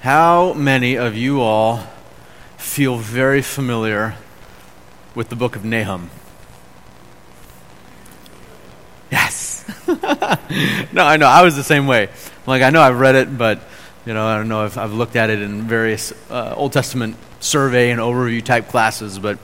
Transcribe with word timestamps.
How 0.00 0.54
many 0.54 0.96
of 0.96 1.14
you 1.14 1.42
all 1.42 1.86
feel 2.56 2.96
very 2.96 3.42
familiar 3.42 4.14
with 5.14 5.28
the 5.28 5.36
book 5.36 5.56
of 5.56 5.62
Nahum? 5.62 6.08
Yes. 9.12 9.62
no, 10.90 11.04
I 11.04 11.18
know. 11.18 11.26
I 11.26 11.42
was 11.42 11.54
the 11.54 11.62
same 11.62 11.86
way. 11.86 12.08
Like, 12.46 12.62
I 12.62 12.70
know 12.70 12.80
I've 12.80 12.98
read 12.98 13.14
it, 13.14 13.36
but, 13.36 13.60
you 14.06 14.14
know, 14.14 14.26
I 14.26 14.38
don't 14.38 14.48
know 14.48 14.64
if 14.64 14.78
I've 14.78 14.94
looked 14.94 15.16
at 15.16 15.28
it 15.28 15.42
in 15.42 15.64
various 15.64 16.14
uh, 16.30 16.54
Old 16.56 16.72
Testament 16.72 17.16
survey 17.40 17.90
and 17.90 18.00
overview 18.00 18.42
type 18.42 18.68
classes, 18.68 19.18
but 19.18 19.38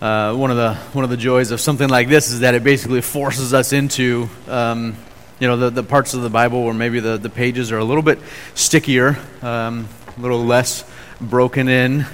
uh, 0.00 0.36
one, 0.36 0.52
of 0.52 0.56
the, 0.56 0.74
one 0.92 1.02
of 1.02 1.10
the 1.10 1.16
joys 1.16 1.50
of 1.50 1.60
something 1.60 1.88
like 1.88 2.08
this 2.08 2.30
is 2.30 2.40
that 2.40 2.54
it 2.54 2.62
basically 2.62 3.00
forces 3.00 3.52
us 3.52 3.72
into 3.72 4.28
um, 4.46 4.94
you 5.40 5.46
know, 5.46 5.56
the, 5.56 5.70
the 5.70 5.82
parts 5.84 6.14
of 6.14 6.22
the 6.22 6.30
Bible 6.30 6.64
where 6.64 6.74
maybe 6.74 6.98
the, 6.98 7.16
the 7.16 7.30
pages 7.30 7.70
are 7.70 7.78
a 7.78 7.84
little 7.84 8.02
bit 8.02 8.18
stickier, 8.54 9.16
um, 9.40 9.88
a 10.16 10.20
little 10.20 10.44
less 10.44 10.84
broken 11.20 11.68
in. 11.68 12.06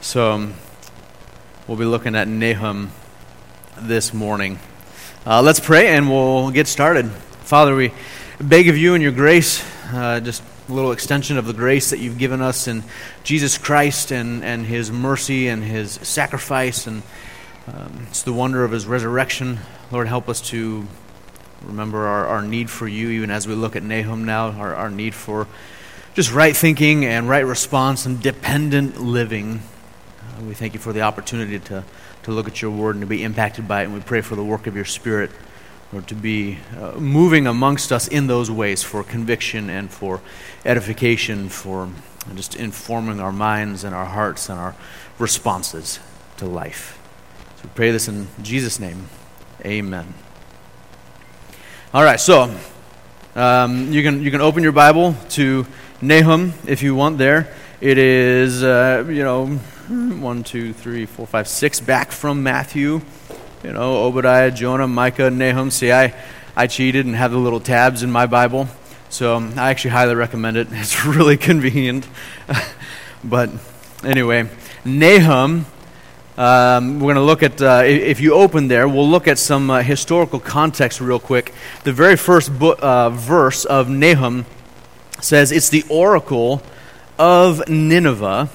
So 0.00 0.32
um, 0.32 0.54
we'll 1.66 1.76
be 1.76 1.84
looking 1.84 2.14
at 2.14 2.28
Nahum 2.28 2.92
this 3.80 4.14
morning. 4.14 4.60
Uh, 5.26 5.42
let's 5.42 5.58
pray 5.58 5.88
and 5.88 6.08
we'll 6.08 6.52
get 6.52 6.68
started. 6.68 7.10
Father, 7.10 7.74
we 7.74 7.92
beg 8.40 8.68
of 8.68 8.76
you 8.76 8.94
and 8.94 9.02
your 9.02 9.12
grace, 9.12 9.64
uh, 9.92 10.20
just 10.20 10.40
a 10.68 10.72
little 10.72 10.92
extension 10.92 11.38
of 11.38 11.46
the 11.46 11.52
grace 11.52 11.90
that 11.90 11.98
you've 11.98 12.18
given 12.18 12.40
us 12.40 12.68
in 12.68 12.84
Jesus 13.24 13.58
Christ 13.58 14.12
and, 14.12 14.44
and 14.44 14.64
his 14.64 14.92
mercy 14.92 15.48
and 15.48 15.64
his 15.64 15.92
sacrifice. 15.92 16.86
And 16.86 17.02
um, 17.66 18.06
it's 18.08 18.22
the 18.22 18.32
wonder 18.32 18.62
of 18.62 18.70
his 18.70 18.86
resurrection. 18.86 19.58
Lord, 19.90 20.06
help 20.06 20.28
us 20.28 20.40
to 20.50 20.86
Remember 21.62 22.06
our, 22.06 22.26
our 22.26 22.42
need 22.42 22.70
for 22.70 22.86
you, 22.86 23.10
even 23.10 23.30
as 23.30 23.48
we 23.48 23.54
look 23.54 23.76
at 23.76 23.82
Nahum 23.82 24.24
now, 24.24 24.50
our, 24.50 24.74
our 24.74 24.90
need 24.90 25.14
for 25.14 25.46
just 26.14 26.32
right 26.32 26.56
thinking 26.56 27.04
and 27.04 27.28
right 27.28 27.44
response 27.44 28.06
and 28.06 28.22
dependent 28.22 29.00
living. 29.00 29.62
Uh, 30.20 30.44
we 30.44 30.54
thank 30.54 30.74
you 30.74 30.80
for 30.80 30.92
the 30.92 31.02
opportunity 31.02 31.58
to, 31.58 31.84
to 32.22 32.30
look 32.30 32.46
at 32.46 32.62
your 32.62 32.70
word 32.70 32.96
and 32.96 33.02
to 33.02 33.06
be 33.06 33.22
impacted 33.22 33.66
by 33.66 33.82
it. 33.82 33.84
And 33.84 33.94
we 33.94 34.00
pray 34.00 34.20
for 34.20 34.36
the 34.36 34.44
work 34.44 34.66
of 34.66 34.76
your 34.76 34.84
spirit, 34.84 35.30
or 35.92 36.02
to 36.02 36.14
be 36.14 36.58
uh, 36.76 36.92
moving 36.98 37.46
amongst 37.46 37.92
us 37.92 38.08
in 38.08 38.26
those 38.26 38.50
ways 38.50 38.82
for 38.82 39.04
conviction 39.04 39.70
and 39.70 39.90
for 39.90 40.20
edification, 40.64 41.48
for 41.48 41.88
just 42.34 42.56
informing 42.56 43.20
our 43.20 43.32
minds 43.32 43.84
and 43.84 43.94
our 43.94 44.06
hearts 44.06 44.48
and 44.48 44.58
our 44.58 44.74
responses 45.18 46.00
to 46.36 46.46
life. 46.46 46.98
So 47.56 47.62
we 47.64 47.70
pray 47.74 47.90
this 47.92 48.08
in 48.08 48.26
Jesus' 48.42 48.80
name. 48.80 49.08
Amen. 49.64 50.14
All 51.94 52.02
right, 52.02 52.18
so 52.18 52.52
um, 53.36 53.92
you 53.92 54.02
can 54.02 54.20
you 54.20 54.32
can 54.32 54.40
open 54.40 54.64
your 54.64 54.72
Bible 54.72 55.14
to 55.30 55.64
Nahum 56.02 56.52
if 56.66 56.82
you 56.82 56.96
want. 56.96 57.16
There, 57.16 57.54
it 57.80 57.96
is 57.96 58.64
uh, 58.64 59.04
you 59.08 59.22
know 59.22 59.46
one, 59.46 60.42
two, 60.42 60.72
three, 60.72 61.06
four, 61.06 61.28
five, 61.28 61.46
six 61.46 61.78
back 61.78 62.10
from 62.10 62.42
Matthew. 62.42 63.02
You 63.62 63.72
know 63.72 64.04
Obadiah, 64.04 64.50
Jonah, 64.50 64.88
Micah, 64.88 65.30
Nahum. 65.30 65.70
See, 65.70 65.92
I 65.92 66.12
I 66.56 66.66
cheated 66.66 67.06
and 67.06 67.14
have 67.14 67.30
the 67.30 67.38
little 67.38 67.60
tabs 67.60 68.02
in 68.02 68.10
my 68.10 68.26
Bible, 68.26 68.66
so 69.08 69.36
I 69.56 69.70
actually 69.70 69.92
highly 69.92 70.16
recommend 70.16 70.56
it. 70.56 70.66
It's 70.72 71.06
really 71.06 71.36
convenient. 71.36 72.08
but 73.24 73.48
anyway, 74.02 74.50
Nahum 74.84 75.66
um, 76.36 77.00
we're 77.00 77.14
going 77.14 77.16
to 77.16 77.22
look 77.22 77.42
at, 77.42 77.62
uh, 77.62 77.82
if 77.84 78.20
you 78.20 78.34
open 78.34 78.68
there, 78.68 78.86
we'll 78.86 79.08
look 79.08 79.26
at 79.26 79.38
some 79.38 79.70
uh, 79.70 79.82
historical 79.82 80.38
context 80.38 81.00
real 81.00 81.18
quick. 81.18 81.54
The 81.84 81.92
very 81.92 82.16
first 82.16 82.50
uh, 82.60 83.10
verse 83.10 83.64
of 83.64 83.88
Nahum 83.88 84.44
says 85.20 85.50
it's 85.50 85.70
the 85.70 85.84
oracle 85.88 86.62
of 87.18 87.66
Nineveh. 87.68 88.50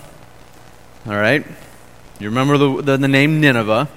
All 1.08 1.14
right? 1.14 1.44
You 2.20 2.30
remember 2.30 2.58
the, 2.58 2.82
the, 2.84 2.98
the 2.98 3.08
name 3.08 3.42
Nineveh? 3.42 3.90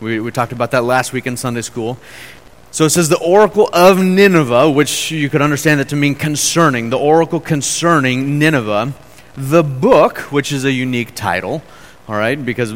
We, 0.00 0.18
we 0.18 0.30
talked 0.30 0.52
about 0.52 0.70
that 0.70 0.84
last 0.84 1.12
week 1.12 1.26
in 1.26 1.36
Sunday 1.36 1.60
school. 1.60 1.98
So 2.70 2.84
it 2.86 2.90
says 2.90 3.10
the 3.10 3.18
oracle 3.18 3.68
of 3.72 4.02
Nineveh, 4.02 4.70
which 4.70 5.10
you 5.10 5.28
could 5.28 5.42
understand 5.42 5.80
that 5.80 5.90
to 5.90 5.96
mean 5.96 6.14
concerning, 6.14 6.88
the 6.88 6.98
oracle 6.98 7.40
concerning 7.40 8.38
Nineveh. 8.38 8.94
The 9.36 9.62
book, 9.62 10.18
which 10.32 10.52
is 10.52 10.64
a 10.64 10.72
unique 10.72 11.14
title, 11.14 11.62
all 12.10 12.16
right, 12.16 12.44
because 12.44 12.72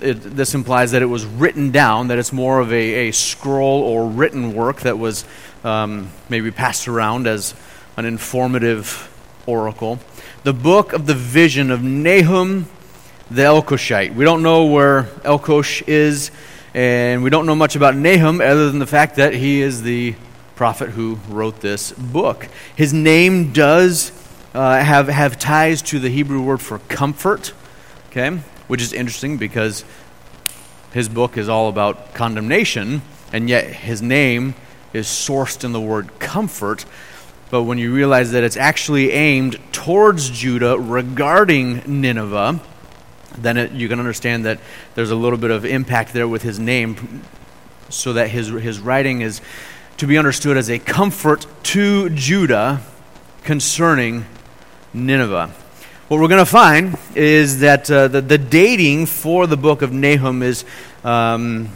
it, 0.00 0.14
this 0.14 0.52
implies 0.52 0.90
that 0.90 1.00
it 1.00 1.06
was 1.06 1.24
written 1.24 1.70
down, 1.70 2.08
that 2.08 2.18
it's 2.18 2.32
more 2.32 2.58
of 2.58 2.72
a, 2.72 3.08
a 3.08 3.12
scroll 3.12 3.82
or 3.82 4.08
written 4.08 4.52
work 4.52 4.80
that 4.80 4.98
was 4.98 5.24
um, 5.62 6.10
maybe 6.28 6.50
passed 6.50 6.88
around 6.88 7.28
as 7.28 7.54
an 7.96 8.04
informative 8.04 9.08
oracle. 9.46 10.00
The 10.42 10.52
book 10.52 10.92
of 10.92 11.06
the 11.06 11.14
vision 11.14 11.70
of 11.70 11.84
Nahum 11.84 12.66
the 13.30 13.42
Elkoshite. 13.42 14.12
We 14.12 14.24
don't 14.24 14.42
know 14.42 14.64
where 14.64 15.04
Elkosh 15.22 15.86
is, 15.86 16.32
and 16.74 17.22
we 17.22 17.30
don't 17.30 17.46
know 17.46 17.54
much 17.54 17.76
about 17.76 17.94
Nahum 17.94 18.40
other 18.40 18.72
than 18.72 18.80
the 18.80 18.88
fact 18.88 19.14
that 19.16 19.34
he 19.34 19.60
is 19.62 19.82
the 19.82 20.16
prophet 20.56 20.90
who 20.90 21.20
wrote 21.28 21.60
this 21.60 21.92
book. 21.92 22.48
His 22.74 22.92
name 22.92 23.52
does 23.52 24.10
uh, 24.52 24.80
have, 24.80 25.06
have 25.06 25.38
ties 25.38 25.80
to 25.82 26.00
the 26.00 26.08
Hebrew 26.08 26.42
word 26.42 26.60
for 26.60 26.80
comfort. 26.80 27.52
Okay? 28.08 28.40
Which 28.66 28.82
is 28.82 28.92
interesting 28.92 29.36
because 29.36 29.84
his 30.92 31.08
book 31.08 31.36
is 31.36 31.48
all 31.48 31.68
about 31.68 32.14
condemnation, 32.14 33.02
and 33.32 33.48
yet 33.48 33.66
his 33.66 34.00
name 34.00 34.54
is 34.92 35.06
sourced 35.06 35.64
in 35.64 35.72
the 35.72 35.80
word 35.80 36.18
comfort. 36.20 36.84
But 37.50 37.64
when 37.64 37.78
you 37.78 37.92
realize 37.92 38.32
that 38.32 38.44
it's 38.44 38.56
actually 38.56 39.10
aimed 39.10 39.58
towards 39.72 40.30
Judah 40.30 40.78
regarding 40.78 41.82
Nineveh, 42.00 42.60
then 43.36 43.56
it, 43.56 43.72
you 43.72 43.88
can 43.88 43.98
understand 43.98 44.44
that 44.44 44.60
there's 44.94 45.10
a 45.10 45.16
little 45.16 45.38
bit 45.38 45.50
of 45.50 45.64
impact 45.64 46.12
there 46.12 46.28
with 46.28 46.42
his 46.42 46.58
name, 46.58 47.22
so 47.88 48.12
that 48.12 48.30
his, 48.30 48.48
his 48.48 48.78
writing 48.80 49.20
is 49.20 49.40
to 49.96 50.06
be 50.06 50.16
understood 50.16 50.56
as 50.56 50.70
a 50.70 50.78
comfort 50.78 51.46
to 51.64 52.08
Judah 52.10 52.80
concerning 53.42 54.26
Nineveh. 54.92 55.52
What 56.08 56.20
we're 56.20 56.28
going 56.28 56.44
to 56.44 56.50
find 56.50 56.98
is 57.14 57.60
that 57.60 57.90
uh, 57.90 58.08
the, 58.08 58.20
the, 58.20 58.36
dating 58.36 59.06
for 59.06 59.46
the 59.46 59.56
book 59.56 59.80
of 59.80 59.90
Nahum 59.90 60.42
is, 60.42 60.66
um, 61.02 61.70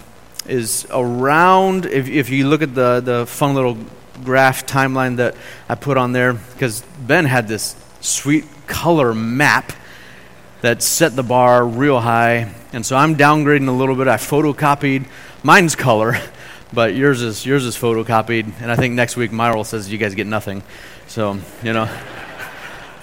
is 0.46 0.86
around, 0.90 1.86
if, 1.86 2.10
if 2.10 2.28
you 2.28 2.46
look 2.46 2.60
at 2.60 2.74
the, 2.74 3.00
the 3.00 3.24
fun 3.24 3.54
little 3.54 3.78
graph 4.22 4.66
timeline 4.66 5.16
that 5.16 5.34
I 5.66 5.76
put 5.76 5.96
on 5.96 6.12
there, 6.12 6.34
because 6.34 6.82
Ben 7.00 7.24
had 7.24 7.48
this 7.48 7.74
sweet 8.02 8.44
color 8.66 9.14
map 9.14 9.72
that 10.60 10.82
set 10.82 11.16
the 11.16 11.22
bar 11.22 11.66
real 11.66 11.98
high. 11.98 12.52
And 12.74 12.84
so 12.84 12.96
I'm 12.96 13.16
downgrading 13.16 13.68
a 13.68 13.72
little 13.72 13.96
bit. 13.96 14.08
I 14.08 14.18
photocopied 14.18 15.06
mine's 15.42 15.74
color, 15.74 16.20
but 16.74 16.94
yours 16.94 17.22
is 17.22 17.46
yours 17.46 17.64
is 17.64 17.78
photocopied. 17.78 18.52
And 18.60 18.70
I 18.70 18.76
think 18.76 18.92
next 18.92 19.16
week 19.16 19.30
Myral 19.30 19.64
says 19.64 19.90
you 19.90 19.96
guys 19.96 20.14
get 20.14 20.26
nothing. 20.26 20.62
So 21.06 21.38
you 21.62 21.72
know. 21.72 21.88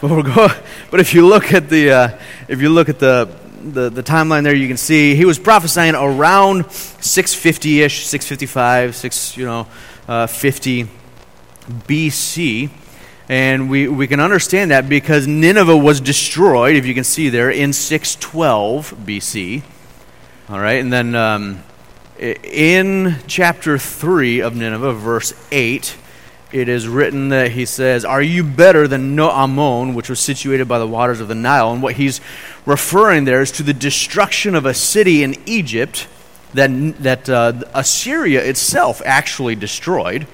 But, 0.02 0.62
but 0.92 1.00
if 1.00 1.14
you 1.14 1.28
look 1.28 1.54
at 1.54 1.70
the 1.70 1.92
uh, 1.92 2.20
if 2.48 2.62
you 2.62 2.70
look 2.70 2.90
at 2.90 3.00
the, 3.00 3.30
the, 3.62 3.90
the 3.90 4.04
timeline 4.04 4.44
there, 4.44 4.56
you 4.56 4.68
can 4.68 4.78
see 4.78 5.16
he 5.16 5.26
was 5.26 5.40
prophesying 5.40 5.96
around 5.96 6.72
650 6.72 7.82
ish, 7.82 8.06
655, 8.06 8.96
6 8.96 9.38
you 9.38 9.46
know 9.46 9.68
uh, 10.08 10.28
50 10.28 10.88
BC. 11.88 12.70
And 13.28 13.72
we, 13.72 13.88
we 13.88 14.06
can 14.06 14.20
understand 14.20 14.70
that 14.70 14.88
because 14.88 15.26
Nineveh 15.26 15.76
was 15.76 16.00
destroyed, 16.00 16.76
if 16.76 16.86
you 16.86 16.94
can 16.94 17.04
see 17.04 17.30
there, 17.30 17.50
in 17.50 17.74
612 17.74 18.94
BC. 19.04 19.64
All 20.48 20.60
right, 20.60 20.80
and 20.80 20.94
then 20.94 21.16
um, 21.16 21.64
in 22.20 23.16
chapter 23.26 23.80
3 23.80 24.42
of 24.42 24.56
Nineveh, 24.56 24.94
verse 24.94 25.34
8, 25.52 25.98
it 26.56 26.70
is 26.70 26.88
written 26.88 27.30
that 27.30 27.52
he 27.52 27.66
says, 27.66 28.06
Are 28.06 28.22
you 28.22 28.42
better 28.42 28.88
than 28.88 29.14
No 29.14 29.30
Ammon, 29.30 29.94
which 29.94 30.10
was 30.10 30.22
situated 30.22 30.70
by 30.70 30.80
the 30.80 30.88
waters 30.88 31.20
of 31.20 31.28
the 31.28 31.36
Nile? 31.36 31.74
And 31.74 31.84
what 31.84 31.96
he's 31.96 32.22
referring 32.66 33.26
there 33.26 33.42
is 33.42 33.52
to 33.54 33.64
the 33.64 33.74
destruction 33.74 34.56
of 34.56 34.66
a 34.66 34.74
city 34.74 35.22
in 35.22 35.36
Egypt 35.46 36.08
that, 36.54 36.70
that 37.04 37.30
uh, 37.30 37.62
Assyria 37.74 38.42
itself 38.42 39.02
actually 39.06 39.56
destroyed. 39.56 40.28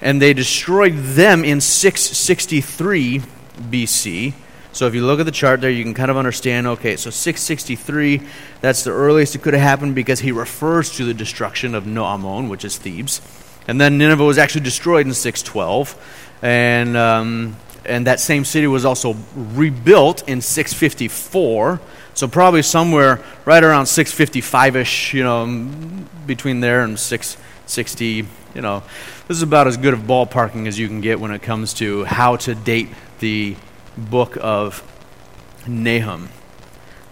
And 0.00 0.22
they 0.22 0.32
destroyed 0.32 0.94
them 0.94 1.44
in 1.44 1.60
663 1.60 3.18
BC. 3.58 4.32
So 4.72 4.86
if 4.86 4.94
you 4.94 5.04
look 5.04 5.20
at 5.20 5.26
the 5.26 5.32
chart 5.32 5.60
there, 5.60 5.68
you 5.68 5.84
can 5.84 5.92
kind 5.92 6.10
of 6.10 6.16
understand 6.16 6.66
okay, 6.66 6.96
so 6.96 7.10
663, 7.10 8.22
that's 8.62 8.84
the 8.84 8.92
earliest 8.92 9.34
it 9.34 9.42
could 9.42 9.52
have 9.52 9.62
happened 9.62 9.94
because 9.94 10.20
he 10.20 10.32
refers 10.32 10.96
to 10.96 11.04
the 11.04 11.12
destruction 11.12 11.74
of 11.74 11.86
No 11.86 12.06
Ammon, 12.06 12.48
which 12.48 12.64
is 12.64 12.78
Thebes. 12.78 13.20
And 13.68 13.80
then 13.80 13.98
Nineveh 13.98 14.24
was 14.24 14.38
actually 14.38 14.62
destroyed 14.62 15.06
in 15.06 15.14
612. 15.14 16.18
And, 16.42 16.96
um, 16.96 17.56
and 17.84 18.06
that 18.06 18.20
same 18.20 18.44
city 18.44 18.66
was 18.66 18.84
also 18.84 19.16
rebuilt 19.34 20.28
in 20.28 20.40
654. 20.40 21.80
So 22.14 22.28
probably 22.28 22.62
somewhere 22.62 23.22
right 23.44 23.62
around 23.62 23.86
655 23.86 24.76
ish, 24.76 25.14
you 25.14 25.22
know, 25.22 25.70
between 26.26 26.60
there 26.60 26.82
and 26.82 26.98
660. 26.98 28.26
You 28.54 28.60
know, 28.60 28.82
this 29.28 29.36
is 29.36 29.42
about 29.42 29.68
as 29.68 29.76
good 29.76 29.94
of 29.94 30.00
ballparking 30.00 30.66
as 30.66 30.78
you 30.78 30.88
can 30.88 31.00
get 31.00 31.20
when 31.20 31.30
it 31.30 31.42
comes 31.42 31.74
to 31.74 32.04
how 32.04 32.36
to 32.36 32.54
date 32.54 32.88
the 33.20 33.56
book 33.96 34.36
of 34.40 34.82
Nahum. 35.66 36.28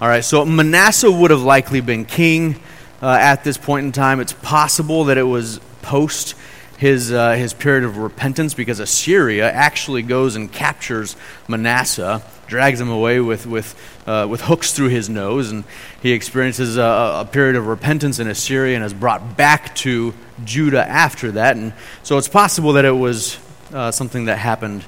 All 0.01 0.09
right, 0.09 0.25
so 0.25 0.45
Manasseh 0.45 1.11
would 1.11 1.31
have 1.31 1.43
likely 1.43 1.81
been 1.81 2.05
king 2.05 2.61
uh, 3.03 3.11
at 3.21 3.45
this 3.45 3.57
point 3.57 3.87
in 3.87 3.93
time. 3.93 4.21
It's 4.21 4.33
possible 4.33 5.05
that 5.05 5.19
it 5.19 5.25
was 5.25 5.61
post 5.89 6.35
his, 6.77 7.11
uh, 7.11 7.33
his 7.33 7.55
period 7.55 7.85
of 7.85 7.97
repentance 7.97 8.53
because 8.53 8.79
Assyria 8.79 9.51
actually 9.51 10.03
goes 10.03 10.37
and 10.37 10.53
captures 10.53 11.17
Manasseh, 11.49 12.23
drags 12.47 12.79
him 12.79 12.91
away 12.91 13.21
with, 13.21 13.47
with, 13.47 13.75
uh, 14.07 14.27
with 14.29 14.43
hooks 14.43 14.73
through 14.73 14.91
his 14.91 15.09
nose, 15.09 15.51
and 15.51 15.65
he 16.03 16.13
experiences 16.13 16.77
a, 16.77 16.83
a, 16.83 17.29
period 17.31 17.57
of 17.57 17.67
repentance 17.67 18.19
in 18.19 18.29
Assyria 18.29 18.77
and 18.77 18.85
is 18.85 18.93
brought 18.95 19.37
back 19.37 19.75
to 19.77 20.15
Judah 20.45 20.87
after 20.87 21.33
that. 21.33 21.57
And 21.57 21.73
so 22.03 22.19
it's 22.19 22.29
possible 22.29 22.75
that 22.75 22.85
it 22.85 22.93
was 22.93 23.39
uh, 23.73 23.91
something 23.91 24.27
that 24.27 24.37
happened 24.37 24.85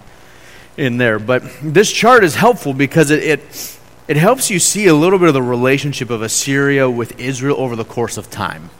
in 0.76 0.98
there. 0.98 1.18
But 1.18 1.42
this 1.62 1.90
chart 1.90 2.22
is 2.24 2.34
helpful 2.34 2.74
because 2.74 3.10
it, 3.10 3.22
it, 3.24 3.78
it 4.06 4.16
helps 4.16 4.50
you 4.50 4.58
see 4.58 4.86
a 4.86 4.94
little 4.94 5.18
bit 5.18 5.28
of 5.28 5.34
the 5.34 5.42
relationship 5.42 6.10
of 6.10 6.20
Assyria 6.22 6.90
with 6.90 7.18
Israel 7.18 7.56
over 7.58 7.74
the 7.74 7.84
course 7.84 8.16
of 8.16 8.30
time. 8.30 8.70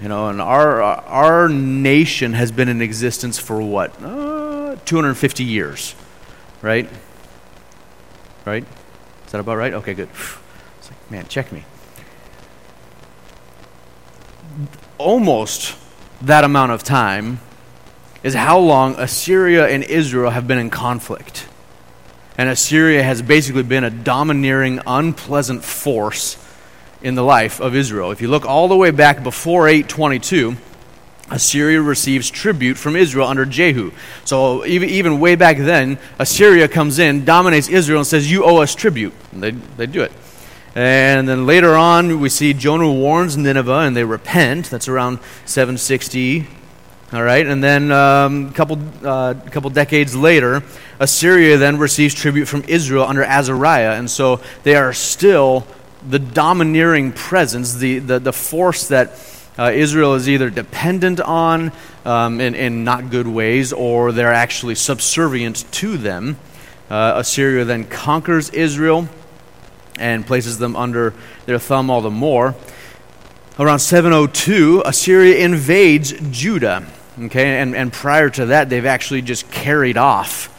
You 0.00 0.08
know, 0.08 0.28
and 0.28 0.40
our, 0.40 0.82
our 0.82 1.48
nation 1.48 2.32
has 2.32 2.50
been 2.50 2.68
in 2.68 2.82
existence 2.82 3.38
for 3.38 3.62
what? 3.62 3.94
Uh, 4.02 4.76
250 4.84 5.44
years, 5.44 5.94
right? 6.62 6.88
Right? 8.44 8.64
Is 9.26 9.32
that 9.32 9.40
about 9.40 9.56
right? 9.56 9.72
Okay, 9.74 9.94
good. 9.94 10.08
It's 10.78 10.90
like, 10.90 11.10
man, 11.10 11.26
check 11.28 11.52
me. 11.52 11.64
Almost 14.98 15.76
that 16.22 16.44
amount 16.44 16.72
of 16.72 16.82
time 16.82 17.40
is 18.22 18.34
how 18.34 18.58
long 18.58 18.96
Assyria 18.96 19.68
and 19.68 19.84
Israel 19.84 20.30
have 20.30 20.48
been 20.48 20.58
in 20.58 20.70
conflict. 20.70 21.46
And 22.36 22.48
Assyria 22.48 23.02
has 23.02 23.22
basically 23.22 23.62
been 23.62 23.84
a 23.84 23.90
domineering, 23.90 24.80
unpleasant 24.86 25.62
force 25.62 26.36
in 27.04 27.14
the 27.14 27.22
life 27.22 27.60
of 27.60 27.76
Israel. 27.76 28.10
If 28.10 28.22
you 28.22 28.28
look 28.28 28.46
all 28.46 28.66
the 28.66 28.76
way 28.76 28.90
back 28.90 29.22
before 29.22 29.68
822, 29.68 30.56
Assyria 31.30 31.80
receives 31.80 32.30
tribute 32.30 32.78
from 32.78 32.96
Israel 32.96 33.28
under 33.28 33.44
Jehu. 33.44 33.92
So 34.24 34.64
even, 34.64 34.88
even 34.88 35.20
way 35.20 35.36
back 35.36 35.58
then, 35.58 35.98
Assyria 36.18 36.66
comes 36.66 36.98
in, 36.98 37.24
dominates 37.24 37.68
Israel, 37.68 38.00
and 38.00 38.06
says, 38.06 38.30
You 38.30 38.44
owe 38.44 38.56
us 38.56 38.74
tribute. 38.74 39.12
And 39.32 39.42
they, 39.42 39.50
they 39.50 39.86
do 39.86 40.02
it. 40.02 40.12
And 40.74 41.28
then 41.28 41.46
later 41.46 41.76
on, 41.76 42.20
we 42.20 42.28
see 42.30 42.52
Jonah 42.52 42.90
warns 42.90 43.36
Nineveh, 43.36 43.80
and 43.80 43.94
they 43.94 44.04
repent. 44.04 44.70
That's 44.70 44.88
around 44.88 45.20
760. 45.44 46.46
All 47.12 47.22
right, 47.22 47.46
and 47.46 47.62
then 47.62 47.92
a 47.92 47.94
um, 47.94 48.52
couple, 48.52 48.80
uh, 49.04 49.34
couple 49.50 49.70
decades 49.70 50.16
later, 50.16 50.64
Assyria 50.98 51.58
then 51.58 51.78
receives 51.78 52.12
tribute 52.12 52.46
from 52.46 52.64
Israel 52.66 53.04
under 53.04 53.22
Azariah, 53.22 53.92
and 53.92 54.10
so 54.10 54.40
they 54.64 54.74
are 54.74 54.92
still 54.92 55.64
the 56.08 56.18
domineering 56.18 57.12
presence, 57.12 57.74
the, 57.74 57.98
the, 57.98 58.18
the 58.18 58.32
force 58.32 58.88
that 58.88 59.12
uh, 59.58 59.70
Israel 59.72 60.14
is 60.14 60.28
either 60.28 60.50
dependent 60.50 61.20
on 61.20 61.72
um, 62.04 62.40
in, 62.40 62.54
in 62.54 62.84
not 62.84 63.10
good 63.10 63.26
ways 63.26 63.72
or 63.72 64.12
they're 64.12 64.32
actually 64.32 64.74
subservient 64.74 65.70
to 65.72 65.96
them. 65.96 66.36
Uh, 66.90 67.14
Assyria 67.16 67.64
then 67.64 67.84
conquers 67.84 68.50
Israel 68.50 69.08
and 69.98 70.26
places 70.26 70.58
them 70.58 70.76
under 70.76 71.14
their 71.46 71.58
thumb 71.58 71.88
all 71.90 72.00
the 72.00 72.10
more. 72.10 72.54
Around 73.58 73.78
702, 73.78 74.82
Assyria 74.84 75.44
invades 75.44 76.12
Judah. 76.30 76.84
Okay, 77.18 77.60
and, 77.60 77.76
and 77.76 77.92
prior 77.92 78.28
to 78.30 78.46
that, 78.46 78.68
they've 78.68 78.84
actually 78.84 79.22
just 79.22 79.48
carried 79.52 79.96
off 79.96 80.50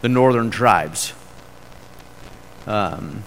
the 0.00 0.08
northern 0.08 0.50
tribes. 0.50 1.12
Um, 2.66 3.22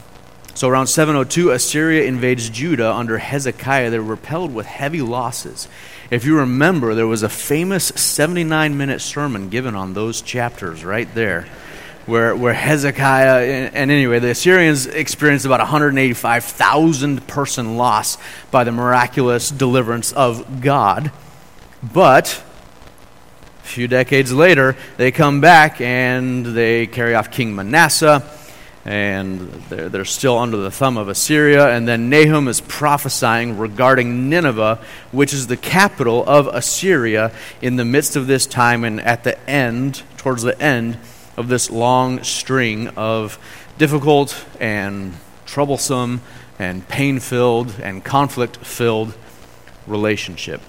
so 0.53 0.67
around 0.67 0.87
702, 0.87 1.51
Assyria 1.51 2.03
invades 2.03 2.49
Judah 2.49 2.93
under 2.93 3.17
Hezekiah. 3.17 3.89
They're 3.89 4.01
repelled 4.01 4.53
with 4.53 4.65
heavy 4.65 5.01
losses. 5.01 5.67
If 6.09 6.25
you 6.25 6.37
remember, 6.37 6.93
there 6.93 7.07
was 7.07 7.23
a 7.23 7.29
famous 7.29 7.85
79 7.85 8.75
minute 8.77 9.01
sermon 9.01 9.49
given 9.49 9.75
on 9.75 9.93
those 9.93 10.21
chapters 10.21 10.83
right 10.83 11.07
there. 11.15 11.47
Where, 12.05 12.35
where 12.35 12.53
Hezekiah, 12.53 13.69
and, 13.73 13.91
anyway, 13.91 14.19
the 14.19 14.31
Assyrians 14.31 14.87
experienced 14.87 15.45
about 15.45 15.59
185,000 15.59 17.27
person 17.27 17.77
loss 17.77 18.17
by 18.49 18.63
the 18.63 18.71
miraculous 18.71 19.49
deliverance 19.51 20.11
of 20.11 20.61
God. 20.61 21.11
But 21.81 22.43
a 23.63 23.67
few 23.67 23.87
decades 23.87 24.33
later, 24.33 24.75
they 24.97 25.11
come 25.11 25.41
back 25.41 25.79
and 25.79 26.43
they 26.45 26.87
carry 26.87 27.13
off 27.13 27.31
King 27.31 27.55
Manasseh 27.55 28.27
and 28.85 29.51
they're, 29.69 29.89
they're 29.89 30.05
still 30.05 30.37
under 30.37 30.57
the 30.57 30.71
thumb 30.71 30.97
of 30.97 31.07
Assyria. 31.07 31.69
And 31.69 31.87
then 31.87 32.09
Nahum 32.09 32.47
is 32.47 32.61
prophesying 32.61 33.57
regarding 33.57 34.29
Nineveh, 34.29 34.79
which 35.11 35.33
is 35.33 35.47
the 35.47 35.57
capital 35.57 36.23
of 36.25 36.47
Assyria, 36.47 37.31
in 37.61 37.75
the 37.75 37.85
midst 37.85 38.15
of 38.15 38.27
this 38.27 38.45
time 38.45 38.83
and 38.83 38.99
at 38.99 39.23
the 39.23 39.49
end, 39.49 40.03
towards 40.17 40.43
the 40.43 40.59
end 40.61 40.97
of 41.37 41.47
this 41.47 41.69
long 41.69 42.23
string 42.23 42.87
of 42.89 43.39
difficult 43.77 44.45
and 44.59 45.13
troublesome 45.45 46.21
and 46.59 46.87
pain 46.87 47.19
filled 47.19 47.79
and 47.81 48.03
conflict 48.03 48.57
filled 48.57 49.13
relationship. 49.87 50.61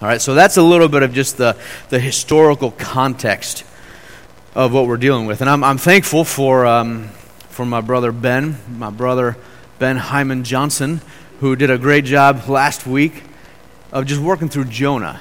All 0.00 0.06
right, 0.06 0.20
so 0.20 0.34
that's 0.34 0.56
a 0.56 0.62
little 0.62 0.88
bit 0.88 1.02
of 1.02 1.12
just 1.12 1.38
the, 1.38 1.56
the 1.88 1.98
historical 1.98 2.70
context 2.70 3.64
of 4.54 4.72
what 4.72 4.86
we're 4.86 4.96
dealing 4.96 5.26
with. 5.26 5.40
And 5.40 5.50
I'm, 5.50 5.62
I'm 5.62 5.78
thankful 5.78 6.24
for, 6.24 6.66
um, 6.66 7.08
for 7.48 7.64
my 7.64 7.80
brother 7.80 8.12
Ben, 8.12 8.58
my 8.76 8.90
brother 8.90 9.36
Ben 9.78 9.96
Hyman 9.96 10.44
Johnson, 10.44 11.00
who 11.40 11.54
did 11.56 11.70
a 11.70 11.78
great 11.78 12.04
job 12.04 12.48
last 12.48 12.86
week 12.86 13.22
of 13.92 14.06
just 14.06 14.20
working 14.20 14.48
through 14.48 14.64
Jonah. 14.64 15.20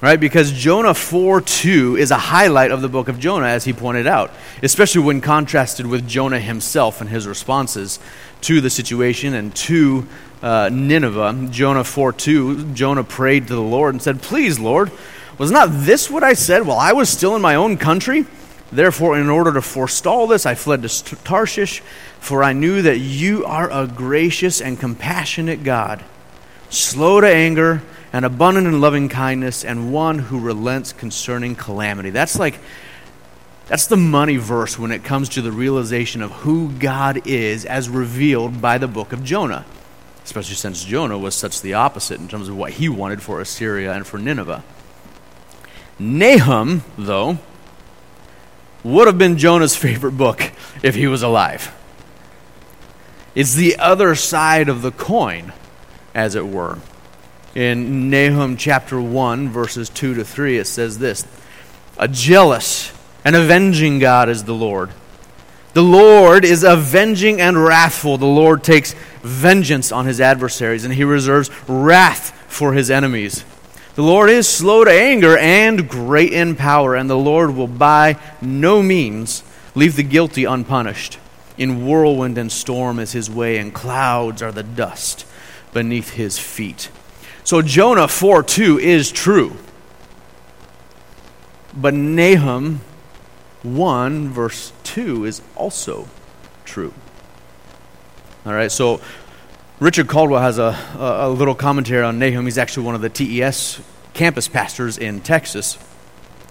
Right? 0.00 0.20
Because 0.20 0.52
Jonah 0.52 0.92
4 0.92 1.40
2 1.40 1.96
is 1.96 2.10
a 2.10 2.18
highlight 2.18 2.70
of 2.70 2.82
the 2.82 2.88
book 2.88 3.08
of 3.08 3.18
Jonah, 3.18 3.46
as 3.46 3.64
he 3.64 3.72
pointed 3.72 4.06
out, 4.06 4.30
especially 4.62 5.02
when 5.02 5.22
contrasted 5.22 5.86
with 5.86 6.06
Jonah 6.06 6.40
himself 6.40 7.00
and 7.00 7.08
his 7.08 7.26
responses 7.26 7.98
to 8.42 8.60
the 8.60 8.68
situation 8.68 9.32
and 9.32 9.54
to 9.56 10.06
uh, 10.42 10.68
Nineveh. 10.70 11.48
Jonah 11.50 11.84
4 11.84 12.12
2, 12.12 12.74
Jonah 12.74 13.04
prayed 13.04 13.48
to 13.48 13.54
the 13.54 13.62
Lord 13.62 13.94
and 13.94 14.02
said, 14.02 14.20
Please, 14.20 14.58
Lord, 14.58 14.92
was 15.38 15.50
not 15.50 15.68
this 15.70 16.10
what 16.10 16.22
I 16.22 16.34
said 16.34 16.66
while 16.66 16.78
I 16.78 16.92
was 16.92 17.08
still 17.08 17.34
in 17.34 17.42
my 17.42 17.54
own 17.54 17.76
country? 17.76 18.24
Therefore, 18.70 19.18
in 19.18 19.28
order 19.28 19.52
to 19.52 19.62
forestall 19.62 20.26
this, 20.26 20.46
I 20.46 20.54
fled 20.54 20.82
to 20.82 21.16
Tarshish, 21.16 21.80
for 22.18 22.42
I 22.42 22.52
knew 22.52 22.82
that 22.82 22.98
you 22.98 23.44
are 23.44 23.70
a 23.70 23.86
gracious 23.86 24.60
and 24.60 24.80
compassionate 24.80 25.62
God, 25.62 26.04
slow 26.70 27.20
to 27.20 27.28
anger 27.28 27.82
and 28.12 28.24
abundant 28.24 28.66
in 28.66 28.80
loving 28.80 29.08
kindness, 29.08 29.64
and 29.64 29.92
one 29.92 30.20
who 30.20 30.38
relents 30.38 30.92
concerning 30.92 31.56
calamity. 31.56 32.10
That's 32.10 32.38
like, 32.38 32.60
that's 33.66 33.86
the 33.86 33.96
money 33.96 34.36
verse 34.36 34.78
when 34.78 34.92
it 34.92 35.02
comes 35.02 35.30
to 35.30 35.42
the 35.42 35.50
realization 35.50 36.22
of 36.22 36.30
who 36.30 36.70
God 36.70 37.26
is 37.26 37.64
as 37.64 37.88
revealed 37.88 38.60
by 38.60 38.78
the 38.78 38.86
book 38.86 39.12
of 39.12 39.24
Jonah, 39.24 39.64
especially 40.24 40.54
since 40.54 40.84
Jonah 40.84 41.18
was 41.18 41.34
such 41.34 41.60
the 41.60 41.74
opposite 41.74 42.20
in 42.20 42.28
terms 42.28 42.48
of 42.48 42.56
what 42.56 42.74
he 42.74 42.88
wanted 42.88 43.20
for 43.20 43.40
Assyria 43.40 43.92
and 43.92 44.06
for 44.06 44.18
Nineveh. 44.18 44.62
Nahum, 45.98 46.82
though, 46.98 47.38
would 48.82 49.06
have 49.06 49.18
been 49.18 49.38
Jonah's 49.38 49.76
favorite 49.76 50.12
book 50.12 50.52
if 50.82 50.94
he 50.94 51.06
was 51.06 51.22
alive. 51.22 51.74
It's 53.34 53.54
the 53.54 53.76
other 53.78 54.14
side 54.14 54.68
of 54.68 54.82
the 54.82 54.92
coin, 54.92 55.52
as 56.14 56.34
it 56.34 56.46
were. 56.46 56.78
In 57.54 58.10
Nahum 58.10 58.56
chapter 58.56 59.00
1, 59.00 59.48
verses 59.48 59.88
2 59.88 60.14
to 60.14 60.24
3, 60.24 60.58
it 60.58 60.66
says 60.66 60.98
this 60.98 61.26
A 61.98 62.08
jealous 62.08 62.92
and 63.24 63.34
avenging 63.34 63.98
God 63.98 64.28
is 64.28 64.44
the 64.44 64.54
Lord. 64.54 64.90
The 65.72 65.82
Lord 65.82 66.44
is 66.44 66.62
avenging 66.62 67.40
and 67.40 67.62
wrathful. 67.62 68.16
The 68.18 68.26
Lord 68.26 68.62
takes 68.62 68.94
vengeance 69.22 69.90
on 69.90 70.06
his 70.06 70.20
adversaries, 70.20 70.84
and 70.84 70.94
he 70.94 71.02
reserves 71.02 71.50
wrath 71.68 72.30
for 72.48 72.74
his 72.74 72.90
enemies. 72.90 73.44
The 73.94 74.02
Lord 74.02 74.28
is 74.28 74.48
slow 74.48 74.82
to 74.84 74.90
anger 74.90 75.38
and 75.38 75.88
great 75.88 76.32
in 76.32 76.56
power, 76.56 76.96
and 76.96 77.08
the 77.08 77.16
Lord 77.16 77.54
will 77.54 77.68
by 77.68 78.16
no 78.40 78.82
means 78.82 79.44
leave 79.76 79.94
the 79.94 80.02
guilty 80.02 80.44
unpunished. 80.44 81.18
In 81.56 81.86
whirlwind 81.86 82.36
and 82.36 82.50
storm 82.50 82.98
is 82.98 83.12
his 83.12 83.30
way, 83.30 83.58
and 83.58 83.72
clouds 83.72 84.42
are 84.42 84.50
the 84.50 84.64
dust 84.64 85.24
beneath 85.72 86.10
his 86.10 86.38
feet. 86.38 86.90
So 87.44 87.62
Jonah 87.62 88.08
4 88.08 88.42
2 88.42 88.80
is 88.80 89.12
true. 89.12 89.56
But 91.72 91.94
Nahum 91.94 92.80
1 93.62 94.28
verse 94.30 94.72
2 94.82 95.24
is 95.24 95.40
also 95.54 96.08
true. 96.64 96.92
All 98.44 98.52
right, 98.52 98.72
so 98.72 99.00
Richard 99.84 100.08
Caldwell 100.08 100.40
has 100.40 100.56
a, 100.56 100.74
a, 100.98 101.28
little 101.28 101.54
commentary 101.54 102.02
on 102.02 102.18
Nahum. 102.18 102.46
He's 102.46 102.56
actually 102.56 102.86
one 102.86 102.94
of 102.94 103.02
the 103.02 103.10
TES 103.10 103.82
campus 104.14 104.48
pastors 104.48 104.96
in 104.96 105.20
Texas. 105.20 105.76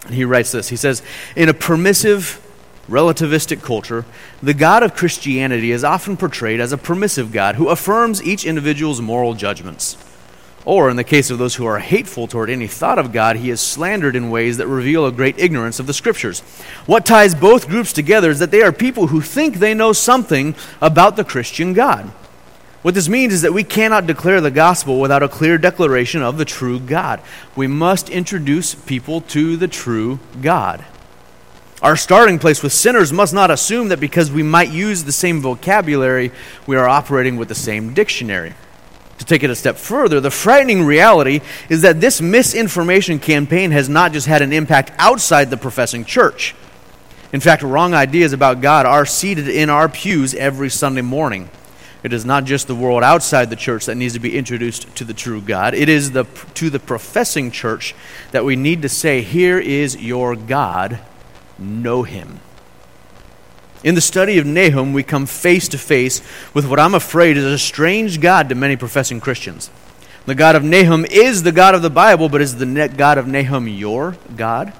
And 0.06 0.14
he 0.14 0.24
writes 0.24 0.52
this 0.52 0.70
He 0.70 0.76
says, 0.76 1.02
In 1.36 1.50
a 1.50 1.54
permissive 1.56 2.40
relativistic 2.88 3.64
culture, 3.64 4.06
the 4.44 4.54
God 4.54 4.84
of 4.84 4.94
Christianity 4.94 5.72
is 5.72 5.84
often 5.84 6.16
portrayed 6.16 6.60
as 6.60 6.74
a 6.74 6.78
permissive 6.78 7.32
God 7.32 7.56
who 7.56 7.70
affirms 7.70 8.22
each 8.22 8.46
individual's 8.46 9.02
moral 9.02 9.34
judgments. 9.34 9.98
Or, 10.64 10.92
in 10.92 10.96
the 10.96 11.04
case 11.04 11.32
of 11.32 11.40
those 11.40 11.56
who 11.56 11.66
are 11.66 11.80
hateful 11.80 12.28
toward 12.28 12.52
any 12.52 12.68
thought 12.68 13.00
of 13.00 13.12
God, 13.12 13.38
he 13.38 13.50
is 13.50 13.60
slandered 13.60 14.16
in 14.16 14.30
ways 14.30 14.58
that 14.58 14.68
reveal 14.68 15.08
a 15.08 15.12
great 15.12 15.40
ignorance 15.40 15.80
of 15.80 15.88
the 15.88 15.94
Scriptures. 15.96 16.42
What 16.86 17.04
ties 17.04 17.34
both 17.34 17.68
groups 17.68 17.94
together 17.94 18.30
is 18.30 18.38
that 18.38 18.52
they 18.52 18.62
are 18.62 18.72
people 18.72 19.08
who 19.08 19.22
think 19.22 19.56
they 19.56 19.74
know 19.74 19.92
something 19.92 20.54
about 20.80 21.16
the 21.16 21.24
Christian 21.24 21.74
God. 21.74 22.12
What 22.84 22.96
this 22.96 23.08
means 23.08 23.34
is 23.34 23.42
that 23.44 23.54
we 23.54 23.64
cannot 23.64 24.08
declare 24.08 24.42
the 24.42 24.52
gospel 24.52 25.00
without 25.00 25.24
a 25.24 25.30
clear 25.30 25.58
declaration 25.58 26.22
of 26.22 26.38
the 26.38 26.44
true 26.44 26.82
God. 26.82 27.22
We 27.56 27.66
must 27.66 28.10
introduce 28.10 28.76
people 28.76 29.22
to 29.22 29.56
the 29.56 29.70
true 29.70 30.20
God. 30.42 30.84
Our 31.82 31.96
starting 31.96 32.40
place 32.40 32.62
with 32.62 32.74
sinners 32.74 33.14
must 33.14 33.34
not 33.34 33.52
assume 33.52 33.88
that 33.88 34.02
because 34.02 34.32
we 34.32 34.44
might 34.44 34.70
use 34.70 35.06
the 35.06 35.14
same 35.14 35.42
vocabulary, 35.42 36.32
we 36.68 36.76
are 36.76 36.88
operating 36.88 37.38
with 37.38 37.48
the 37.48 37.56
same 37.56 37.94
dictionary. 37.94 38.54
To 39.20 39.26
take 39.26 39.44
it 39.44 39.50
a 39.50 39.56
step 39.56 39.78
further, 39.78 40.20
the 40.20 40.32
frightening 40.32 40.84
reality 40.84 41.40
is 41.70 41.84
that 41.84 42.02
this 42.02 42.20
misinformation 42.20 43.18
campaign 43.18 43.72
has 43.72 43.88
not 43.88 44.12
just 44.12 44.28
had 44.28 44.42
an 44.42 44.52
impact 44.52 44.92
outside 44.98 45.50
the 45.50 45.58
professing 45.58 46.04
church. 46.04 46.54
In 47.32 47.40
fact, 47.40 47.64
wrong 47.64 47.94
ideas 47.94 48.34
about 48.34 48.60
God 48.60 48.86
are 48.86 49.06
seated 49.06 49.48
in 49.48 49.70
our 49.70 49.88
pews 49.88 50.34
every 50.34 50.70
Sunday 50.70 51.02
morning. 51.02 51.50
It 52.04 52.12
is 52.12 52.26
not 52.26 52.44
just 52.44 52.68
the 52.68 52.76
world 52.76 53.02
outside 53.02 53.50
the 53.50 53.56
church 53.56 53.86
that 53.86 53.96
needs 53.96 54.14
to 54.14 54.20
be 54.20 54.38
introduced 54.38 54.94
to 54.98 55.06
the 55.06 55.14
true 55.14 55.40
God. 55.40 55.74
It 55.74 55.88
is 55.88 56.12
the, 56.12 56.26
to 56.56 56.70
the 56.70 56.80
professing 56.80 57.50
church 57.50 57.96
that 58.32 58.44
we 58.44 58.58
need 58.58 58.82
to 58.82 58.90
say, 58.90 59.22
Here 59.22 59.58
is 59.58 59.96
your 59.96 60.36
God 60.36 61.00
know 61.58 62.04
him. 62.04 62.42
In 63.84 63.96
the 63.96 64.02
study 64.02 64.38
of 64.38 64.46
Nahum, 64.46 64.94
we 64.94 65.04
come 65.04 65.26
face 65.26 65.68
to 65.70 65.78
face 65.78 66.22
with 66.54 66.68
what 66.68 66.80
I'm 66.80 66.94
afraid 66.94 67.38
is 67.38 67.46
a 67.46 67.58
strange 67.58 68.20
God 68.22 68.50
to 68.50 68.56
many 68.56 68.76
professing 68.76 69.20
Christians. 69.20 69.70
The 70.26 70.36
God 70.36 70.56
of 70.56 70.64
Nahum 70.64 71.06
is 71.06 71.44
the 71.44 71.52
God 71.52 71.76
of 71.76 71.82
the 71.82 71.90
Bible, 71.90 72.30
but 72.30 72.42
is 72.42 72.58
the 72.58 72.94
God 72.96 73.18
of 73.18 73.28
Nahum 73.28 73.68
your 73.68 74.16
God? 74.36 74.74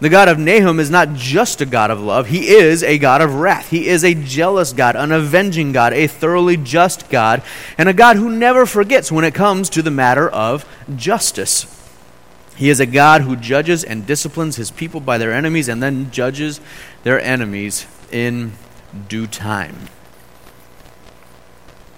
The 0.00 0.08
God 0.08 0.28
of 0.28 0.38
Nahum 0.38 0.78
is 0.78 0.90
not 0.90 1.14
just 1.14 1.60
a 1.60 1.66
God 1.66 1.90
of 1.90 2.00
love, 2.00 2.28
he 2.28 2.48
is 2.48 2.84
a 2.84 2.98
God 2.98 3.20
of 3.20 3.34
wrath. 3.34 3.70
He 3.70 3.88
is 3.88 4.04
a 4.04 4.14
jealous 4.14 4.72
God, 4.72 4.94
an 4.94 5.10
avenging 5.10 5.72
God, 5.72 5.92
a 5.92 6.06
thoroughly 6.06 6.56
just 6.56 7.10
God, 7.10 7.42
and 7.76 7.88
a 7.88 7.92
God 7.92 8.16
who 8.16 8.30
never 8.30 8.64
forgets 8.64 9.10
when 9.10 9.24
it 9.24 9.34
comes 9.34 9.68
to 9.70 9.82
the 9.82 9.90
matter 9.90 10.28
of 10.28 10.64
justice. 10.94 11.74
He 12.54 12.70
is 12.70 12.78
a 12.80 12.86
God 12.86 13.22
who 13.22 13.36
judges 13.36 13.82
and 13.82 14.06
disciplines 14.06 14.56
his 14.56 14.70
people 14.70 15.00
by 15.00 15.18
their 15.18 15.32
enemies 15.32 15.68
and 15.68 15.82
then 15.82 16.10
judges 16.10 16.60
their 17.02 17.20
enemies 17.20 17.86
in 18.12 18.52
due 19.08 19.26
time. 19.26 19.76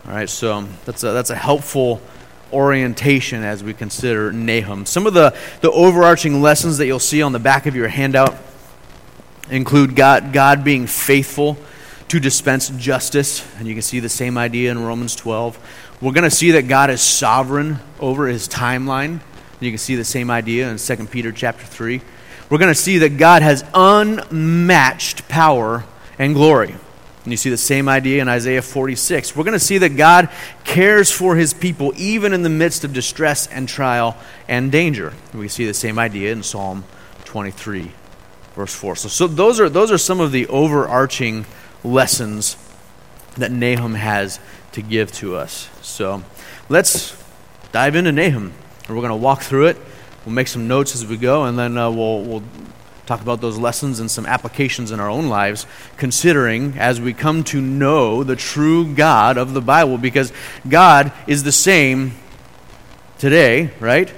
All 0.06 0.12
right, 0.12 0.28
so 0.28 0.66
that's 0.84 1.02
a, 1.02 1.12
that's 1.12 1.30
a 1.30 1.36
helpful 1.36 2.00
orientation 2.52 3.42
as 3.42 3.62
we 3.62 3.74
consider 3.74 4.32
Nahum. 4.32 4.86
Some 4.86 5.06
of 5.06 5.14
the, 5.14 5.36
the 5.60 5.70
overarching 5.70 6.42
lessons 6.42 6.78
that 6.78 6.86
you'll 6.86 6.98
see 6.98 7.22
on 7.22 7.32
the 7.32 7.38
back 7.38 7.66
of 7.66 7.74
your 7.74 7.88
handout 7.88 8.36
include 9.50 9.96
God, 9.96 10.32
God 10.32 10.64
being 10.64 10.86
faithful 10.86 11.56
to 12.08 12.18
dispense 12.18 12.70
justice, 12.70 13.46
and 13.58 13.68
you 13.68 13.74
can 13.74 13.82
see 13.82 14.00
the 14.00 14.08
same 14.08 14.36
idea 14.36 14.70
in 14.70 14.82
Romans 14.82 15.14
12. 15.14 15.58
We're 16.00 16.12
going 16.12 16.24
to 16.24 16.30
see 16.30 16.52
that 16.52 16.66
God 16.66 16.90
is 16.90 17.00
sovereign 17.00 17.78
over 18.00 18.26
his 18.26 18.48
timeline. 18.48 19.20
You 19.60 19.70
can 19.70 19.78
see 19.78 19.94
the 19.94 20.04
same 20.04 20.30
idea 20.30 20.70
in 20.70 20.78
2 20.78 20.96
Peter 21.06 21.30
chapter 21.30 21.64
3. 21.64 22.00
We're 22.48 22.58
going 22.58 22.72
to 22.72 22.80
see 22.80 22.98
that 22.98 23.16
God 23.16 23.42
has 23.42 23.64
unmatched 23.74 25.28
power 25.28 25.84
and 26.18 26.34
glory. 26.34 26.74
And 27.24 27.32
you 27.32 27.36
see 27.36 27.50
the 27.50 27.58
same 27.58 27.88
idea 27.88 28.22
in 28.22 28.28
Isaiah 28.28 28.62
46. 28.62 29.36
We're 29.36 29.44
going 29.44 29.52
to 29.52 29.64
see 29.64 29.78
that 29.78 29.90
God 29.90 30.30
cares 30.64 31.10
for 31.10 31.36
his 31.36 31.52
people 31.52 31.92
even 31.96 32.32
in 32.32 32.42
the 32.42 32.48
midst 32.48 32.82
of 32.82 32.92
distress 32.94 33.46
and 33.46 33.68
trial 33.68 34.16
and 34.48 34.72
danger. 34.72 35.12
We 35.34 35.48
see 35.48 35.66
the 35.66 35.74
same 35.74 35.98
idea 35.98 36.32
in 36.32 36.42
Psalm 36.42 36.84
23, 37.26 37.92
verse 38.54 38.74
4. 38.74 38.96
So, 38.96 39.08
so 39.08 39.26
those, 39.26 39.60
are, 39.60 39.68
those 39.68 39.92
are 39.92 39.98
some 39.98 40.20
of 40.20 40.32
the 40.32 40.46
overarching 40.46 41.44
lessons 41.84 42.56
that 43.36 43.52
Nahum 43.52 43.94
has 43.94 44.40
to 44.72 44.82
give 44.82 45.12
to 45.12 45.36
us. 45.36 45.68
So 45.82 46.22
let's 46.68 47.22
dive 47.72 47.96
into 47.96 48.12
Nahum 48.12 48.54
and 48.90 48.96
we're 48.96 49.06
going 49.06 49.10
to 49.10 49.22
walk 49.22 49.42
through 49.42 49.66
it. 49.66 49.76
We'll 50.24 50.34
make 50.34 50.48
some 50.48 50.66
notes 50.66 50.96
as 50.96 51.06
we 51.06 51.16
go, 51.16 51.44
and 51.44 51.58
then 51.58 51.78
uh, 51.78 51.90
we'll, 51.90 52.22
we'll 52.22 52.42
talk 53.10 53.22
about 53.22 53.40
those 53.40 53.58
lessons 53.58 53.98
and 53.98 54.08
some 54.08 54.24
applications 54.24 54.92
in 54.92 55.00
our 55.00 55.10
own 55.10 55.28
lives, 55.28 55.66
considering 55.96 56.78
as 56.78 57.00
we 57.00 57.12
come 57.12 57.42
to 57.42 57.60
know 57.60 58.22
the 58.22 58.36
true 58.36 58.94
God 58.94 59.36
of 59.36 59.52
the 59.52 59.60
Bible, 59.60 59.98
because 59.98 60.32
God 60.68 61.12
is 61.26 61.42
the 61.42 61.50
same 61.50 62.12
today, 63.18 63.72
right? 63.80 64.12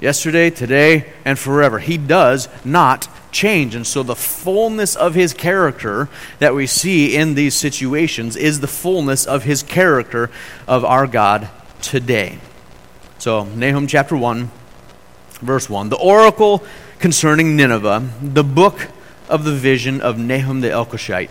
Yesterday, 0.00 0.50
today, 0.50 1.12
and 1.24 1.38
forever. 1.38 1.78
He 1.78 1.96
does 1.96 2.48
not 2.64 3.08
change. 3.30 3.76
And 3.76 3.86
so 3.86 4.02
the 4.02 4.16
fullness 4.16 4.96
of 4.96 5.14
his 5.14 5.32
character 5.32 6.08
that 6.40 6.56
we 6.56 6.66
see 6.66 7.14
in 7.14 7.34
these 7.34 7.54
situations 7.54 8.34
is 8.34 8.58
the 8.58 8.66
fullness 8.66 9.26
of 9.26 9.44
his 9.44 9.62
character 9.62 10.28
of 10.66 10.84
our 10.84 11.06
God 11.06 11.48
today. 11.80 12.40
So, 13.18 13.44
Nahum 13.44 13.86
chapter 13.86 14.16
1, 14.16 14.50
verse 15.40 15.70
1. 15.70 15.88
The 15.88 15.96
oracle 15.96 16.64
concerning 16.98 17.56
Nineveh, 17.56 18.10
the 18.22 18.44
book 18.44 18.88
of 19.28 19.44
the 19.44 19.52
vision 19.52 20.00
of 20.00 20.18
Nahum 20.18 20.60
the 20.60 20.68
Elkoshite. 20.68 21.30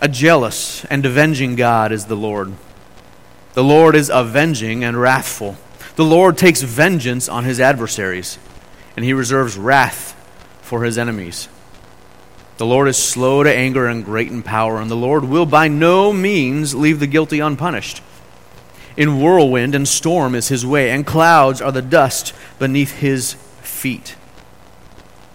A 0.00 0.08
jealous 0.08 0.84
and 0.86 1.06
avenging 1.06 1.56
God 1.56 1.92
is 1.92 2.06
the 2.06 2.16
Lord. 2.16 2.52
The 3.54 3.64
Lord 3.64 3.94
is 3.94 4.10
avenging 4.12 4.84
and 4.84 5.00
wrathful. 5.00 5.56
The 5.96 6.04
Lord 6.04 6.36
takes 6.36 6.62
vengeance 6.62 7.28
on 7.28 7.44
his 7.44 7.60
adversaries, 7.60 8.38
and 8.96 9.04
he 9.04 9.12
reserves 9.12 9.56
wrath 9.56 10.12
for 10.60 10.82
his 10.82 10.98
enemies. 10.98 11.48
The 12.56 12.66
Lord 12.66 12.88
is 12.88 12.96
slow 12.96 13.42
to 13.42 13.52
anger 13.52 13.86
and 13.86 14.04
great 14.04 14.30
in 14.30 14.42
power, 14.42 14.80
and 14.80 14.90
the 14.90 14.96
Lord 14.96 15.24
will 15.24 15.46
by 15.46 15.68
no 15.68 16.12
means 16.12 16.74
leave 16.74 17.00
the 17.00 17.06
guilty 17.06 17.40
unpunished. 17.40 18.02
In 18.96 19.20
whirlwind 19.20 19.74
and 19.74 19.88
storm 19.88 20.34
is 20.34 20.48
his 20.48 20.64
way, 20.64 20.90
and 20.90 21.06
clouds 21.06 21.60
are 21.60 21.72
the 21.72 21.82
dust 21.82 22.32
beneath 22.58 22.98
his 22.98 23.34
feet. 23.84 24.16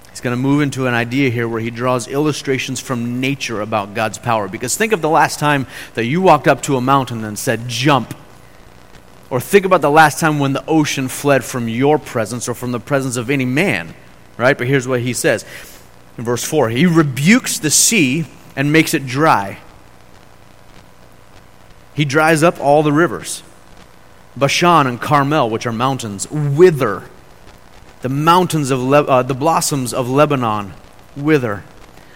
He's 0.10 0.22
going 0.22 0.36
to 0.36 0.42
move 0.42 0.64
into 0.64 0.88
an 0.88 0.96
idea 0.96 1.30
here 1.30 1.48
where 1.48 1.62
he 1.62 1.70
draws 1.70 2.08
illustrations 2.08 2.80
from 2.80 3.20
nature 3.22 3.62
about 3.62 3.94
God's 3.94 4.18
power. 4.18 4.48
Because 4.48 4.76
think 4.76 4.92
of 4.92 5.04
the 5.04 5.08
last 5.08 5.38
time 5.38 5.68
that 5.94 6.06
you 6.06 6.20
walked 6.20 6.48
up 6.48 6.64
to 6.64 6.76
a 6.76 6.82
mountain 6.82 7.24
and 7.24 7.38
said, 7.38 7.68
Jump. 7.68 8.16
Or 9.30 9.40
think 9.40 9.66
about 9.66 9.82
the 9.82 9.92
last 9.92 10.20
time 10.20 10.40
when 10.40 10.54
the 10.54 10.66
ocean 10.66 11.10
fled 11.10 11.44
from 11.44 11.70
your 11.70 12.00
presence 12.00 12.50
or 12.50 12.56
from 12.56 12.72
the 12.72 12.80
presence 12.80 13.18
of 13.18 13.30
any 13.30 13.46
man. 13.46 13.94
Right? 14.36 14.58
But 14.58 14.66
here's 14.66 14.88
what 14.88 15.02
he 15.02 15.14
says 15.14 15.46
in 16.18 16.24
verse 16.24 16.44
4 16.44 16.70
He 16.70 16.88
rebukes 16.88 17.60
the 17.60 17.70
sea 17.70 18.26
and 18.56 18.74
makes 18.74 18.96
it 18.96 19.06
dry. 19.06 19.60
He 21.94 22.04
dries 22.04 22.42
up 22.42 22.60
all 22.60 22.82
the 22.82 22.92
rivers. 22.92 23.44
Bashan 24.36 24.88
and 24.88 25.00
Carmel, 25.00 25.52
which 25.52 25.68
are 25.68 25.72
mountains, 25.72 26.28
wither. 26.32 27.04
The 28.02 28.10
mountains 28.10 28.72
of 28.72 28.82
Le- 28.82 29.04
uh, 29.04 29.24
the 29.24 29.34
blossoms 29.34 29.94
of 29.94 30.10
Lebanon 30.10 30.74
wither. 31.16 31.64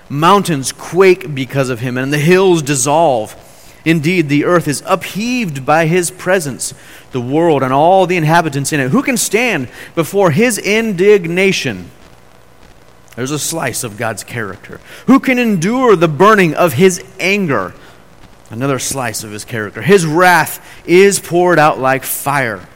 Mountains 0.10 0.72
quake 0.72 1.34
because 1.34 1.70
of 1.70 1.80
him, 1.80 1.98
and 1.98 2.14
the 2.14 2.20
hills 2.20 2.62
dissolve. 2.62 3.36
Indeed, 3.86 4.30
the 4.30 4.46
earth 4.46 4.68
is 4.68 4.82
upheaved 4.86 5.66
by 5.66 5.88
his 5.88 6.10
presence, 6.10 6.74
the 7.12 7.20
world 7.20 7.64
and 7.64 7.74
all 7.74 8.06
the 8.06 8.16
inhabitants 8.16 8.72
in 8.72 8.80
it. 8.80 8.92
Who 8.92 9.04
can 9.04 9.18
stand 9.18 9.68
before 9.94 10.32
his 10.32 10.58
indignation? 10.58 11.92
There's 13.16 13.32
a 13.32 13.40
slice 13.40 13.84
of 13.84 13.98
God's 13.98 14.24
character. 14.24 14.80
Who 15.08 15.20
can 15.20 15.38
endure 15.38 15.96
the 15.96 16.08
burning 16.08 16.54
of 16.54 16.74
his 16.74 17.04
anger? 17.20 17.74
another 18.54 18.78
slice 18.78 19.24
of 19.24 19.32
his 19.32 19.44
character. 19.44 19.82
His 19.82 20.06
wrath 20.06 20.64
is 20.86 21.20
poured 21.20 21.60
out 21.60 21.80
like 21.80 22.04
fire, 22.04 22.68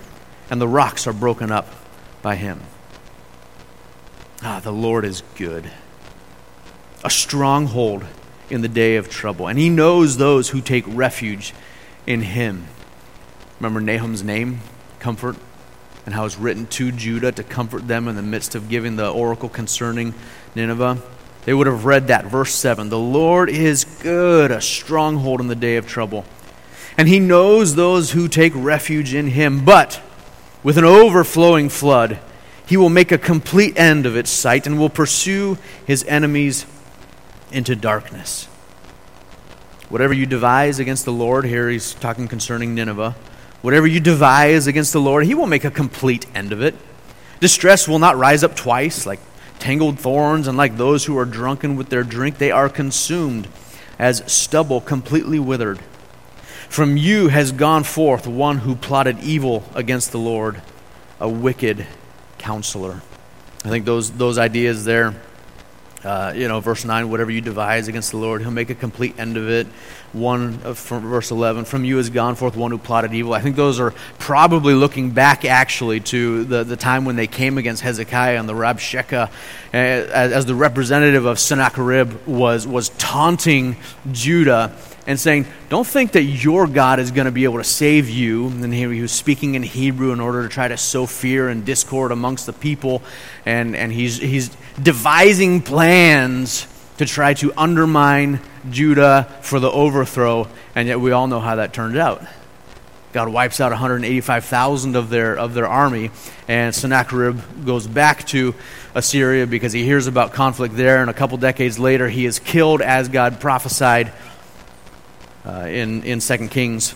and 0.50 0.60
the 0.60 0.68
rocks 0.68 1.06
are 1.08 1.14
broken 1.14 1.52
up 1.52 1.68
by 2.22 2.36
him. 2.36 2.60
Ah, 4.42 4.60
the 4.60 4.72
Lord 4.72 5.06
is 5.06 5.24
good, 5.36 5.72
a 7.04 7.10
stronghold 7.10 8.06
in 8.50 8.62
the 8.62 8.68
day 8.68 8.96
of 8.96 9.10
trouble, 9.10 9.48
and 9.48 9.58
he 9.58 9.70
knows 9.70 10.18
those 10.18 10.50
who 10.50 10.62
take 10.62 10.86
refuge 10.88 11.54
in 12.06 12.22
him. 12.22 12.68
Remember 13.60 13.82
Nahum's 13.82 14.24
name, 14.24 14.60
comfort, 15.00 15.36
and 16.06 16.14
how 16.16 16.26
it's 16.26 16.38
written 16.38 16.68
to 16.68 16.92
Judah 16.92 17.32
to 17.32 17.44
comfort 17.44 17.88
them 17.88 18.08
in 18.08 18.16
the 18.16 18.22
midst 18.22 18.56
of 18.56 18.70
giving 18.70 18.96
the 18.96 19.10
oracle 19.10 19.50
concerning 19.50 20.14
Nineveh 20.56 21.02
they 21.48 21.54
would 21.54 21.68
have 21.68 21.86
read 21.86 22.08
that. 22.08 22.26
Verse 22.26 22.54
7 22.54 22.90
The 22.90 23.00
Lord 23.00 23.50
is 23.50 23.86
good, 23.86 24.52
a 24.52 24.60
stronghold 24.60 25.40
in 25.40 25.48
the 25.48 25.56
day 25.56 25.78
of 25.78 25.88
trouble. 25.88 26.26
And 26.98 27.08
he 27.08 27.22
knows 27.22 27.74
those 27.74 28.12
who 28.12 28.28
take 28.28 28.52
refuge 28.54 29.14
in 29.14 29.28
him. 29.28 29.64
But 29.64 30.02
with 30.62 30.78
an 30.78 30.84
overflowing 30.84 31.70
flood, 31.70 32.20
he 32.68 32.78
will 32.78 32.90
make 32.90 33.12
a 33.12 33.18
complete 33.18 33.78
end 33.80 34.06
of 34.06 34.16
its 34.16 34.30
sight 34.30 34.68
and 34.68 34.78
will 34.78 34.90
pursue 34.90 35.58
his 35.86 36.04
enemies 36.04 36.66
into 37.52 37.76
darkness. 37.76 38.46
Whatever 39.90 40.14
you 40.14 40.26
devise 40.26 40.80
against 40.80 41.06
the 41.06 41.14
Lord, 41.14 41.46
here 41.46 41.70
he's 41.70 41.94
talking 41.94 42.28
concerning 42.28 42.76
Nineveh. 42.76 43.16
Whatever 43.62 43.88
you 43.88 44.02
devise 44.02 44.68
against 44.68 44.92
the 44.92 45.00
Lord, 45.00 45.26
he 45.26 45.34
will 45.34 45.48
make 45.48 45.64
a 45.64 45.72
complete 45.72 46.26
end 46.36 46.52
of 46.52 46.62
it. 46.62 46.76
Distress 47.40 47.88
will 47.88 48.00
not 48.00 48.18
rise 48.18 48.44
up 48.44 48.56
twice, 48.56 49.06
like 49.06 49.20
tangled 49.60 49.98
thorns, 49.98 50.48
and 50.48 50.58
like 50.58 50.76
those 50.76 51.06
who 51.06 51.18
are 51.18 51.26
drunken 51.26 51.78
with 51.78 51.88
their 51.88 52.04
drink, 52.04 52.38
they 52.38 52.52
are 52.52 52.68
consumed 52.68 53.48
as 53.98 54.30
stubble 54.32 54.82
completely 54.82 55.40
withered. 55.40 55.80
From 56.68 56.98
you 56.98 57.30
has 57.30 57.54
gone 57.54 57.86
forth 57.86 58.28
one 58.28 58.60
who 58.60 58.76
plotted 58.76 59.20
evil 59.24 59.64
against 59.74 60.12
the 60.12 60.20
Lord, 60.20 60.62
a 61.20 61.30
wicked 61.30 61.88
counselor. 62.38 63.02
I 63.66 63.70
think 63.70 63.86
those, 63.86 64.12
those 64.12 64.38
ideas 64.38 64.86
there 64.86 65.16
uh, 66.04 66.32
you 66.36 66.48
know, 66.48 66.60
verse 66.60 66.86
9, 66.86 67.10
whatever 67.10 67.32
you 67.32 67.42
devise 67.42 67.88
against 67.88 68.12
the 68.12 68.18
Lord, 68.18 68.42
he'll 68.42 68.52
make 68.52 68.70
a 68.70 68.76
complete 68.76 69.20
end 69.20 69.36
of 69.36 69.50
it. 69.50 69.68
One 70.14 70.60
uh, 70.64 70.74
from 70.74 71.02
verse 71.10 71.32
11, 71.32 71.66
from 71.66 71.84
you 71.84 71.98
has 71.98 72.10
gone 72.10 72.36
forth 72.36 72.56
one 72.56 72.72
who 72.72 72.78
plotted 72.78 73.14
evil. 73.14 73.34
I 73.34 73.42
think 73.42 73.56
those 73.56 73.80
are 73.80 73.92
probably 74.20 74.74
looking 74.74 75.12
back 75.12 75.44
actually 75.44 76.00
to 76.02 76.44
the, 76.44 76.64
the 76.64 76.78
time 76.78 77.04
when 77.04 77.16
they 77.16 77.28
came 77.28 77.58
against 77.58 77.82
Hezekiah 77.82 78.40
and 78.40 78.48
the 78.48 78.54
Rabshakeh 78.54 79.28
uh, 79.28 79.30
as, 79.74 80.32
as 80.32 80.46
the 80.46 80.56
representative 80.56 81.26
of 81.26 81.40
Sennacherib 81.40 82.26
was, 82.28 82.68
was 82.68 82.90
taunting 82.90 83.76
Judah 84.12 84.78
and 85.08 85.18
saying, 85.20 85.48
Don't 85.70 85.88
think 85.88 86.12
that 86.12 86.24
your 86.24 86.68
God 86.68 87.00
is 87.00 87.12
going 87.12 87.26
to 87.26 87.32
be 87.32 87.46
able 87.46 87.58
to 87.58 87.64
save 87.64 88.10
you. 88.10 88.48
And 88.48 88.72
he, 88.72 88.82
he 88.82 89.02
was 89.02 89.14
speaking 89.14 89.56
in 89.56 89.64
Hebrew 89.64 90.12
in 90.12 90.20
order 90.20 90.44
to 90.44 90.50
try 90.50 90.68
to 90.68 90.78
sow 90.78 91.08
fear 91.08 91.50
and 91.50 91.66
discord 91.66 92.12
amongst 92.12 92.46
the 92.46 92.54
people. 92.54 93.02
And, 93.46 93.76
and 93.76 93.92
he's, 93.92 94.18
he's 94.18 94.56
devising 94.82 95.62
plans 95.62 96.68
to 96.98 97.06
try 97.06 97.34
to 97.36 97.54
undermine 97.58 98.42
Judah 98.70 99.28
for 99.42 99.60
the 99.60 99.72
overthrow. 99.72 100.48
And 100.76 100.88
yet 100.88 101.00
we 101.00 101.12
all 101.12 101.28
know 101.28 101.40
how 101.40 101.56
that 101.56 101.74
turned 101.74 101.98
out. 101.98 102.22
God 103.14 103.30
wipes 103.30 103.62
out 103.62 103.72
185,000 103.72 104.96
of 104.96 105.10
their, 105.10 105.40
of 105.40 105.54
their 105.54 105.66
army, 105.66 106.12
and 106.48 106.76
Sennacherib 106.76 107.66
goes 107.66 107.88
back 107.88 108.28
to 108.28 108.54
Assyria 108.94 109.48
because 109.48 109.72
he 109.72 109.84
hears 109.84 110.08
about 110.08 110.34
conflict 110.34 110.76
there, 110.76 111.02
and 111.02 111.10
a 111.10 111.14
couple 111.14 111.38
decades 111.38 111.80
later, 111.80 112.10
he 112.10 112.26
is 112.26 112.38
killed 112.38 112.82
as 112.82 113.08
God 113.08 113.40
prophesied 113.40 114.12
Uh, 115.48 115.66
in, 115.66 116.04
in 116.04 116.20
2 116.20 116.50
Kings. 116.50 116.94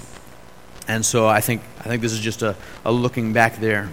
And 0.86 1.06
so 1.06 1.26
I 1.26 1.40
think, 1.40 1.62
I 1.80 1.84
think 1.84 2.02
this 2.02 2.12
is 2.12 2.20
just 2.20 2.42
a, 2.42 2.58
a 2.84 2.92
looking 2.92 3.32
back 3.32 3.62
there. 3.62 3.90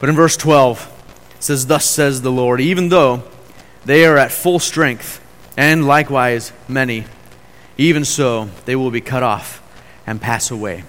But 0.00 0.10
in 0.10 0.14
verse 0.14 0.36
12, 0.36 1.30
it 1.36 1.42
says, 1.42 1.66
Thus 1.66 1.88
says 1.88 2.20
the 2.20 2.30
Lord, 2.30 2.60
even 2.60 2.90
though 2.90 3.22
they 3.86 4.04
are 4.04 4.18
at 4.18 4.32
full 4.32 4.58
strength, 4.58 5.24
and 5.56 5.86
likewise 5.86 6.52
many, 6.68 7.06
even 7.78 8.04
so 8.04 8.50
they 8.66 8.76
will 8.76 8.90
be 8.90 9.00
cut 9.00 9.22
off 9.22 9.62
and 10.06 10.20
pass 10.20 10.50
away. 10.50 10.84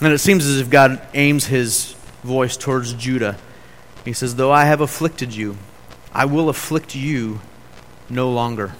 And 0.00 0.12
it 0.12 0.18
seems 0.18 0.46
as 0.46 0.60
if 0.60 0.70
God 0.70 1.02
aims 1.12 1.46
his 1.46 1.96
voice 2.22 2.56
towards 2.56 2.92
Judah. 2.92 3.36
He 4.04 4.12
says, 4.12 4.36
Though 4.36 4.52
I 4.52 4.66
have 4.66 4.80
afflicted 4.80 5.34
you, 5.34 5.56
I 6.12 6.24
will 6.24 6.48
afflict 6.48 6.94
you 6.94 7.40
no 8.08 8.30
longer. 8.30 8.74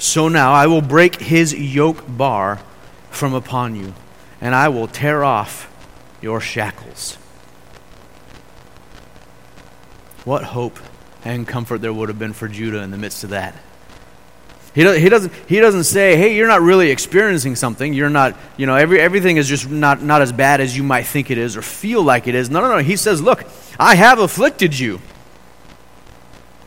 So 0.00 0.28
now 0.28 0.54
I 0.54 0.66
will 0.66 0.80
break 0.80 1.20
his 1.20 1.52
yoke 1.54 2.04
bar 2.08 2.58
from 3.10 3.34
upon 3.34 3.76
you, 3.76 3.94
and 4.40 4.54
I 4.54 4.70
will 4.70 4.88
tear 4.88 5.22
off 5.22 5.70
your 6.22 6.40
shackles. 6.40 7.16
What 10.24 10.42
hope 10.42 10.80
and 11.22 11.46
comfort 11.46 11.82
there 11.82 11.92
would 11.92 12.08
have 12.08 12.18
been 12.18 12.32
for 12.32 12.48
Judah 12.48 12.80
in 12.80 12.90
the 12.90 12.96
midst 12.96 13.24
of 13.24 13.30
that. 13.30 13.54
He, 14.74 14.84
does, 14.84 14.96
he, 14.96 15.10
doesn't, 15.10 15.34
he 15.46 15.60
doesn't 15.60 15.84
say, 15.84 16.16
hey, 16.16 16.34
you're 16.34 16.48
not 16.48 16.62
really 16.62 16.90
experiencing 16.90 17.54
something. 17.54 17.92
You're 17.92 18.08
not, 18.08 18.38
you 18.56 18.64
know, 18.64 18.76
every, 18.76 19.00
everything 19.00 19.36
is 19.36 19.48
just 19.48 19.68
not, 19.68 20.02
not 20.02 20.22
as 20.22 20.32
bad 20.32 20.62
as 20.62 20.74
you 20.74 20.82
might 20.82 21.02
think 21.02 21.30
it 21.30 21.36
is 21.36 21.58
or 21.58 21.62
feel 21.62 22.02
like 22.02 22.26
it 22.26 22.34
is. 22.34 22.48
No, 22.48 22.62
no, 22.62 22.68
no. 22.68 22.78
He 22.78 22.96
says, 22.96 23.20
look, 23.20 23.44
I 23.78 23.96
have 23.96 24.18
afflicted 24.18 24.78
you 24.78 25.00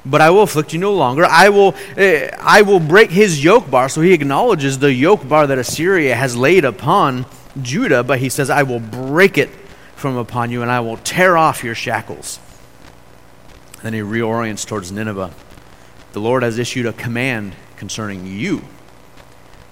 but 0.05 0.21
I 0.21 0.29
will 0.29 0.43
afflict 0.43 0.73
you 0.73 0.79
no 0.79 0.93
longer. 0.93 1.25
I 1.25 1.49
will, 1.49 1.75
uh, 1.97 2.27
I 2.39 2.61
will 2.63 2.79
break 2.79 3.09
his 3.09 3.43
yoke 3.43 3.69
bar. 3.69 3.87
So 3.89 4.01
he 4.01 4.13
acknowledges 4.13 4.79
the 4.79 4.93
yoke 4.93 5.27
bar 5.27 5.47
that 5.47 5.57
Assyria 5.57 6.15
has 6.15 6.35
laid 6.35 6.65
upon 6.65 7.25
Judah, 7.61 8.03
but 8.03 8.19
he 8.19 8.29
says, 8.29 8.49
I 8.49 8.63
will 8.63 8.79
break 8.79 9.37
it 9.37 9.49
from 9.95 10.17
upon 10.17 10.51
you, 10.51 10.61
and 10.61 10.69
I 10.69 10.81
will 10.81 10.97
tear 10.97 11.37
off 11.37 11.63
your 11.63 11.75
shackles. 11.75 12.39
Then 13.81 13.93
he 13.93 14.01
reorients 14.01 14.65
towards 14.65 14.91
Nineveh. 14.91 15.31
The 16.11 16.19
Lord 16.19 16.43
has 16.43 16.57
issued 16.57 16.85
a 16.85 16.93
command 16.93 17.55
concerning 17.77 18.25
you. 18.25 18.63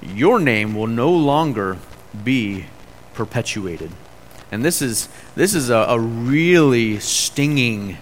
Your 0.02 0.40
name 0.40 0.74
will 0.74 0.88
no 0.88 1.12
longer 1.12 1.78
be 2.24 2.66
perpetuated. 3.14 3.92
And 4.52 4.66
this 4.66 4.82
is, 4.82 5.08
this 5.36 5.54
is 5.54 5.70
a, 5.70 5.76
a 5.76 6.00
really 6.00 7.00
stinging 7.00 7.98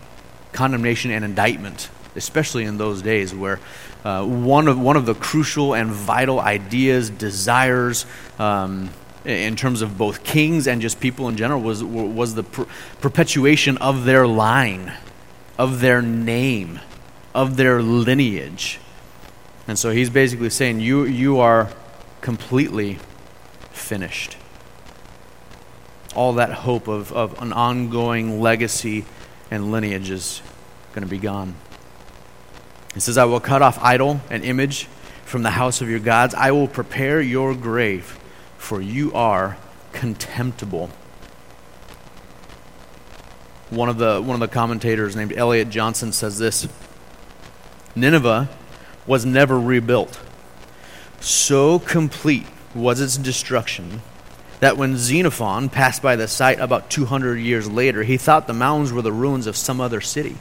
condemnation 0.51 1.11
and 1.11 1.23
indictment 1.25 1.89
especially 2.19 2.65
in 2.65 2.77
those 2.77 3.01
days 3.01 3.33
where 3.33 3.59
uh, 4.03 4.23
one, 4.23 4.67
of, 4.67 4.79
one 4.79 4.95
of 4.95 5.07
the 5.07 5.15
crucial 5.15 5.73
and 5.73 5.89
vital 5.89 6.39
ideas, 6.39 7.09
desires, 7.09 8.05
um, 8.37 8.91
in 9.25 9.55
terms 9.55 9.81
of 9.81 9.97
both 9.97 10.23
kings 10.23 10.67
and 10.67 10.81
just 10.81 10.99
people 10.99 11.27
in 11.27 11.35
general, 11.35 11.61
was, 11.61 11.83
was 11.83 12.35
the 12.35 12.43
per- 12.43 12.67
perpetuation 13.01 13.77
of 13.77 14.05
their 14.05 14.27
line, 14.27 14.93
of 15.57 15.81
their 15.81 16.01
name, 16.01 16.79
of 17.33 17.57
their 17.57 17.81
lineage. 17.81 18.79
And 19.67 19.77
so 19.77 19.91
he's 19.91 20.09
basically 20.09 20.49
saying, 20.49 20.79
You, 20.79 21.05
you 21.05 21.39
are 21.39 21.69
completely 22.21 22.99
finished. 23.71 24.37
All 26.15 26.33
that 26.33 26.51
hope 26.51 26.87
of, 26.87 27.11
of 27.11 27.41
an 27.41 27.53
ongoing 27.53 28.41
legacy 28.41 29.05
and 29.51 29.71
lineage 29.71 30.09
is 30.09 30.41
going 30.93 31.03
to 31.03 31.09
be 31.09 31.19
gone. 31.19 31.55
It 32.95 33.01
says, 33.01 33.17
I 33.17 33.25
will 33.25 33.39
cut 33.39 33.61
off 33.61 33.77
idol 33.83 34.21
and 34.29 34.43
image 34.43 34.85
from 35.25 35.43
the 35.43 35.51
house 35.51 35.81
of 35.81 35.89
your 35.89 35.99
gods. 35.99 36.33
I 36.33 36.51
will 36.51 36.67
prepare 36.67 37.21
your 37.21 37.53
grave, 37.53 38.19
for 38.57 38.81
you 38.81 39.13
are 39.13 39.57
contemptible. 39.93 40.89
One 43.69 43.89
of 43.89 43.97
the, 43.97 44.21
one 44.21 44.33
of 44.33 44.39
the 44.39 44.53
commentators 44.53 45.15
named 45.15 45.33
Elliott 45.35 45.69
Johnson 45.69 46.11
says 46.11 46.39
this 46.39 46.67
Nineveh 47.95 48.49
was 49.05 49.25
never 49.25 49.59
rebuilt. 49.59 50.19
So 51.19 51.79
complete 51.79 52.47
was 52.73 53.01
its 53.01 53.17
destruction 53.17 54.01
that 54.59 54.77
when 54.77 54.97
Xenophon 54.97 55.69
passed 55.69 56.01
by 56.01 56.15
the 56.15 56.27
site 56.27 56.59
about 56.59 56.89
200 56.89 57.35
years 57.37 57.69
later, 57.69 58.03
he 58.03 58.17
thought 58.17 58.47
the 58.47 58.53
mounds 58.53 58.91
were 58.91 59.01
the 59.01 59.11
ruins 59.11 59.47
of 59.47 59.55
some 59.55 59.79
other 59.79 60.01
city. 60.01 60.35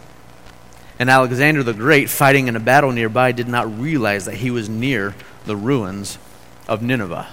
And 0.98 1.08
Alexander 1.08 1.62
the 1.62 1.74
Great, 1.74 2.10
fighting 2.10 2.48
in 2.48 2.56
a 2.56 2.60
battle 2.60 2.90
nearby, 2.92 3.32
did 3.32 3.48
not 3.48 3.78
realize 3.78 4.24
that 4.24 4.36
he 4.36 4.50
was 4.50 4.68
near 4.68 5.14
the 5.46 5.56
ruins 5.56 6.18
of 6.66 6.82
Nineveh. 6.82 7.28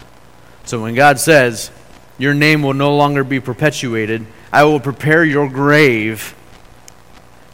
So 0.65 0.81
when 0.81 0.95
God 0.95 1.19
says, 1.19 1.71
Your 2.17 2.33
name 2.33 2.61
will 2.61 2.73
no 2.73 2.95
longer 2.95 3.23
be 3.23 3.39
perpetuated, 3.39 4.25
I 4.51 4.63
will 4.63 4.79
prepare 4.79 5.23
your 5.23 5.49
grave, 5.49 6.35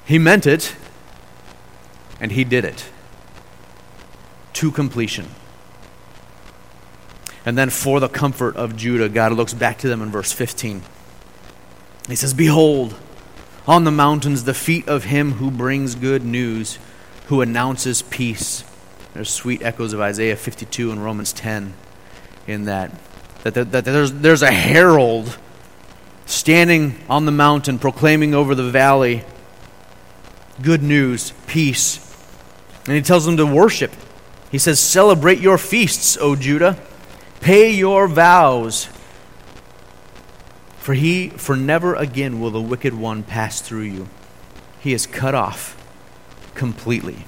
he 0.05 0.19
meant 0.19 0.45
it, 0.45 0.75
and 2.19 2.31
he 2.31 2.43
did 2.43 2.65
it 2.65 2.89
to 4.53 4.71
completion. 4.71 5.27
And 7.43 7.57
then, 7.57 7.71
for 7.71 7.99
the 7.99 8.07
comfort 8.07 8.55
of 8.55 8.75
Judah, 8.75 9.09
God 9.09 9.33
looks 9.33 9.53
back 9.53 9.79
to 9.79 9.87
them 9.87 10.01
in 10.01 10.11
verse 10.11 10.31
15. 10.31 10.83
He 12.07 12.15
says, 12.15 12.33
Behold, 12.35 12.95
on 13.67 13.83
the 13.83 13.91
mountains 13.91 14.43
the 14.43 14.53
feet 14.53 14.87
of 14.87 15.05
him 15.05 15.33
who 15.33 15.51
brings 15.51 15.95
good 15.95 16.23
news, 16.23 16.79
who 17.27 17.41
announces 17.41 18.01
peace. 18.01 18.63
There's 19.13 19.29
sweet 19.29 19.61
echoes 19.61 19.93
of 19.93 19.99
Isaiah 19.99 20.35
52 20.35 20.91
and 20.91 21.03
Romans 21.03 21.33
10 21.33 21.73
in 22.47 22.65
that. 22.65 22.91
That, 23.43 23.53
that, 23.55 23.71
that 23.71 23.85
there's, 23.85 24.11
there's 24.13 24.41
a 24.41 24.51
herald 24.51 25.37
standing 26.25 26.95
on 27.09 27.25
the 27.25 27.31
mountain 27.31 27.79
proclaiming 27.79 28.33
over 28.33 28.55
the 28.55 28.69
valley 28.69 29.23
good 30.61 30.83
news, 30.83 31.33
peace. 31.47 32.07
And 32.85 32.95
he 32.95 33.01
tells 33.01 33.25
them 33.25 33.37
to 33.37 33.45
worship. 33.45 33.91
He 34.51 34.57
says, 34.57 34.79
Celebrate 34.79 35.39
your 35.39 35.57
feasts, 35.57 36.17
O 36.19 36.35
Judah. 36.35 36.77
Pay 37.39 37.71
your 37.71 38.07
vows 38.07 38.87
for 40.81 40.95
he 40.95 41.29
for 41.29 41.55
never 41.55 41.93
again 41.93 42.39
will 42.41 42.49
the 42.49 42.59
wicked 42.59 42.95
one 42.95 43.21
pass 43.21 43.61
through 43.61 43.83
you. 43.83 44.09
He 44.79 44.93
is 44.93 45.05
cut 45.05 45.35
off 45.35 45.77
completely. 46.55 47.25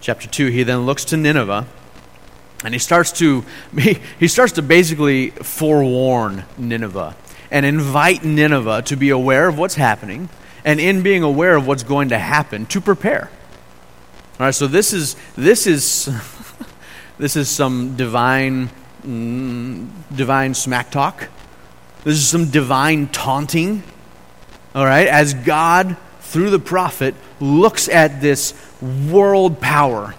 Chapter 0.00 0.26
2 0.26 0.48
he 0.48 0.64
then 0.64 0.80
looks 0.80 1.04
to 1.06 1.16
Nineveh 1.16 1.64
and 2.64 2.74
he 2.74 2.80
starts 2.80 3.12
to 3.12 3.44
he, 3.78 3.98
he 4.18 4.26
starts 4.26 4.52
to 4.54 4.62
basically 4.62 5.30
forewarn 5.30 6.44
Nineveh 6.58 7.14
and 7.52 7.64
invite 7.64 8.24
Nineveh 8.24 8.82
to 8.82 8.96
be 8.96 9.10
aware 9.10 9.46
of 9.46 9.56
what's 9.56 9.76
happening 9.76 10.28
and 10.64 10.80
in 10.80 11.02
being 11.02 11.22
aware 11.22 11.54
of 11.54 11.68
what's 11.68 11.84
going 11.84 12.08
to 12.08 12.18
happen 12.18 12.66
to 12.66 12.80
prepare. 12.80 13.30
All 14.40 14.46
right, 14.46 14.54
so 14.54 14.66
this 14.66 14.92
is 14.92 15.14
this 15.36 15.68
is 15.68 16.08
this 17.18 17.36
is 17.36 17.48
some 17.48 17.94
divine 17.96 18.70
mm, 19.02 19.88
divine 20.14 20.54
smack 20.54 20.90
talk. 20.90 21.28
This 22.04 22.16
is 22.16 22.28
some 22.28 22.50
divine 22.50 23.08
taunting. 23.08 23.82
All 24.74 24.84
right, 24.84 25.06
as 25.06 25.34
God 25.34 25.96
through 26.20 26.50
the 26.50 26.58
prophet 26.58 27.14
looks 27.40 27.88
at 27.88 28.20
this 28.20 28.54
world 28.82 29.60
power 29.60 30.14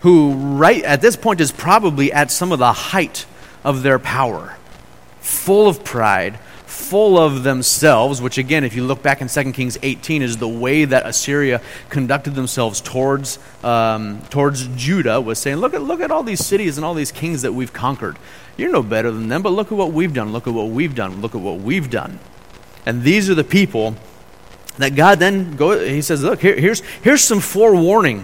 who 0.00 0.34
right 0.34 0.82
at 0.84 1.00
this 1.00 1.16
point 1.16 1.40
is 1.40 1.50
probably 1.50 2.12
at 2.12 2.30
some 2.30 2.52
of 2.52 2.58
the 2.58 2.72
height 2.72 3.26
of 3.64 3.82
their 3.82 3.98
power, 3.98 4.56
full 5.20 5.68
of 5.68 5.84
pride, 5.84 6.38
full 6.88 7.18
of 7.18 7.42
themselves, 7.42 8.22
which 8.22 8.38
again, 8.38 8.64
if 8.64 8.74
you 8.74 8.82
look 8.82 9.02
back 9.02 9.20
in 9.20 9.28
2 9.28 9.52
Kings 9.52 9.76
18, 9.82 10.22
is 10.22 10.38
the 10.38 10.48
way 10.48 10.86
that 10.86 11.06
Assyria 11.06 11.60
conducted 11.90 12.34
themselves 12.34 12.80
towards, 12.80 13.38
um, 13.62 14.22
towards 14.30 14.66
Judah, 14.68 15.20
was 15.20 15.38
saying, 15.38 15.58
look 15.58 15.74
at, 15.74 15.82
look 15.82 16.00
at 16.00 16.10
all 16.10 16.22
these 16.22 16.44
cities 16.44 16.78
and 16.78 16.84
all 16.84 16.94
these 16.94 17.12
kings 17.12 17.42
that 17.42 17.52
we've 17.52 17.72
conquered. 17.72 18.18
You're 18.56 18.72
no 18.72 18.82
better 18.82 19.10
than 19.10 19.28
them, 19.28 19.42
but 19.42 19.52
look 19.52 19.70
at 19.70 19.76
what 19.76 19.92
we've 19.92 20.14
done, 20.14 20.32
look 20.32 20.46
at 20.46 20.54
what 20.54 20.68
we've 20.68 20.94
done, 20.94 21.20
look 21.20 21.34
at 21.34 21.40
what 21.40 21.60
we've 21.60 21.90
done. 21.90 22.18
And 22.86 23.02
these 23.02 23.28
are 23.28 23.34
the 23.34 23.44
people 23.44 23.94
that 24.78 24.94
God 24.94 25.18
then 25.18 25.56
go, 25.56 25.78
he 25.84 26.00
says, 26.00 26.22
look, 26.22 26.40
here, 26.40 26.58
here's, 26.58 26.80
here's 27.02 27.22
some 27.22 27.40
forewarning. 27.40 28.20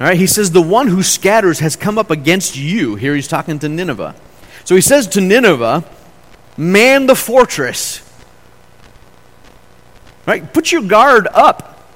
All 0.00 0.06
right, 0.06 0.18
he 0.18 0.26
says, 0.26 0.50
the 0.50 0.62
one 0.62 0.88
who 0.88 1.02
scatters 1.02 1.60
has 1.60 1.74
come 1.74 1.96
up 1.96 2.10
against 2.10 2.56
you. 2.56 2.96
Here 2.96 3.14
he's 3.14 3.28
talking 3.28 3.58
to 3.60 3.68
Nineveh. 3.68 4.14
So 4.64 4.74
he 4.74 4.80
says 4.82 5.06
to 5.08 5.20
Nineveh, 5.20 5.84
Man 6.58 7.06
the 7.06 7.14
fortress. 7.14 8.02
Right? 10.26 10.52
Put 10.52 10.72
your 10.72 10.82
guard 10.82 11.28
up. 11.32 11.88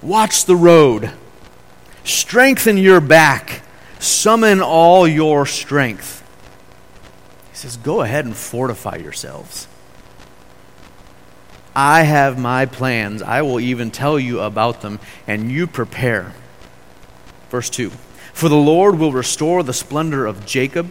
Watch 0.00 0.46
the 0.46 0.56
road. 0.56 1.12
Strengthen 2.02 2.78
your 2.78 3.00
back. 3.00 3.62
Summon 3.98 4.62
all 4.62 5.06
your 5.06 5.44
strength. 5.44 6.26
He 7.50 7.56
says, 7.56 7.76
Go 7.76 8.00
ahead 8.00 8.24
and 8.24 8.34
fortify 8.34 8.96
yourselves. 8.96 9.68
I 11.76 12.02
have 12.02 12.38
my 12.38 12.64
plans. 12.64 13.20
I 13.20 13.42
will 13.42 13.60
even 13.60 13.90
tell 13.90 14.18
you 14.18 14.40
about 14.40 14.80
them, 14.80 14.98
and 15.26 15.52
you 15.52 15.66
prepare. 15.66 16.32
Verse 17.50 17.68
2 17.68 17.90
For 18.32 18.48
the 18.48 18.56
Lord 18.56 18.98
will 18.98 19.12
restore 19.12 19.62
the 19.62 19.74
splendor 19.74 20.24
of 20.24 20.46
Jacob 20.46 20.90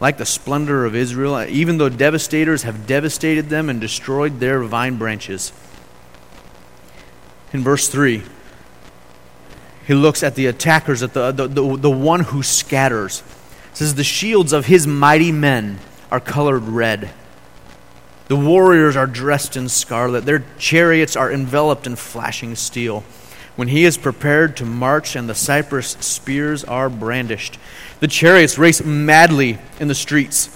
like 0.00 0.18
the 0.18 0.26
splendor 0.26 0.84
of 0.84 0.94
Israel, 0.94 1.42
even 1.44 1.78
though 1.78 1.88
devastators 1.88 2.62
have 2.62 2.86
devastated 2.86 3.48
them 3.48 3.68
and 3.68 3.80
destroyed 3.80 4.40
their 4.40 4.62
vine 4.62 4.96
branches. 4.96 5.52
In 7.52 7.62
verse 7.62 7.88
3, 7.88 8.22
he 9.86 9.94
looks 9.94 10.22
at 10.22 10.34
the 10.34 10.46
attackers, 10.46 11.02
at 11.02 11.14
the, 11.14 11.32
the, 11.32 11.48
the, 11.48 11.76
the 11.76 11.90
one 11.90 12.20
who 12.20 12.42
scatters. 12.42 13.22
It 13.72 13.76
says, 13.78 13.94
The 13.94 14.04
shields 14.04 14.52
of 14.52 14.66
his 14.66 14.86
mighty 14.86 15.32
men 15.32 15.78
are 16.10 16.20
colored 16.20 16.64
red. 16.64 17.10
The 18.28 18.36
warriors 18.36 18.94
are 18.96 19.06
dressed 19.06 19.56
in 19.56 19.70
scarlet. 19.70 20.26
Their 20.26 20.44
chariots 20.58 21.16
are 21.16 21.32
enveloped 21.32 21.86
in 21.86 21.96
flashing 21.96 22.54
steel. 22.54 23.02
When 23.58 23.66
he 23.66 23.84
is 23.84 23.98
prepared 23.98 24.56
to 24.58 24.64
march 24.64 25.16
and 25.16 25.28
the 25.28 25.34
cypress 25.34 25.96
spears 25.98 26.62
are 26.62 26.88
brandished, 26.88 27.58
the 27.98 28.06
chariots 28.06 28.56
race 28.56 28.84
madly 28.84 29.58
in 29.80 29.88
the 29.88 29.96
streets. 29.96 30.48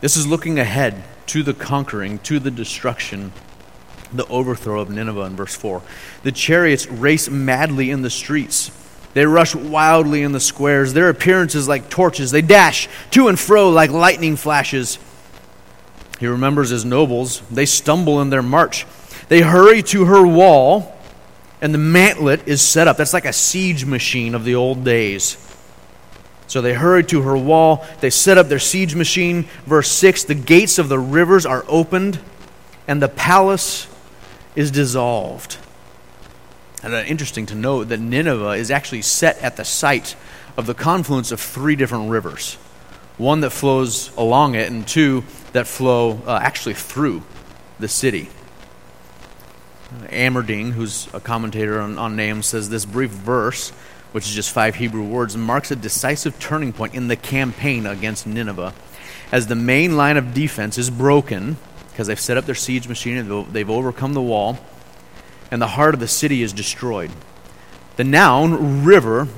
This 0.00 0.16
is 0.16 0.26
looking 0.26 0.58
ahead 0.58 1.04
to 1.26 1.42
the 1.42 1.52
conquering, 1.52 2.18
to 2.20 2.38
the 2.38 2.50
destruction, 2.50 3.34
the 4.10 4.26
overthrow 4.28 4.80
of 4.80 4.88
Nineveh 4.88 5.20
in 5.24 5.36
verse 5.36 5.54
4. 5.54 5.82
The 6.22 6.32
chariots 6.32 6.86
race 6.86 7.28
madly 7.28 7.90
in 7.90 8.00
the 8.00 8.08
streets. 8.08 8.70
They 9.12 9.26
rush 9.26 9.54
wildly 9.54 10.22
in 10.22 10.32
the 10.32 10.40
squares. 10.40 10.94
Their 10.94 11.10
appearance 11.10 11.54
is 11.54 11.68
like 11.68 11.90
torches. 11.90 12.30
They 12.30 12.40
dash 12.40 12.88
to 13.10 13.28
and 13.28 13.38
fro 13.38 13.68
like 13.68 13.90
lightning 13.90 14.36
flashes. 14.36 14.98
He 16.18 16.26
remembers 16.26 16.70
his 16.70 16.86
nobles. 16.86 17.42
They 17.50 17.66
stumble 17.66 18.22
in 18.22 18.30
their 18.30 18.42
march. 18.42 18.86
They 19.30 19.42
hurry 19.42 19.84
to 19.84 20.06
her 20.06 20.26
wall 20.26 20.92
and 21.60 21.72
the 21.72 21.78
mantlet 21.78 22.48
is 22.48 22.60
set 22.60 22.88
up. 22.88 22.96
That's 22.96 23.12
like 23.12 23.26
a 23.26 23.32
siege 23.32 23.84
machine 23.84 24.34
of 24.34 24.44
the 24.44 24.56
old 24.56 24.84
days. 24.84 25.36
So 26.48 26.60
they 26.60 26.74
hurry 26.74 27.04
to 27.04 27.22
her 27.22 27.36
wall. 27.36 27.86
They 28.00 28.10
set 28.10 28.38
up 28.38 28.48
their 28.48 28.58
siege 28.58 28.96
machine. 28.96 29.44
Verse 29.66 29.88
6 29.88 30.24
The 30.24 30.34
gates 30.34 30.80
of 30.80 30.88
the 30.88 30.98
rivers 30.98 31.46
are 31.46 31.64
opened, 31.68 32.18
and 32.88 33.00
the 33.00 33.08
palace 33.08 33.86
is 34.56 34.72
dissolved. 34.72 35.58
And 36.82 36.92
uh, 36.92 37.04
interesting 37.06 37.46
to 37.46 37.54
note 37.54 37.84
that 37.84 38.00
Nineveh 38.00 38.52
is 38.52 38.72
actually 38.72 39.02
set 39.02 39.38
at 39.38 39.56
the 39.56 39.64
site 39.64 40.16
of 40.56 40.66
the 40.66 40.74
confluence 40.74 41.30
of 41.30 41.40
three 41.40 41.76
different 41.76 42.10
rivers 42.10 42.54
one 43.16 43.42
that 43.42 43.50
flows 43.50 44.10
along 44.16 44.56
it, 44.56 44.68
and 44.72 44.88
two 44.88 45.22
that 45.52 45.68
flow 45.68 46.20
uh, 46.26 46.40
actually 46.42 46.74
through 46.74 47.22
the 47.78 47.86
city. 47.86 48.28
Armerding, 50.08 50.72
who's 50.72 51.12
a 51.12 51.20
commentator 51.20 51.80
on, 51.80 51.98
on 51.98 52.16
Nahum, 52.16 52.42
says 52.42 52.68
this 52.68 52.84
brief 52.84 53.10
verse, 53.10 53.70
which 54.12 54.26
is 54.26 54.34
just 54.34 54.52
five 54.52 54.76
Hebrew 54.76 55.04
words, 55.04 55.36
marks 55.36 55.70
a 55.70 55.76
decisive 55.76 56.38
turning 56.38 56.72
point 56.72 56.94
in 56.94 57.08
the 57.08 57.16
campaign 57.16 57.86
against 57.86 58.26
Nineveh. 58.26 58.72
As 59.32 59.46
the 59.46 59.54
main 59.54 59.96
line 59.96 60.16
of 60.16 60.34
defense 60.34 60.78
is 60.78 60.90
broken, 60.90 61.56
because 61.90 62.06
they've 62.06 62.20
set 62.20 62.36
up 62.36 62.46
their 62.46 62.54
siege 62.54 62.88
machine 62.88 63.16
and 63.16 63.46
they've 63.52 63.70
overcome 63.70 64.14
the 64.14 64.22
wall, 64.22 64.58
and 65.50 65.60
the 65.60 65.66
heart 65.66 65.94
of 65.94 66.00
the 66.00 66.08
city 66.08 66.42
is 66.42 66.52
destroyed. 66.52 67.10
The 67.96 68.04
noun 68.04 68.84
river 68.84 69.28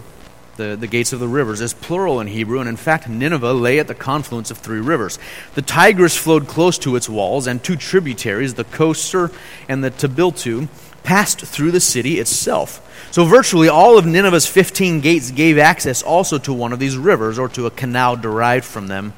the, 0.57 0.77
the 0.79 0.87
gates 0.87 1.13
of 1.13 1.21
the 1.21 1.29
rivers, 1.29 1.61
is 1.61 1.75
plural 1.75 2.21
in 2.21 2.27
Hebrew, 2.27 2.61
and 2.61 2.69
in 2.69 2.77
fact, 2.77 3.09
Nineveh 3.09 3.53
lay 3.53 3.79
at 3.79 3.89
the 3.89 3.95
confluence 3.95 4.51
of 4.51 4.59
three 4.59 4.81
rivers. 4.81 5.19
The 5.55 5.63
Tigris 5.63 6.17
flowed 6.17 6.47
close 6.47 6.79
to 6.79 6.97
its 6.97 7.09
walls, 7.09 7.47
and 7.47 7.63
two 7.63 7.77
tributaries, 7.77 8.55
the 8.55 8.65
Khosr 8.65 9.35
and 9.69 9.83
the 9.83 9.91
Tabiltu, 9.91 10.69
passed 11.03 11.41
through 11.41 11.71
the 11.71 11.81
city 11.81 12.19
itself. 12.19 12.89
So, 13.11 13.25
virtually 13.25 13.69
all 13.69 13.99
of 13.99 14.07
Nineveh's 14.07 14.47
15 14.47 15.01
gates 15.01 15.31
gave 15.31 15.59
access 15.59 16.03
also 16.03 16.39
to 16.39 16.53
one 16.53 16.73
of 16.73 16.79
these 16.79 16.97
rivers 16.97 17.39
or 17.39 17.49
to 17.51 17.67
a 17.67 17.71
canal 17.71 18.17
derived 18.17 18.65
from 18.65 18.87
them, 18.87 19.13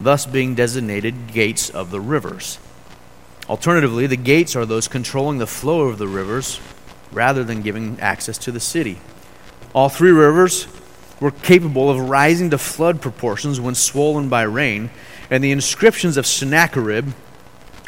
thus 0.00 0.26
being 0.26 0.54
designated 0.54 1.32
gates 1.32 1.70
of 1.70 1.90
the 1.90 2.00
rivers. 2.00 2.58
Alternatively, 3.48 4.06
the 4.06 4.16
gates 4.16 4.56
are 4.56 4.64
those 4.64 4.88
controlling 4.88 5.38
the 5.38 5.46
flow 5.46 5.82
of 5.82 5.98
the 5.98 6.08
rivers 6.08 6.60
rather 7.12 7.44
than 7.44 7.62
giving 7.62 8.00
access 8.00 8.38
to 8.38 8.52
the 8.52 8.60
city. 8.60 8.98
All 9.74 9.88
three 9.88 10.12
rivers 10.12 10.68
were 11.20 11.32
capable 11.32 11.90
of 11.90 12.08
rising 12.08 12.50
to 12.50 12.58
flood 12.58 13.02
proportions 13.02 13.60
when 13.60 13.74
swollen 13.74 14.28
by 14.28 14.42
rain, 14.42 14.90
and 15.30 15.42
the 15.42 15.50
inscriptions 15.50 16.16
of 16.16 16.26
Sennacherib 16.26 17.12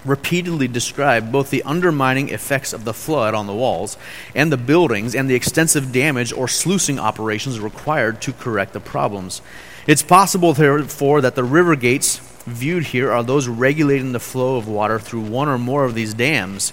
repeatedly 0.04 0.68
describe 0.68 1.32
both 1.32 1.50
the 1.50 1.62
undermining 1.62 2.28
effects 2.28 2.72
of 2.72 2.84
the 2.84 2.94
flood 2.94 3.34
on 3.34 3.46
the 3.46 3.54
walls 3.54 3.96
and 4.34 4.52
the 4.52 4.56
buildings 4.56 5.14
and 5.14 5.28
the 5.28 5.34
extensive 5.34 5.92
damage 5.92 6.32
or 6.32 6.48
sluicing 6.48 6.98
operations 6.98 7.60
required 7.60 8.20
to 8.22 8.32
correct 8.32 8.72
the 8.72 8.80
problems. 8.80 9.42
It's 9.86 10.02
possible, 10.02 10.52
therefore, 10.52 11.20
that 11.20 11.34
the 11.34 11.44
river 11.44 11.76
gates 11.76 12.18
viewed 12.46 12.84
here 12.84 13.12
are 13.12 13.22
those 13.22 13.48
regulating 13.48 14.12
the 14.12 14.20
flow 14.20 14.56
of 14.56 14.68
water 14.68 14.98
through 14.98 15.22
one 15.22 15.48
or 15.48 15.58
more 15.58 15.84
of 15.84 15.94
these 15.94 16.14
dams. 16.14 16.72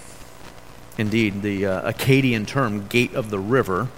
Indeed, 0.98 1.42
the 1.42 1.66
uh, 1.66 1.92
Akkadian 1.92 2.46
term, 2.46 2.86
gate 2.86 3.14
of 3.14 3.30
the 3.30 3.38
river, 3.38 3.88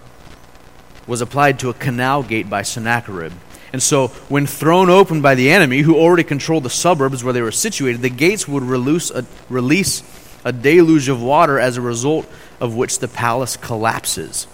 was 1.06 1.20
applied 1.20 1.58
to 1.60 1.70
a 1.70 1.74
canal 1.74 2.22
gate 2.22 2.50
by 2.50 2.62
Sennacherib. 2.62 3.32
And 3.72 3.82
so, 3.82 4.08
when 4.28 4.46
thrown 4.46 4.90
open 4.90 5.20
by 5.20 5.34
the 5.34 5.50
enemy, 5.50 5.80
who 5.80 5.96
already 5.96 6.24
controlled 6.24 6.62
the 6.62 6.70
suburbs 6.70 7.22
where 7.22 7.32
they 7.32 7.42
were 7.42 7.52
situated, 7.52 8.00
the 8.00 8.10
gates 8.10 8.48
would 8.48 8.62
release 8.62 9.10
a, 9.10 9.26
release 9.50 10.02
a 10.44 10.52
deluge 10.52 11.08
of 11.08 11.22
water 11.22 11.58
as 11.58 11.76
a 11.76 11.82
result 11.82 12.26
of 12.60 12.74
which 12.74 13.00
the 13.00 13.08
palace 13.08 13.56
collapses. 13.56 14.46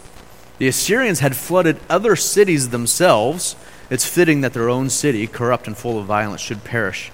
The 0.59 0.69
Assyrians 0.69 1.21
had 1.21 1.37
flooded 1.37 1.79
other 1.89 2.17
cities 2.17 2.71
themselves. 2.71 3.57
It's 3.91 4.07
fitting 4.07 4.41
that 4.41 4.55
their 4.55 4.71
own 4.71 4.91
city, 4.91 5.27
corrupt 5.27 5.67
and 5.67 5.77
full 5.77 5.99
of 5.99 6.07
violence, 6.07 6.41
should 6.41 6.65
perish 6.65 7.11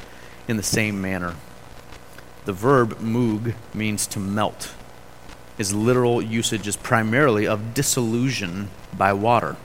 in 0.47 0.57
the 0.57 0.63
same 0.63 1.01
manner. 1.01 1.35
The 2.45 2.53
verb 2.53 3.01
mug 3.01 3.55
means 3.75 4.07
to 4.09 4.19
melt. 4.19 4.75
His 5.59 5.75
literal 5.75 6.23
usage 6.23 6.69
is 6.69 6.77
primarily 6.77 7.47
of 7.47 7.75
dissolution 7.75 8.71
by 8.97 9.13
water, 9.13 9.57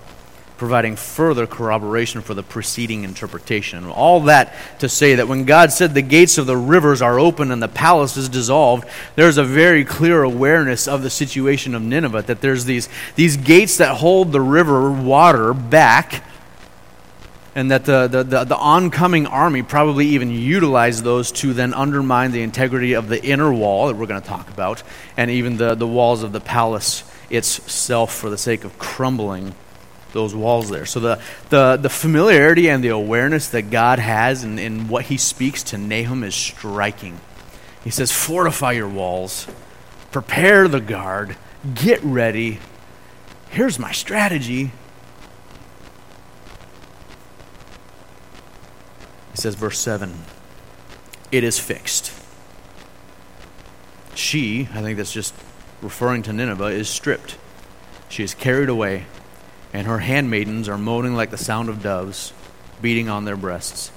providing 0.58 0.95
further 0.95 1.45
corroboration 1.45 2.21
for 2.21 2.34
the 2.34 2.41
preceding 2.41 3.03
interpretation. 3.03 3.86
All 3.86 4.21
that 4.21 4.56
to 4.79 4.89
say 4.89 5.15
that 5.15 5.27
when 5.27 5.45
God 5.45 5.71
said 5.71 5.93
the 5.93 6.01
gates 6.01 6.39
of 6.39 6.47
the 6.47 6.58
rivers 6.58 7.01
are 7.01 7.19
open 7.19 7.51
and 7.51 7.62
the 7.62 7.67
palace 7.67 8.17
is 8.17 8.27
dissolved, 8.27 8.88
there's 9.15 9.38
a 9.38 9.43
very 9.43 9.86
clear 9.86 10.23
awareness 10.23 10.88
of 10.88 11.03
the 11.03 11.12
situation 11.12 11.75
of 11.75 11.84
Nineveh, 11.84 12.23
that 12.23 12.41
there's 12.41 12.65
these, 12.65 12.89
these 13.15 13.38
gates 13.38 13.77
that 13.77 13.97
hold 13.97 14.32
the 14.32 14.41
river 14.41 14.91
water 14.91 15.53
back 15.53 16.23
and 17.56 17.72
that 17.72 17.86
the, 17.86 18.08
the, 18.08 18.24
the, 18.24 18.44
the, 18.46 18.58
oncoming 18.58 19.28
army 19.28 19.62
probably 19.62 20.08
even 20.08 20.32
utilized 20.32 21.04
those 21.04 21.32
to 21.32 21.54
then 21.54 21.74
undermine 21.74 22.32
the 22.32 22.42
integrity 22.42 22.94
of 22.94 23.10
the 23.10 23.24
inner 23.24 23.54
wall 23.54 23.88
that 23.88 23.96
we're 23.96 24.08
going 24.08 24.22
to 24.22 24.28
talk 24.28 24.50
about, 24.50 24.82
and 25.18 25.30
even 25.30 25.58
the, 25.58 25.76
the 25.76 25.88
walls 25.88 26.24
of 26.24 26.32
the 26.32 26.39
palace 26.39 27.04
itself 27.30 28.13
for 28.16 28.30
the 28.30 28.38
sake 28.38 28.63
of 28.63 28.78
crumbling 28.80 29.54
those 30.13 30.34
walls 30.34 30.70
there. 30.70 30.86
So 30.86 31.00
the, 31.00 31.22
the, 31.50 31.78
the 31.78 31.89
familiarity 31.89 32.70
and 32.70 32.84
the 32.84 32.89
awareness 32.89 33.50
that 33.50 33.70
God 33.70 34.00
has 34.00 34.44
in, 34.44 34.60
in 34.60 34.88
what 34.88 35.06
he 35.06 35.18
speaks 35.18 35.63
to 35.63 35.78
Nahum 35.78 36.24
is 36.24 36.36
striking. 36.36 37.20
He 37.84 37.89
says, 37.89 38.12
Fortify 38.12 38.74
your 38.74 38.88
walls, 38.88 39.48
prepare 40.12 40.68
the 40.68 40.80
guard, 40.80 41.36
get 41.76 42.02
ready. 42.04 42.60
Here's 43.50 43.78
my 43.78 43.92
strategy. 43.92 44.72
He 49.34 49.41
says, 49.41 49.56
verse 49.56 49.80
7 49.80 50.13
It 51.32 51.43
is 51.43 51.60
fixed. 51.60 52.13
She, 54.15 54.69
I 54.74 54.82
think 54.82 54.98
that's 54.98 55.12
just 55.12 55.34
referring 55.82 56.24
to 56.24 56.34
Nineveh, 56.34 56.67
is 56.67 56.88
stripped. 56.88 57.38
She 58.10 58.24
is 58.24 58.34
carried 58.34 58.69
away 58.69 59.06
and 59.74 59.88
her 59.88 60.00
handmaidens 60.00 60.69
are 60.69 60.78
moaning 60.78 61.15
like 61.15 61.32
the 61.32 61.38
sound 61.38 61.67
of 61.67 61.82
doves 61.82 62.32
beating 62.82 63.10
on 63.10 63.26
their 63.26 63.36
breasts. 63.36 63.91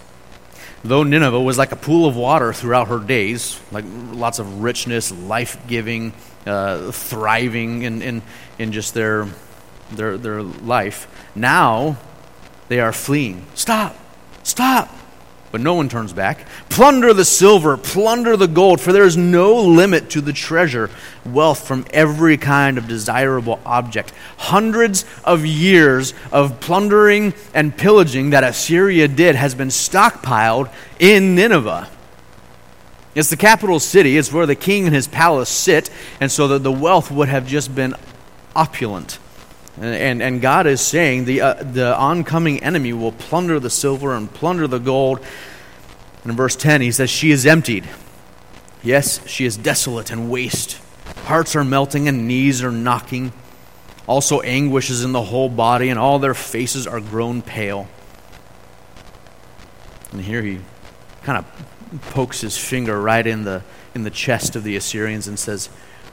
Though 0.82 1.02
Nineveh 1.02 1.40
was 1.40 1.58
like 1.58 1.72
a 1.72 1.76
pool 1.76 2.06
of 2.06 2.16
water 2.16 2.52
throughout 2.52 2.88
her 2.88 2.98
days, 2.98 3.60
like 3.70 3.84
lots 3.86 4.38
of 4.38 4.62
richness, 4.62 5.12
life 5.12 5.58
giving, 5.66 6.14
uh, 6.46 6.90
thriving 6.92 7.82
in, 7.82 8.00
in, 8.00 8.22
in 8.58 8.72
just 8.72 8.94
their, 8.94 9.28
their, 9.92 10.16
their 10.16 10.42
life, 10.42 11.08
now 11.34 11.98
they 12.68 12.80
are 12.80 12.92
fleeing. 12.92 13.46
Stop! 13.54 13.96
Stop! 14.42 14.95
But 15.56 15.62
no 15.62 15.72
one 15.72 15.88
turns 15.88 16.12
back. 16.12 16.46
Plunder 16.68 17.14
the 17.14 17.24
silver, 17.24 17.78
plunder 17.78 18.36
the 18.36 18.46
gold, 18.46 18.78
for 18.78 18.92
there 18.92 19.06
is 19.06 19.16
no 19.16 19.54
limit 19.54 20.10
to 20.10 20.20
the 20.20 20.34
treasure, 20.34 20.90
wealth 21.24 21.66
from 21.66 21.86
every 21.94 22.36
kind 22.36 22.76
of 22.76 22.86
desirable 22.86 23.58
object. 23.64 24.12
Hundreds 24.36 25.06
of 25.24 25.46
years 25.46 26.12
of 26.30 26.60
plundering 26.60 27.32
and 27.54 27.74
pillaging 27.74 28.28
that 28.30 28.44
Assyria 28.44 29.08
did 29.08 29.34
has 29.34 29.54
been 29.54 29.68
stockpiled 29.68 30.70
in 30.98 31.34
Nineveh. 31.34 31.88
It's 33.14 33.30
the 33.30 33.38
capital 33.38 33.80
city, 33.80 34.18
it's 34.18 34.30
where 34.30 34.44
the 34.44 34.54
king 34.54 34.84
and 34.84 34.94
his 34.94 35.08
palace 35.08 35.48
sit, 35.48 35.88
and 36.20 36.30
so 36.30 36.48
that 36.48 36.64
the 36.64 36.70
wealth 36.70 37.10
would 37.10 37.30
have 37.30 37.46
just 37.46 37.74
been 37.74 37.94
opulent. 38.54 39.18
And, 39.78 40.22
and, 40.22 40.40
God 40.40 40.66
is 40.66 40.80
saying 40.80 41.26
the, 41.26 41.42
uh, 41.42 41.54
the 41.54 41.94
oncoming 41.94 42.62
enemy 42.62 42.94
will 42.94 43.12
plunder 43.12 43.60
the 43.60 43.68
silver 43.68 44.14
and 44.14 44.32
plunder 44.32 44.66
the 44.66 44.78
gold. 44.78 45.18
And 46.22 46.30
in 46.30 46.36
verse 46.36 46.56
10, 46.56 46.80
he 46.80 46.90
says, 46.90 47.10
She 47.10 47.30
is 47.30 47.44
emptied. 47.44 47.86
Yes, 48.82 49.26
she 49.28 49.44
is 49.44 49.56
desolate 49.56 50.10
and 50.10 50.30
waste. 50.30 50.80
Hearts 51.24 51.54
are 51.54 51.64
melting 51.64 52.08
and 52.08 52.26
knees 52.26 52.62
are 52.62 52.72
knocking. 52.72 53.32
Also, 54.06 54.40
anguish 54.40 54.88
is 54.88 55.04
in 55.04 55.12
the 55.12 55.22
whole 55.22 55.48
body, 55.48 55.88
and 55.88 55.98
all 55.98 56.18
their 56.18 56.34
faces 56.34 56.86
are 56.86 57.00
grown 57.00 57.42
pale. 57.42 57.88
And 60.12 60.20
here 60.20 60.42
he 60.42 60.60
kind 61.24 61.38
of 61.44 62.00
pokes 62.12 62.40
his 62.40 62.56
finger 62.56 63.00
right 63.00 63.26
in 63.26 63.44
the, 63.44 63.62
in 63.94 64.04
the 64.04 64.10
chest 64.10 64.56
of 64.56 64.64
the 64.64 64.76
Assyrians 64.76 65.28
and 65.28 65.38
says, 65.38 65.66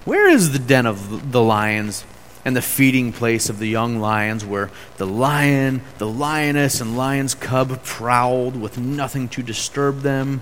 Where 0.04 0.28
is 0.28 0.52
the 0.52 0.60
den 0.60 0.86
of 0.86 1.32
the 1.32 1.42
lions? 1.42 2.04
And 2.46 2.56
the 2.56 2.62
feeding 2.62 3.14
place 3.14 3.50
of 3.50 3.60
the 3.60 3.68
young 3.68 4.00
lions, 4.00 4.46
where 4.46 4.70
the 4.98 5.08
lion, 5.08 5.82
the 5.98 6.08
lioness, 6.08 6.82
and 6.82 6.98
lion's 6.98 7.36
cub 7.36 7.84
prowled 7.84 8.60
with 8.60 8.78
nothing 8.78 9.30
to 9.30 9.42
disturb 9.42 10.02
them. 10.02 10.42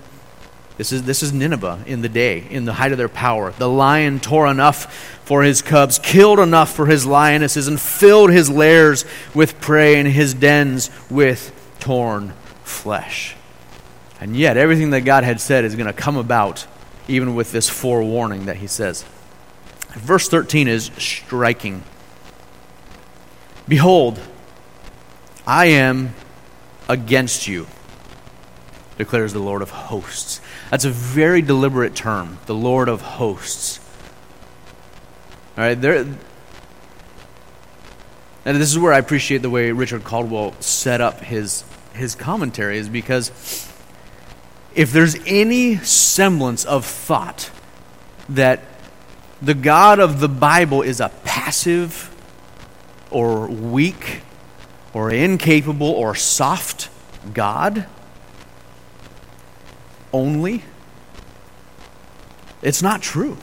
This 0.78 0.90
is, 0.90 1.04
this 1.04 1.22
is 1.22 1.32
Nineveh 1.32 1.84
in 1.86 2.02
the 2.02 2.08
day, 2.08 2.46
in 2.50 2.64
the 2.64 2.72
height 2.72 2.92
of 2.92 2.98
their 2.98 3.08
power. 3.08 3.52
The 3.52 3.68
lion 3.68 4.20
tore 4.20 4.48
enough 4.48 4.92
for 5.24 5.42
his 5.42 5.62
cubs, 5.62 5.98
killed 5.98 6.40
enough 6.40 6.74
for 6.74 6.86
his 6.86 7.06
lionesses, 7.06 7.68
and 7.68 7.80
filled 7.80 8.30
his 8.30 8.50
lairs 8.50 9.04
with 9.34 9.60
prey 9.60 9.98
and 9.98 10.08
his 10.08 10.34
dens 10.34 10.90
with 11.10 11.52
torn 11.78 12.32
flesh. 12.64 13.36
And 14.20 14.36
yet, 14.36 14.56
everything 14.56 14.90
that 14.90 15.02
God 15.02 15.24
had 15.24 15.40
said 15.40 15.64
is 15.64 15.74
going 15.74 15.86
to 15.86 15.92
come 15.92 16.16
about, 16.16 16.66
even 17.06 17.34
with 17.34 17.52
this 17.52 17.68
forewarning 17.68 18.46
that 18.46 18.56
he 18.56 18.66
says. 18.66 19.04
Verse 19.94 20.28
13 20.28 20.68
is 20.68 20.90
striking. 20.96 21.82
Behold, 23.68 24.18
I 25.46 25.66
am 25.66 26.14
against 26.88 27.46
you, 27.46 27.66
declares 28.98 29.32
the 29.32 29.38
Lord 29.38 29.62
of 29.62 29.70
hosts. 29.70 30.40
That's 30.70 30.84
a 30.84 30.90
very 30.90 31.42
deliberate 31.42 31.94
term, 31.94 32.38
the 32.46 32.54
Lord 32.54 32.88
of 32.88 33.02
hosts. 33.02 33.80
All 35.56 35.64
right, 35.64 35.80
there. 35.80 36.06
And 38.44 38.56
this 38.56 38.72
is 38.72 38.78
where 38.78 38.92
I 38.92 38.98
appreciate 38.98 39.42
the 39.42 39.50
way 39.50 39.70
Richard 39.70 40.02
Caldwell 40.02 40.54
set 40.60 41.00
up 41.00 41.20
his 41.20 41.64
his 41.94 42.14
commentary, 42.14 42.78
is 42.78 42.88
because 42.88 43.30
if 44.74 44.92
there's 44.92 45.16
any 45.26 45.76
semblance 45.76 46.64
of 46.64 46.86
thought 46.86 47.50
that 48.30 48.62
the 49.42 49.54
God 49.54 49.98
of 49.98 50.20
the 50.20 50.28
Bible 50.28 50.82
is 50.82 51.00
a 51.00 51.08
passive 51.24 52.14
or 53.10 53.48
weak 53.48 54.22
or 54.94 55.10
incapable 55.10 55.90
or 55.90 56.14
soft 56.14 56.88
God 57.34 57.86
only. 60.12 60.62
It's 62.62 62.82
not 62.82 63.02
true. 63.02 63.36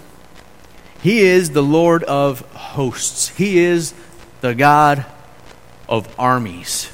He 1.01 1.19
is 1.19 1.51
the 1.51 1.63
Lord 1.63 2.03
of 2.03 2.41
hosts, 2.53 3.29
He 3.29 3.59
is 3.59 3.93
the 4.41 4.55
God 4.55 5.05
of 5.88 6.13
armies. 6.19 6.91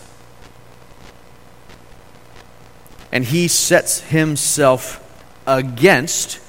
And 3.12 3.26
He 3.26 3.48
sets 3.48 4.02
Himself 4.02 5.02
against 5.46 6.40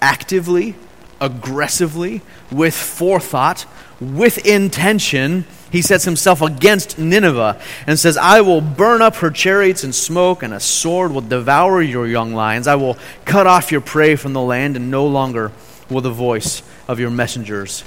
actively, 0.00 0.74
aggressively, 1.20 2.22
with 2.50 2.74
forethought, 2.74 3.66
with 4.00 4.44
intention 4.46 5.44
he 5.70 5.82
sets 5.82 6.04
himself 6.04 6.40
against 6.42 6.98
Nineveh 6.98 7.60
and 7.86 7.98
says, 7.98 8.16
I 8.16 8.40
will 8.40 8.60
burn 8.60 9.02
up 9.02 9.16
her 9.16 9.30
chariots 9.30 9.82
in 9.84 9.92
smoke, 9.92 10.42
and 10.42 10.54
a 10.54 10.60
sword 10.60 11.12
will 11.12 11.20
devour 11.20 11.82
your 11.82 12.06
young 12.06 12.32
lions. 12.32 12.66
I 12.66 12.76
will 12.76 12.96
cut 13.24 13.46
off 13.46 13.72
your 13.72 13.80
prey 13.80 14.16
from 14.16 14.32
the 14.32 14.40
land, 14.40 14.76
and 14.76 14.90
no 14.90 15.06
longer 15.06 15.52
will 15.90 16.00
the 16.00 16.10
voice 16.10 16.62
of 16.88 17.00
your 17.00 17.10
messengers 17.10 17.84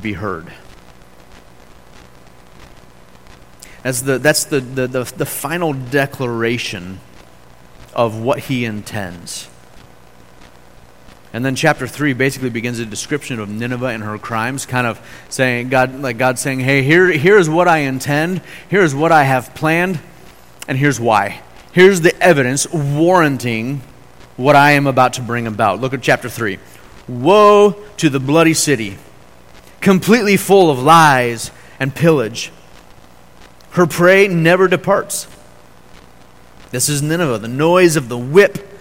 be 0.00 0.12
heard. 0.12 0.52
That's 3.82 4.02
the, 4.02 4.18
that's 4.18 4.44
the, 4.44 4.60
the, 4.60 4.86
the, 4.86 5.04
the 5.04 5.26
final 5.26 5.72
declaration 5.72 7.00
of 7.94 8.20
what 8.20 8.40
he 8.40 8.64
intends. 8.64 9.48
And 11.36 11.44
then 11.44 11.54
chapter 11.54 11.86
3 11.86 12.14
basically 12.14 12.48
begins 12.48 12.78
a 12.78 12.86
description 12.86 13.40
of 13.40 13.50
Nineveh 13.50 13.88
and 13.88 14.02
her 14.02 14.16
crimes, 14.16 14.64
kind 14.64 14.86
of 14.86 14.98
saying, 15.28 15.68
God, 15.68 16.00
like 16.00 16.16
God 16.16 16.38
saying, 16.38 16.60
hey, 16.60 16.82
here, 16.82 17.08
here's 17.08 17.46
what 17.46 17.68
I 17.68 17.80
intend, 17.80 18.40
here's 18.70 18.94
what 18.94 19.12
I 19.12 19.24
have 19.24 19.54
planned, 19.54 20.00
and 20.66 20.78
here's 20.78 20.98
why. 20.98 21.42
Here's 21.72 22.00
the 22.00 22.18
evidence 22.22 22.66
warranting 22.72 23.82
what 24.38 24.56
I 24.56 24.70
am 24.70 24.86
about 24.86 25.12
to 25.12 25.20
bring 25.20 25.46
about. 25.46 25.78
Look 25.78 25.92
at 25.92 26.00
chapter 26.00 26.30
3. 26.30 26.58
Woe 27.06 27.72
to 27.98 28.08
the 28.08 28.18
bloody 28.18 28.54
city, 28.54 28.96
completely 29.82 30.38
full 30.38 30.70
of 30.70 30.78
lies 30.78 31.50
and 31.78 31.94
pillage. 31.94 32.50
Her 33.72 33.86
prey 33.86 34.26
never 34.26 34.68
departs. 34.68 35.26
This 36.70 36.88
is 36.88 37.02
Nineveh, 37.02 37.40
the 37.40 37.46
noise 37.46 37.96
of 37.96 38.08
the 38.08 38.16
whip 38.16 38.72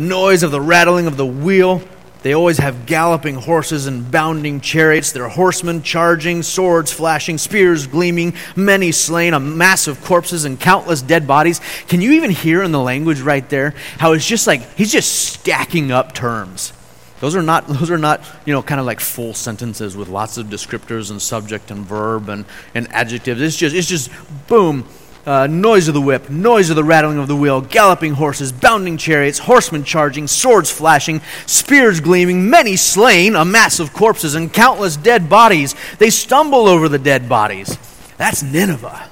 the 0.00 0.06
noise 0.06 0.42
of 0.42 0.50
the 0.50 0.60
rattling 0.60 1.06
of 1.06 1.18
the 1.18 1.26
wheel. 1.26 1.82
They 2.22 2.34
always 2.34 2.58
have 2.58 2.86
galloping 2.86 3.34
horses 3.34 3.86
and 3.86 4.10
bounding 4.10 4.60
chariots, 4.60 5.12
their 5.12 5.28
horsemen 5.28 5.82
charging, 5.82 6.42
swords 6.42 6.90
flashing, 6.90 7.36
spears 7.38 7.86
gleaming, 7.86 8.34
many 8.56 8.92
slain, 8.92 9.34
a 9.34 9.40
mass 9.40 9.86
of 9.86 10.02
corpses 10.02 10.44
and 10.44 10.58
countless 10.58 11.02
dead 11.02 11.26
bodies. 11.26 11.60
Can 11.88 12.00
you 12.00 12.12
even 12.12 12.30
hear 12.30 12.62
in 12.62 12.72
the 12.72 12.80
language 12.80 13.20
right 13.20 13.46
there 13.48 13.74
how 13.98 14.12
it's 14.12 14.26
just 14.26 14.46
like 14.46 14.74
he's 14.74 14.92
just 14.92 15.32
stacking 15.32 15.92
up 15.92 16.14
terms? 16.14 16.72
Those 17.20 17.36
are 17.36 17.42
not 17.42 17.66
those 17.68 17.90
are 17.90 17.98
not, 17.98 18.22
you 18.46 18.54
know, 18.54 18.62
kind 18.62 18.80
of 18.80 18.86
like 18.86 19.00
full 19.00 19.34
sentences 19.34 19.96
with 19.96 20.08
lots 20.08 20.38
of 20.38 20.46
descriptors 20.46 21.10
and 21.10 21.20
subject 21.20 21.70
and 21.70 21.84
verb 21.84 22.28
and, 22.28 22.46
and 22.74 22.90
adjectives. 22.92 23.40
It's 23.40 23.56
just 23.56 23.74
it's 23.74 23.88
just 23.88 24.10
boom, 24.46 24.86
uh, 25.26 25.46
noise 25.46 25.88
of 25.88 25.94
the 25.94 26.00
whip, 26.00 26.30
noise 26.30 26.70
of 26.70 26.76
the 26.76 26.84
rattling 26.84 27.18
of 27.18 27.28
the 27.28 27.36
wheel, 27.36 27.60
galloping 27.60 28.14
horses, 28.14 28.52
bounding 28.52 28.96
chariots, 28.96 29.40
horsemen 29.40 29.84
charging, 29.84 30.26
swords 30.26 30.70
flashing, 30.70 31.20
spears 31.46 32.00
gleaming, 32.00 32.48
many 32.48 32.76
slain, 32.76 33.36
a 33.36 33.44
mass 33.44 33.80
of 33.80 33.92
corpses, 33.92 34.34
and 34.34 34.52
countless 34.52 34.96
dead 34.96 35.28
bodies. 35.28 35.74
They 35.98 36.10
stumble 36.10 36.66
over 36.66 36.88
the 36.88 36.98
dead 36.98 37.28
bodies. 37.28 37.76
That's 38.16 38.42
Nineveh. 38.42 39.08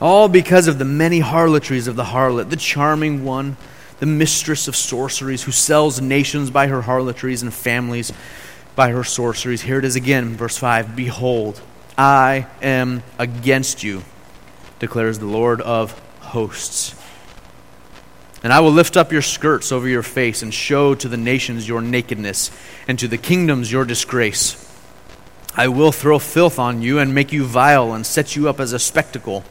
All 0.00 0.28
because 0.28 0.66
of 0.66 0.78
the 0.78 0.84
many 0.84 1.20
harlotries 1.20 1.86
of 1.86 1.96
the 1.96 2.04
harlot, 2.04 2.50
the 2.50 2.56
charming 2.56 3.24
one, 3.24 3.56
the 4.00 4.06
mistress 4.06 4.68
of 4.68 4.76
sorceries, 4.76 5.44
who 5.44 5.52
sells 5.52 6.00
nations 6.00 6.50
by 6.50 6.66
her 6.66 6.82
harlotries 6.82 7.42
and 7.42 7.54
families 7.54 8.12
by 8.76 8.90
her 8.90 9.04
sorceries. 9.04 9.62
Here 9.62 9.78
it 9.78 9.84
is 9.84 9.96
again, 9.96 10.36
verse 10.36 10.58
5 10.58 10.96
Behold, 10.96 11.60
I 11.96 12.46
am 12.60 13.02
against 13.18 13.82
you, 13.82 14.02
declares 14.78 15.18
the 15.18 15.26
Lord 15.26 15.60
of 15.60 15.98
hosts. 16.20 16.94
And 18.42 18.52
I 18.52 18.60
will 18.60 18.72
lift 18.72 18.96
up 18.96 19.10
your 19.10 19.22
skirts 19.22 19.72
over 19.72 19.88
your 19.88 20.02
face 20.02 20.42
and 20.42 20.52
show 20.52 20.94
to 20.96 21.08
the 21.08 21.16
nations 21.16 21.66
your 21.66 21.80
nakedness, 21.80 22.50
and 22.86 22.98
to 22.98 23.08
the 23.08 23.16
kingdoms 23.16 23.72
your 23.72 23.86
disgrace. 23.86 24.60
I 25.56 25.68
will 25.68 25.92
throw 25.92 26.18
filth 26.18 26.58
on 26.58 26.82
you 26.82 26.98
and 26.98 27.14
make 27.14 27.32
you 27.32 27.44
vile 27.44 27.94
and 27.94 28.04
set 28.04 28.36
you 28.36 28.48
up 28.48 28.60
as 28.60 28.72
a 28.72 28.78
spectacle. 28.78 29.44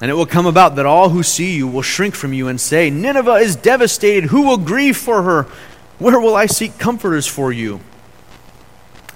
And 0.00 0.10
it 0.10 0.14
will 0.14 0.26
come 0.26 0.46
about 0.46 0.76
that 0.76 0.86
all 0.86 1.10
who 1.10 1.22
see 1.22 1.56
you 1.56 1.68
will 1.68 1.82
shrink 1.82 2.14
from 2.14 2.32
you 2.32 2.48
and 2.48 2.60
say, 2.60 2.88
Nineveh 2.88 3.34
is 3.34 3.56
devastated. 3.56 4.30
Who 4.30 4.42
will 4.42 4.56
grieve 4.56 4.96
for 4.96 5.22
her? 5.22 5.42
Where 5.98 6.18
will 6.18 6.34
I 6.34 6.46
seek 6.46 6.78
comforters 6.78 7.26
for 7.26 7.52
you? 7.52 7.80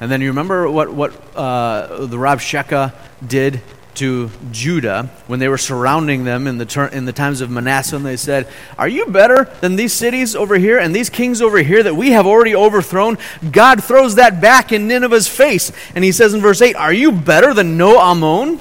And 0.00 0.10
then 0.10 0.20
you 0.20 0.28
remember 0.28 0.68
what, 0.68 0.92
what 0.92 1.12
uh, 1.36 2.06
the 2.06 2.16
Rabshakeh 2.16 2.92
did 3.26 3.62
to 3.94 4.30
Judah 4.50 5.10
when 5.26 5.38
they 5.38 5.48
were 5.48 5.58
surrounding 5.58 6.24
them 6.24 6.46
in 6.46 6.58
the, 6.58 6.64
ter- 6.66 6.86
in 6.86 7.04
the 7.04 7.12
times 7.12 7.40
of 7.40 7.50
Manasseh, 7.50 7.96
and 7.96 8.06
they 8.06 8.16
said, 8.16 8.48
Are 8.78 8.88
you 8.88 9.06
better 9.06 9.50
than 9.60 9.76
these 9.76 9.92
cities 9.92 10.34
over 10.34 10.56
here 10.56 10.78
and 10.78 10.94
these 10.94 11.10
kings 11.10 11.42
over 11.42 11.58
here 11.58 11.82
that 11.82 11.94
we 11.94 12.12
have 12.12 12.26
already 12.26 12.54
overthrown? 12.54 13.18
God 13.50 13.84
throws 13.84 14.14
that 14.14 14.40
back 14.40 14.72
in 14.72 14.88
Nineveh's 14.88 15.28
face. 15.28 15.72
And 15.94 16.04
he 16.04 16.12
says 16.12 16.34
in 16.34 16.40
verse 16.40 16.62
8, 16.62 16.74
Are 16.76 16.92
you 16.92 17.12
better 17.12 17.52
than 17.54 17.76
No 17.76 18.00
Ammon? 18.00 18.60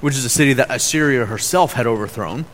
which 0.00 0.16
is 0.16 0.24
a 0.24 0.30
city 0.30 0.54
that 0.54 0.70
Assyria 0.70 1.26
herself 1.26 1.74
had 1.74 1.86
overthrown. 1.86 2.46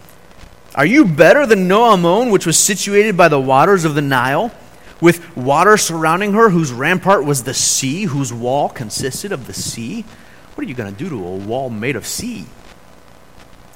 Are 0.74 0.86
you 0.86 1.04
better 1.04 1.46
than 1.46 1.68
No 1.68 1.92
Ammon, 1.92 2.30
which 2.30 2.46
was 2.46 2.58
situated 2.58 3.16
by 3.16 3.28
the 3.28 3.40
waters 3.40 3.84
of 3.84 3.94
the 3.94 4.02
Nile, 4.02 4.52
with 5.00 5.36
water 5.36 5.76
surrounding 5.76 6.32
her, 6.32 6.50
whose 6.50 6.72
rampart 6.72 7.24
was 7.24 7.44
the 7.44 7.54
sea, 7.54 8.04
whose 8.04 8.32
wall 8.32 8.68
consisted 8.68 9.32
of 9.32 9.46
the 9.46 9.54
sea? 9.54 10.04
What 10.56 10.64
are 10.64 10.68
you 10.70 10.74
going 10.74 10.90
to 10.90 10.98
do 10.98 11.10
to 11.10 11.16
a 11.16 11.36
wall 11.36 11.68
made 11.68 11.96
of 11.96 12.06
sea? 12.06 12.46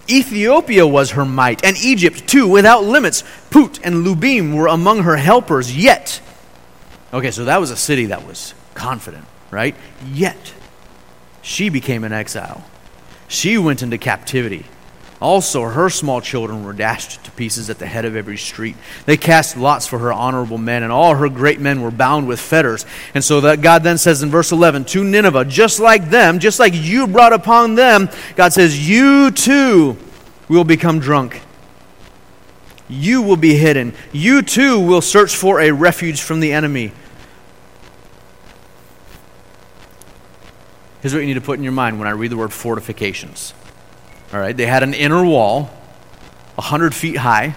Ethiopia 0.09 0.87
was 0.87 1.11
her 1.11 1.27
might, 1.27 1.63
and 1.63 1.77
Egypt 1.77 2.27
too, 2.27 2.49
without 2.49 2.85
limits. 2.85 3.23
Put 3.51 3.85
and 3.85 3.97
Lubim 4.05 4.55
were 4.55 4.67
among 4.67 5.03
her 5.03 5.17
helpers, 5.17 5.77
yet. 5.77 6.23
Okay, 7.13 7.31
so 7.33 7.45
that 7.45 7.61
was 7.61 7.71
a 7.71 7.77
city 7.77 8.07
that 8.07 8.27
was 8.27 8.55
confident, 8.73 9.27
right? 9.51 9.77
Yet, 10.11 10.55
she 11.43 11.69
became 11.69 12.03
an 12.03 12.15
exile. 12.15 12.65
She 13.29 13.59
went 13.59 13.83
into 13.83 13.99
captivity. 13.99 14.65
Also, 15.21 15.65
her 15.65 15.91
small 15.91 16.23
children 16.23 16.65
were 16.65 16.73
dashed 16.73 17.23
to 17.25 17.31
pieces 17.33 17.69
at 17.69 17.79
the 17.79 17.87
head 17.87 18.07
of 18.07 18.17
every 18.17 18.39
street. 18.39 18.75
They 19.05 19.19
cast 19.19 19.55
lots 19.55 19.87
for 19.87 19.99
her 19.99 20.13
honorable 20.13 20.57
men, 20.57 20.83
and 20.83 20.91
all 20.91 21.15
her 21.15 21.29
great 21.29 21.61
men 21.61 21.83
were 21.83 21.91
bound 21.91 22.27
with 22.27 22.41
fetters. 22.41 22.87
And 23.15 23.23
so 23.23 23.43
that 23.43 23.61
God 23.61 23.83
then 23.83 23.99
says 23.99 24.23
in 24.23 24.31
verse 24.31 24.51
11 24.51 24.87
to 24.87 25.05
Nineveh, 25.05 25.45
just 25.45 25.79
like 25.79 26.09
them, 26.09 26.39
just 26.39 26.59
like 26.59 26.73
you 26.75 27.07
brought 27.07 27.35
upon 27.35 27.75
them, 27.75 28.09
God 28.35 28.55
says, 28.55 28.89
you 28.89 29.31
too 29.31 29.99
will 30.49 30.65
become 30.65 31.01
drunk. 31.01 31.43
You 32.89 33.21
will 33.21 33.37
be 33.37 33.55
hidden. 33.55 33.93
You 34.13 34.41
too 34.41 34.81
will 34.81 35.03
search 35.03 35.37
for 35.37 35.61
a 35.61 35.71
refuge 35.71 36.23
from 36.23 36.41
the 36.41 36.55
enemy. 36.55 36.93
Here's 41.03 41.13
what 41.13 41.21
you 41.21 41.27
need 41.27 41.35
to 41.35 41.41
put 41.41 41.59
in 41.59 41.63
your 41.63 41.73
mind 41.73 41.99
when 41.99 42.09
I 42.09 42.13
read 42.13 42.31
the 42.31 42.37
word 42.37 42.53
fortifications. 42.53 43.55
All 44.33 44.39
right, 44.39 44.57
they 44.57 44.67
had 44.67 44.83
an 44.83 44.95
inner 44.95 45.25
wall, 45.25 45.65
100 46.55 46.95
feet 46.95 47.17
high, 47.17 47.57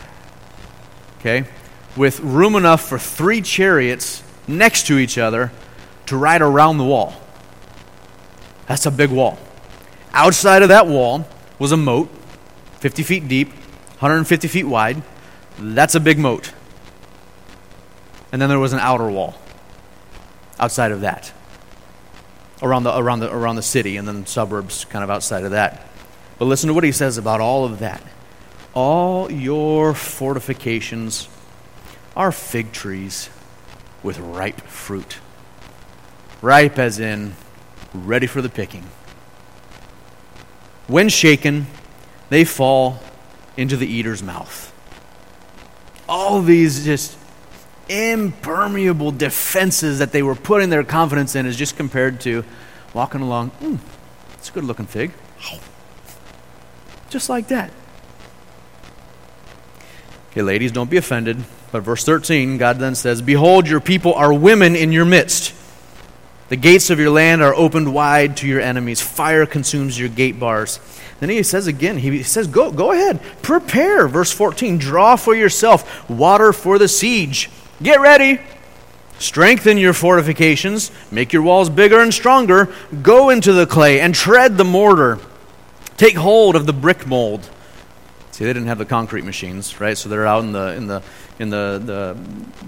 okay, 1.19 1.45
with 1.95 2.19
room 2.19 2.55
enough 2.55 2.81
for 2.81 2.97
three 2.97 3.41
chariots 3.41 4.23
next 4.47 4.88
to 4.88 4.97
each 4.97 5.17
other 5.17 5.51
to 6.07 6.17
ride 6.17 6.41
around 6.41 6.77
the 6.79 6.83
wall. 6.83 7.13
That's 8.67 8.86
a 8.86 8.91
big 8.91 9.12
wall. 9.12 9.38
Outside 10.13 10.63
of 10.63 10.69
that 10.69 10.88
wall 10.88 11.27
was 11.59 11.71
a 11.71 11.77
moat, 11.77 12.09
50 12.79 13.03
feet 13.03 13.27
deep, 13.27 13.49
150 13.99 14.47
feet 14.47 14.65
wide. 14.65 15.01
That's 15.59 15.95
a 15.95 15.99
big 15.99 16.17
moat. 16.17 16.53
And 18.31 18.41
then 18.41 18.49
there 18.49 18.59
was 18.59 18.73
an 18.73 18.79
outer 18.79 19.09
wall 19.09 19.36
outside 20.59 20.91
of 20.91 21.01
that 21.01 21.31
around 22.62 22.83
the, 22.83 22.97
around 22.97 23.19
the, 23.19 23.31
around 23.31 23.57
the 23.57 23.62
city 23.62 23.97
and 23.97 24.07
then 24.07 24.25
suburbs 24.25 24.86
kind 24.86 25.03
of 25.03 25.09
outside 25.09 25.43
of 25.43 25.51
that. 25.51 25.88
But 26.37 26.45
listen 26.45 26.67
to 26.67 26.73
what 26.73 26.83
he 26.83 26.91
says 26.91 27.17
about 27.17 27.41
all 27.41 27.65
of 27.65 27.79
that. 27.79 28.01
All 28.73 29.31
your 29.31 29.93
fortifications 29.93 31.27
are 32.15 32.31
fig 32.31 32.71
trees 32.71 33.29
with 34.01 34.19
ripe 34.19 34.61
fruit. 34.61 35.17
Ripe 36.41 36.77
as 36.77 36.99
in 36.99 37.33
ready 37.93 38.27
for 38.27 38.41
the 38.41 38.49
picking. 38.49 38.83
When 40.87 41.09
shaken, 41.09 41.67
they 42.29 42.43
fall 42.43 42.99
into 43.55 43.77
the 43.77 43.87
eater's 43.87 44.21
mouth. 44.21 44.71
All 46.09 46.41
these 46.41 46.83
just 46.83 47.17
impermeable 47.87 49.11
defenses 49.11 49.99
that 49.99 50.11
they 50.11 50.23
were 50.23 50.35
putting 50.35 50.69
their 50.69 50.83
confidence 50.83 51.35
in 51.35 51.45
is 51.45 51.55
just 51.55 51.77
compared 51.77 52.19
to 52.21 52.43
walking 52.93 53.21
along, 53.21 53.51
mm, 53.61 53.79
it's 54.33 54.49
a 54.49 54.51
good 54.51 54.63
looking 54.63 54.85
fig. 54.85 55.11
Just 57.13 57.30
like 57.30 57.49
that. 57.49 57.69
Okay, 60.32 60.41
ladies, 60.41 60.71
don't 60.71 60.89
be 60.89 60.97
offended. 60.97 61.38
But 61.71 61.82
verse 61.82 62.04
13, 62.04 62.58
God 62.58 62.80
then 62.80 62.95
says, 62.95 63.21
Behold, 63.21 63.67
your 63.67 63.80
people 63.80 64.15
are 64.15 64.34
women 64.34 64.76
in 64.76 64.91
your 64.91 65.06
midst. 65.06 65.54
The 66.49 66.56
gates 66.56 66.89
of 66.89 66.99
your 66.99 67.12
land 67.12 67.43
are 67.43 67.54
opened 67.54 67.93
wide 67.93 68.38
to 68.38 68.47
your 68.47 68.62
enemies. 68.62 68.99
Fire 68.99 69.45
consumes 69.45 69.99
your 69.99 70.10
gate 70.10 70.39
bars. 70.39 70.80
Then 71.19 71.30
he 71.30 71.43
says 71.43 71.67
again, 71.67 71.99
he 71.99 72.23
says, 72.23 72.47
Go, 72.47 72.71
go 72.71 72.91
ahead, 72.91 73.21
prepare. 73.43 74.08
Verse 74.08 74.32
14, 74.32 74.80
draw 74.80 75.15
for 75.15 75.36
yourself 75.36 76.10
water 76.10 76.52
for 76.52 76.80
the 76.80 76.88
siege. 76.88 77.52
Get 77.80 78.02
ready. 78.02 78.39
Strengthen 79.19 79.78
your 79.78 79.93
fortifications, 79.93 80.89
make 81.12 81.32
your 81.32 81.43
walls 81.43 81.69
bigger 81.69 82.02
and 82.02 82.12
stronger. 82.12 82.73
Go 83.04 83.30
into 83.30 83.54
the 83.54 83.67
clay 83.67 83.99
and 83.99 84.15
tread 84.15 84.58
the 84.58 84.63
mortar. 84.63 85.19
Take 86.03 86.17
hold 86.17 86.57
of 86.57 86.65
the 86.65 86.73
brick 86.73 87.07
mold. 87.07 87.49
See, 88.31 88.43
they 88.43 88.51
didn't 88.51 88.67
have 88.67 88.77
the 88.77 88.83
concrete 88.83 89.23
machines, 89.23 89.79
right? 89.79 89.97
So 89.97 90.09
they're 90.09 90.27
out 90.27 90.43
in 90.43 90.51
the 90.51 90.75
in 90.75 90.87
the 90.87 91.01
in 91.39 91.49
the 91.49 91.81
the, 91.81 92.17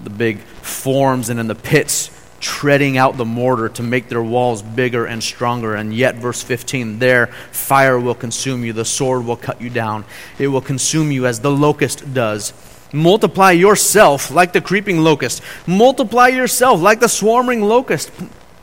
the 0.04 0.08
big 0.08 0.38
forms 0.38 1.28
and 1.28 1.38
in 1.38 1.46
the 1.46 1.54
pits 1.54 2.10
treading 2.40 2.96
out 2.96 3.18
the 3.18 3.26
mortar 3.26 3.68
to 3.68 3.82
make 3.82 4.08
their 4.08 4.22
walls 4.22 4.62
bigger 4.62 5.04
and 5.04 5.22
stronger. 5.22 5.74
And 5.74 5.92
yet, 5.92 6.14
verse 6.14 6.42
15, 6.42 6.98
there, 6.98 7.26
fire 7.26 8.00
will 8.00 8.14
consume 8.14 8.64
you, 8.64 8.72
the 8.72 8.86
sword 8.86 9.26
will 9.26 9.36
cut 9.36 9.60
you 9.60 9.68
down, 9.68 10.06
it 10.38 10.48
will 10.48 10.62
consume 10.62 11.12
you 11.12 11.26
as 11.26 11.40
the 11.40 11.50
locust 11.50 12.14
does. 12.14 12.54
Multiply 12.90 13.50
yourself 13.50 14.30
like 14.30 14.54
the 14.54 14.62
creeping 14.62 15.04
locust. 15.04 15.42
Multiply 15.66 16.28
yourself 16.28 16.80
like 16.80 17.00
the 17.00 17.08
swarming 17.08 17.60
locust. 17.60 18.10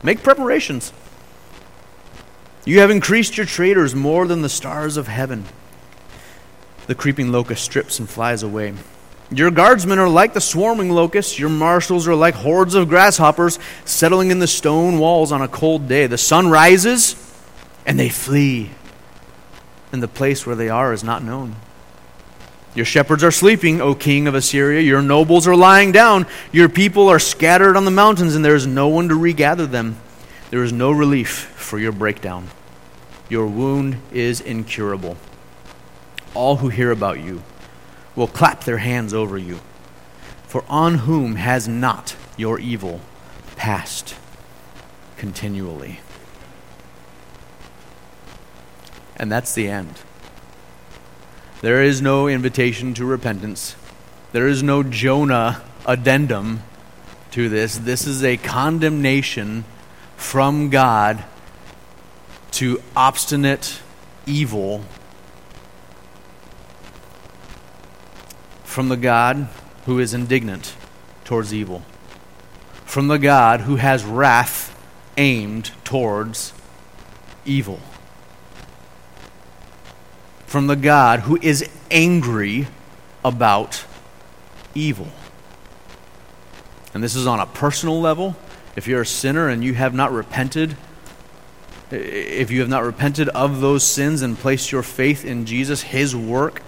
Make 0.02 0.24
preparations. 0.24 0.92
You 2.64 2.80
have 2.80 2.90
increased 2.90 3.36
your 3.36 3.46
traders 3.46 3.94
more 3.94 4.26
than 4.26 4.42
the 4.42 4.48
stars 4.48 4.96
of 4.96 5.06
heaven. 5.06 5.44
The 6.86 6.94
creeping 6.94 7.30
locust 7.30 7.62
strips 7.64 7.98
and 7.98 8.08
flies 8.08 8.42
away. 8.42 8.74
Your 9.30 9.50
guardsmen 9.50 9.98
are 9.98 10.08
like 10.08 10.34
the 10.34 10.40
swarming 10.40 10.90
locusts. 10.90 11.38
Your 11.38 11.48
marshals 11.48 12.06
are 12.06 12.14
like 12.14 12.34
hordes 12.34 12.74
of 12.74 12.88
grasshoppers 12.88 13.58
settling 13.84 14.30
in 14.30 14.38
the 14.38 14.46
stone 14.46 14.98
walls 14.98 15.32
on 15.32 15.42
a 15.42 15.48
cold 15.48 15.88
day. 15.88 16.06
The 16.06 16.18
sun 16.18 16.48
rises 16.48 17.16
and 17.86 17.98
they 17.98 18.08
flee, 18.08 18.70
and 19.92 20.02
the 20.02 20.08
place 20.08 20.46
where 20.46 20.56
they 20.56 20.68
are 20.68 20.92
is 20.92 21.04
not 21.04 21.22
known. 21.22 21.56
Your 22.74 22.84
shepherds 22.84 23.22
are 23.22 23.30
sleeping, 23.30 23.80
O 23.80 23.94
king 23.94 24.26
of 24.26 24.34
Assyria. 24.34 24.80
Your 24.80 25.02
nobles 25.02 25.46
are 25.46 25.54
lying 25.54 25.92
down. 25.92 26.26
Your 26.50 26.68
people 26.68 27.08
are 27.08 27.18
scattered 27.18 27.76
on 27.76 27.84
the 27.84 27.90
mountains, 27.90 28.34
and 28.34 28.44
there 28.44 28.56
is 28.56 28.66
no 28.66 28.88
one 28.88 29.08
to 29.08 29.14
regather 29.14 29.66
them. 29.66 29.96
There 30.50 30.62
is 30.62 30.72
no 30.72 30.90
relief 30.90 31.30
for 31.56 31.78
your 31.78 31.92
breakdown. 31.92 32.48
Your 33.28 33.46
wound 33.46 33.98
is 34.12 34.40
incurable. 34.40 35.16
All 36.34 36.56
who 36.56 36.68
hear 36.68 36.90
about 36.90 37.20
you 37.20 37.42
will 38.14 38.28
clap 38.28 38.64
their 38.64 38.78
hands 38.78 39.14
over 39.14 39.38
you. 39.38 39.60
For 40.46 40.64
on 40.68 40.98
whom 40.98 41.36
has 41.36 41.66
not 41.66 42.16
your 42.36 42.58
evil 42.58 43.00
passed 43.56 44.16
continually? 45.16 46.00
And 49.16 49.32
that's 49.32 49.54
the 49.54 49.68
end. 49.68 49.94
There 51.60 51.82
is 51.82 52.02
no 52.02 52.28
invitation 52.28 52.94
to 52.94 53.04
repentance. 53.04 53.74
There 54.32 54.46
is 54.46 54.62
no 54.62 54.82
Jonah 54.82 55.62
addendum 55.86 56.62
to 57.30 57.48
this. 57.48 57.78
This 57.78 58.06
is 58.06 58.22
a 58.22 58.36
condemnation 58.36 59.64
from 60.16 60.68
God 60.70 61.24
to 62.54 62.80
obstinate 62.94 63.80
evil 64.26 64.84
from 68.62 68.88
the 68.88 68.96
God 68.96 69.48
who 69.86 69.98
is 69.98 70.14
indignant 70.14 70.76
towards 71.24 71.52
evil, 71.52 71.82
from 72.84 73.08
the 73.08 73.18
God 73.18 73.62
who 73.62 73.76
has 73.76 74.04
wrath 74.04 74.70
aimed 75.16 75.72
towards 75.84 76.52
evil, 77.44 77.80
from 80.46 80.68
the 80.68 80.76
God 80.76 81.20
who 81.20 81.36
is 81.42 81.68
angry 81.90 82.68
about 83.24 83.84
evil. 84.74 85.08
And 86.92 87.02
this 87.02 87.16
is 87.16 87.26
on 87.26 87.40
a 87.40 87.46
personal 87.46 88.00
level. 88.00 88.36
If 88.76 88.86
you're 88.86 89.02
a 89.02 89.06
sinner 89.06 89.48
and 89.48 89.64
you 89.64 89.74
have 89.74 89.92
not 89.92 90.12
repented 90.12 90.76
if 91.90 92.50
you 92.50 92.60
have 92.60 92.68
not 92.68 92.84
repented 92.84 93.28
of 93.30 93.60
those 93.60 93.84
sins 93.84 94.22
and 94.22 94.38
placed 94.38 94.72
your 94.72 94.82
faith 94.82 95.24
in 95.24 95.46
Jesus, 95.46 95.82
His 95.82 96.14
work, 96.14 96.62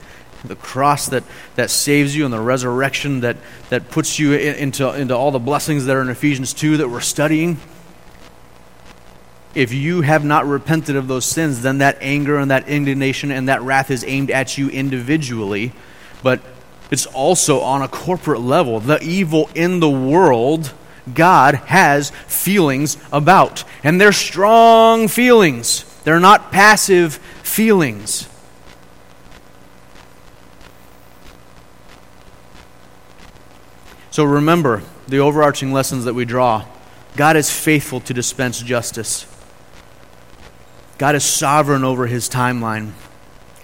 the 0.44 0.56
cross 0.56 1.06
that, 1.06 1.24
that 1.56 1.70
saves 1.70 2.14
you, 2.14 2.24
and 2.24 2.32
the 2.32 2.40
resurrection 2.40 3.20
that, 3.20 3.36
that 3.70 3.90
puts 3.90 4.18
you 4.18 4.34
into, 4.34 4.92
into 4.92 5.16
all 5.16 5.30
the 5.30 5.38
blessings 5.38 5.86
that 5.86 5.96
are 5.96 6.02
in 6.02 6.08
Ephesians 6.08 6.52
2 6.52 6.78
that 6.78 6.88
we're 6.88 7.00
studying, 7.00 7.58
if 9.56 9.72
you 9.72 10.02
have 10.02 10.22
not 10.22 10.46
repented 10.46 10.96
of 10.96 11.08
those 11.08 11.24
sins, 11.24 11.62
then 11.62 11.78
that 11.78 11.96
anger 12.02 12.38
and 12.38 12.50
that 12.50 12.68
indignation 12.68 13.30
and 13.30 13.48
that 13.48 13.62
wrath 13.62 13.90
is 13.90 14.04
aimed 14.04 14.30
at 14.30 14.58
you 14.58 14.68
individually. 14.68 15.72
But 16.22 16.42
it's 16.90 17.06
also 17.06 17.60
on 17.60 17.80
a 17.80 17.88
corporate 17.88 18.42
level. 18.42 18.80
The 18.80 19.02
evil 19.02 19.48
in 19.54 19.80
the 19.80 19.88
world, 19.88 20.74
God 21.12 21.54
has 21.54 22.10
feelings 22.26 22.96
about. 23.12 23.64
And 23.84 24.00
they're 24.00 24.12
strong 24.12 25.08
feelings, 25.08 25.84
they're 26.04 26.20
not 26.20 26.52
passive 26.52 27.14
feelings. 27.42 28.28
So 34.10 34.24
remember 34.24 34.82
the 35.08 35.18
overarching 35.18 35.72
lessons 35.72 36.06
that 36.06 36.14
we 36.14 36.24
draw. 36.24 36.64
God 37.16 37.36
is 37.36 37.50
faithful 37.50 38.00
to 38.00 38.14
dispense 38.14 38.60
justice. 38.60 39.26
God 40.96 41.14
is 41.14 41.24
sovereign 41.24 41.84
over 41.84 42.06
his 42.06 42.28
timeline. 42.28 42.92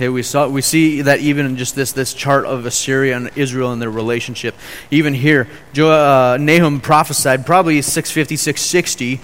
Okay, 0.02 0.08
we, 0.08 0.24
saw, 0.24 0.48
we 0.48 0.62
see 0.62 1.02
that 1.02 1.20
even 1.20 1.46
in 1.46 1.56
just 1.56 1.76
this, 1.76 1.92
this 1.92 2.12
chart 2.12 2.44
of 2.44 2.66
Assyria 2.66 3.16
and 3.16 3.30
Israel 3.36 3.70
and 3.70 3.80
their 3.80 3.88
relationship. 3.88 4.56
Even 4.90 5.14
here, 5.14 5.46
jo, 5.72 5.92
uh, 5.92 6.38
Nahum 6.40 6.80
prophesied 6.80 7.46
probably 7.46 7.80
650, 7.80 8.34
660, 8.34 9.20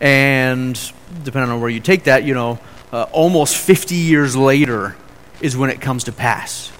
and 0.00 0.92
depending 1.22 1.50
on 1.50 1.60
where 1.60 1.68
you 1.68 1.80
take 1.80 2.04
that, 2.04 2.24
you 2.24 2.32
know, 2.32 2.58
uh, 2.94 3.02
almost 3.12 3.58
50 3.58 3.94
years 3.94 4.34
later 4.34 4.96
is 5.42 5.54
when 5.54 5.68
it 5.68 5.82
comes 5.82 6.04
to 6.04 6.12
pass 6.12 6.72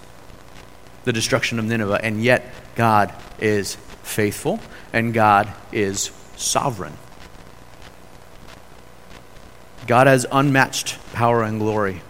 the 1.04 1.12
destruction 1.12 1.58
of 1.58 1.66
Nineveh. 1.66 2.00
And 2.02 2.24
yet, 2.24 2.54
God 2.74 3.12
is 3.38 3.74
faithful 4.02 4.60
and 4.94 5.12
God 5.12 5.52
is 5.72 6.10
sovereign. 6.36 6.96
God 9.86 10.06
has 10.06 10.24
unmatched 10.32 10.96
power 11.12 11.42
and 11.42 11.60
glory. 11.60 12.00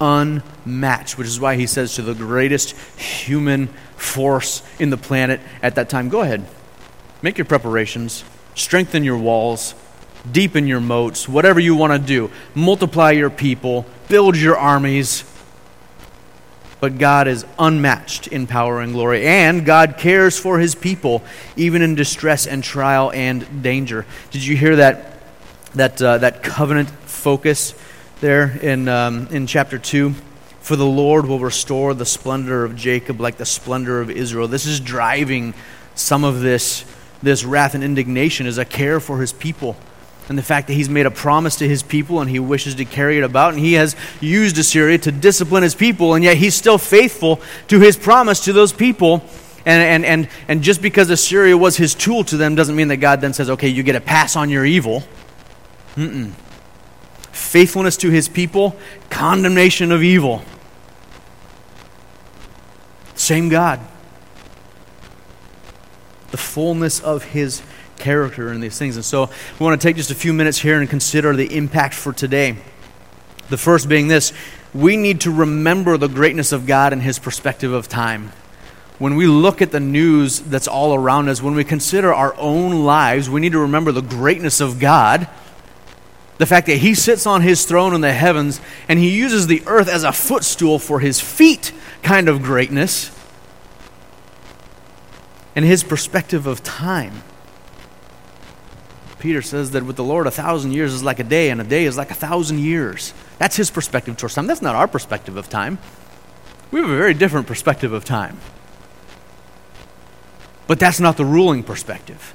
Unmatched, 0.00 1.18
which 1.18 1.26
is 1.26 1.40
why 1.40 1.56
he 1.56 1.66
says 1.66 1.94
to 1.96 2.02
the 2.02 2.14
greatest 2.14 2.76
human 2.98 3.68
force 3.96 4.62
in 4.78 4.90
the 4.90 4.96
planet 4.96 5.40
at 5.62 5.74
that 5.74 5.88
time 5.88 6.08
go 6.08 6.20
ahead, 6.20 6.46
make 7.20 7.36
your 7.36 7.44
preparations, 7.44 8.24
strengthen 8.54 9.02
your 9.02 9.18
walls, 9.18 9.74
deepen 10.30 10.66
your 10.66 10.80
moats, 10.80 11.28
whatever 11.28 11.60
you 11.60 11.74
want 11.74 11.92
to 11.92 11.98
do. 11.98 12.30
Multiply 12.54 13.12
your 13.12 13.30
people, 13.30 13.86
build 14.08 14.36
your 14.36 14.56
armies. 14.56 15.24
But 16.80 16.98
God 16.98 17.26
is 17.26 17.44
unmatched 17.58 18.28
in 18.28 18.46
power 18.46 18.80
and 18.80 18.92
glory, 18.92 19.26
and 19.26 19.66
God 19.66 19.96
cares 19.98 20.38
for 20.38 20.60
his 20.60 20.76
people, 20.76 21.24
even 21.56 21.82
in 21.82 21.96
distress 21.96 22.46
and 22.46 22.62
trial 22.62 23.10
and 23.12 23.64
danger. 23.64 24.06
Did 24.30 24.44
you 24.44 24.56
hear 24.56 24.76
that 24.76 25.18
that, 25.74 26.00
uh, 26.00 26.18
that 26.18 26.42
covenant 26.42 26.88
focus 26.88 27.74
there 28.20 28.56
in, 28.62 28.88
um, 28.88 29.28
in 29.30 29.46
chapter 29.46 29.78
2. 29.78 30.14
For 30.60 30.76
the 30.76 30.86
Lord 30.86 31.26
will 31.26 31.38
restore 31.38 31.94
the 31.94 32.04
splendor 32.04 32.64
of 32.64 32.76
Jacob 32.76 33.20
like 33.20 33.36
the 33.36 33.46
splendor 33.46 34.00
of 34.00 34.10
Israel. 34.10 34.48
This 34.48 34.66
is 34.66 34.80
driving 34.80 35.54
some 35.94 36.24
of 36.24 36.40
this, 36.40 36.84
this 37.22 37.44
wrath 37.44 37.74
and 37.74 37.82
indignation 37.82 38.46
as 38.46 38.58
a 38.58 38.64
care 38.64 39.00
for 39.00 39.20
his 39.20 39.32
people. 39.32 39.76
And 40.28 40.36
the 40.36 40.42
fact 40.42 40.66
that 40.66 40.74
he's 40.74 40.90
made 40.90 41.06
a 41.06 41.10
promise 41.10 41.56
to 41.56 41.68
his 41.68 41.82
people 41.82 42.20
and 42.20 42.28
he 42.28 42.38
wishes 42.38 42.74
to 42.74 42.84
carry 42.84 43.16
it 43.16 43.24
about. 43.24 43.54
And 43.54 43.62
he 43.62 43.74
has 43.74 43.96
used 44.20 44.58
Assyria 44.58 44.98
to 44.98 45.12
discipline 45.12 45.62
his 45.62 45.74
people, 45.74 46.14
and 46.14 46.22
yet 46.22 46.36
he's 46.36 46.54
still 46.54 46.76
faithful 46.76 47.40
to 47.68 47.80
his 47.80 47.96
promise 47.96 48.40
to 48.40 48.52
those 48.52 48.72
people. 48.72 49.22
And, 49.64 49.82
and, 49.82 50.04
and, 50.04 50.28
and 50.46 50.62
just 50.62 50.82
because 50.82 51.08
Assyria 51.08 51.56
was 51.56 51.78
his 51.78 51.94
tool 51.94 52.24
to 52.24 52.36
them 52.36 52.54
doesn't 52.54 52.76
mean 52.76 52.88
that 52.88 52.98
God 52.98 53.22
then 53.22 53.32
says, 53.32 53.48
okay, 53.50 53.68
you 53.68 53.82
get 53.82 53.96
a 53.96 54.00
pass 54.00 54.36
on 54.36 54.50
your 54.50 54.66
evil. 54.66 55.02
Mm-mm. 55.96 56.32
Faithfulness 57.38 57.96
to 57.98 58.10
his 58.10 58.28
people, 58.28 58.76
condemnation 59.10 59.92
of 59.92 60.02
evil. 60.02 60.42
Same 63.14 63.48
God. 63.48 63.80
The 66.30 66.36
fullness 66.36 67.00
of 67.00 67.22
his 67.22 67.62
character 67.96 68.52
in 68.52 68.60
these 68.60 68.76
things. 68.76 68.96
And 68.96 69.04
so 69.04 69.30
we 69.58 69.64
want 69.64 69.80
to 69.80 69.88
take 69.88 69.96
just 69.96 70.10
a 70.10 70.14
few 70.14 70.32
minutes 70.32 70.58
here 70.58 70.80
and 70.80 70.90
consider 70.90 71.34
the 71.34 71.56
impact 71.56 71.94
for 71.94 72.12
today. 72.12 72.56
The 73.48 73.56
first 73.56 73.88
being 73.88 74.08
this 74.08 74.32
we 74.74 74.96
need 74.96 75.22
to 75.22 75.30
remember 75.30 75.96
the 75.96 76.08
greatness 76.08 76.52
of 76.52 76.66
God 76.66 76.92
and 76.92 77.00
his 77.00 77.18
perspective 77.18 77.72
of 77.72 77.88
time. 77.88 78.32
When 78.98 79.14
we 79.14 79.26
look 79.26 79.62
at 79.62 79.70
the 79.70 79.80
news 79.80 80.40
that's 80.40 80.68
all 80.68 80.92
around 80.92 81.28
us, 81.28 81.40
when 81.40 81.54
we 81.54 81.64
consider 81.64 82.12
our 82.12 82.34
own 82.36 82.84
lives, 82.84 83.30
we 83.30 83.40
need 83.40 83.52
to 83.52 83.60
remember 83.60 83.92
the 83.92 84.02
greatness 84.02 84.60
of 84.60 84.78
God 84.80 85.28
the 86.38 86.46
fact 86.46 86.66
that 86.68 86.78
he 86.78 86.94
sits 86.94 87.26
on 87.26 87.42
his 87.42 87.64
throne 87.64 87.94
in 87.94 88.00
the 88.00 88.12
heavens 88.12 88.60
and 88.88 88.98
he 88.98 89.10
uses 89.10 89.46
the 89.46 89.62
earth 89.66 89.88
as 89.88 90.04
a 90.04 90.12
footstool 90.12 90.78
for 90.78 91.00
his 91.00 91.20
feet 91.20 91.72
kind 92.02 92.28
of 92.28 92.42
greatness, 92.42 93.10
and 95.56 95.64
his 95.64 95.82
perspective 95.82 96.46
of 96.46 96.62
time. 96.62 97.22
Peter 99.18 99.42
says 99.42 99.72
that 99.72 99.82
with 99.82 99.96
the 99.96 100.04
Lord, 100.04 100.28
a 100.28 100.30
thousand 100.30 100.72
years 100.72 100.94
is 100.94 101.02
like 101.02 101.18
a 101.18 101.24
day, 101.24 101.50
and 101.50 101.60
a 101.60 101.64
day 101.64 101.84
is 101.84 101.96
like 101.96 102.12
a 102.12 102.14
thousand 102.14 102.60
years. 102.60 103.12
That's 103.38 103.56
his 103.56 103.68
perspective 103.68 104.16
towards 104.16 104.34
time. 104.34 104.46
That's 104.46 104.62
not 104.62 104.76
our 104.76 104.86
perspective 104.86 105.36
of 105.36 105.48
time. 105.48 105.78
We 106.70 106.80
have 106.80 106.88
a 106.88 106.96
very 106.96 107.14
different 107.14 107.48
perspective 107.48 107.92
of 107.92 108.04
time. 108.04 108.38
But 110.68 110.78
that's 110.78 111.00
not 111.00 111.16
the 111.16 111.24
ruling 111.24 111.64
perspective. 111.64 112.32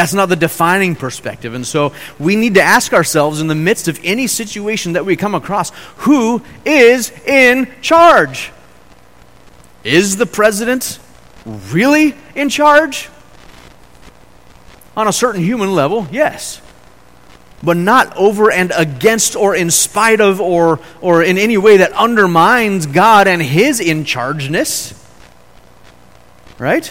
That's 0.00 0.14
not 0.14 0.30
the 0.30 0.36
defining 0.36 0.96
perspective. 0.96 1.52
And 1.52 1.66
so 1.66 1.92
we 2.18 2.34
need 2.34 2.54
to 2.54 2.62
ask 2.62 2.94
ourselves 2.94 3.42
in 3.42 3.48
the 3.48 3.54
midst 3.54 3.86
of 3.86 4.00
any 4.02 4.28
situation 4.28 4.94
that 4.94 5.04
we 5.04 5.14
come 5.14 5.34
across 5.34 5.72
who 5.98 6.40
is 6.64 7.10
in 7.26 7.70
charge? 7.82 8.50
Is 9.84 10.16
the 10.16 10.24
president 10.24 10.98
really 11.44 12.14
in 12.34 12.48
charge? 12.48 13.10
On 14.96 15.06
a 15.06 15.12
certain 15.12 15.42
human 15.42 15.74
level, 15.74 16.08
yes. 16.10 16.62
But 17.62 17.76
not 17.76 18.16
over 18.16 18.50
and 18.50 18.72
against 18.74 19.36
or 19.36 19.54
in 19.54 19.70
spite 19.70 20.22
of 20.22 20.40
or, 20.40 20.80
or 21.02 21.22
in 21.22 21.36
any 21.36 21.58
way 21.58 21.76
that 21.76 21.92
undermines 21.92 22.86
God 22.86 23.28
and 23.28 23.42
His 23.42 23.80
in 23.80 24.06
chargeness. 24.06 24.94
Right? 26.58 26.90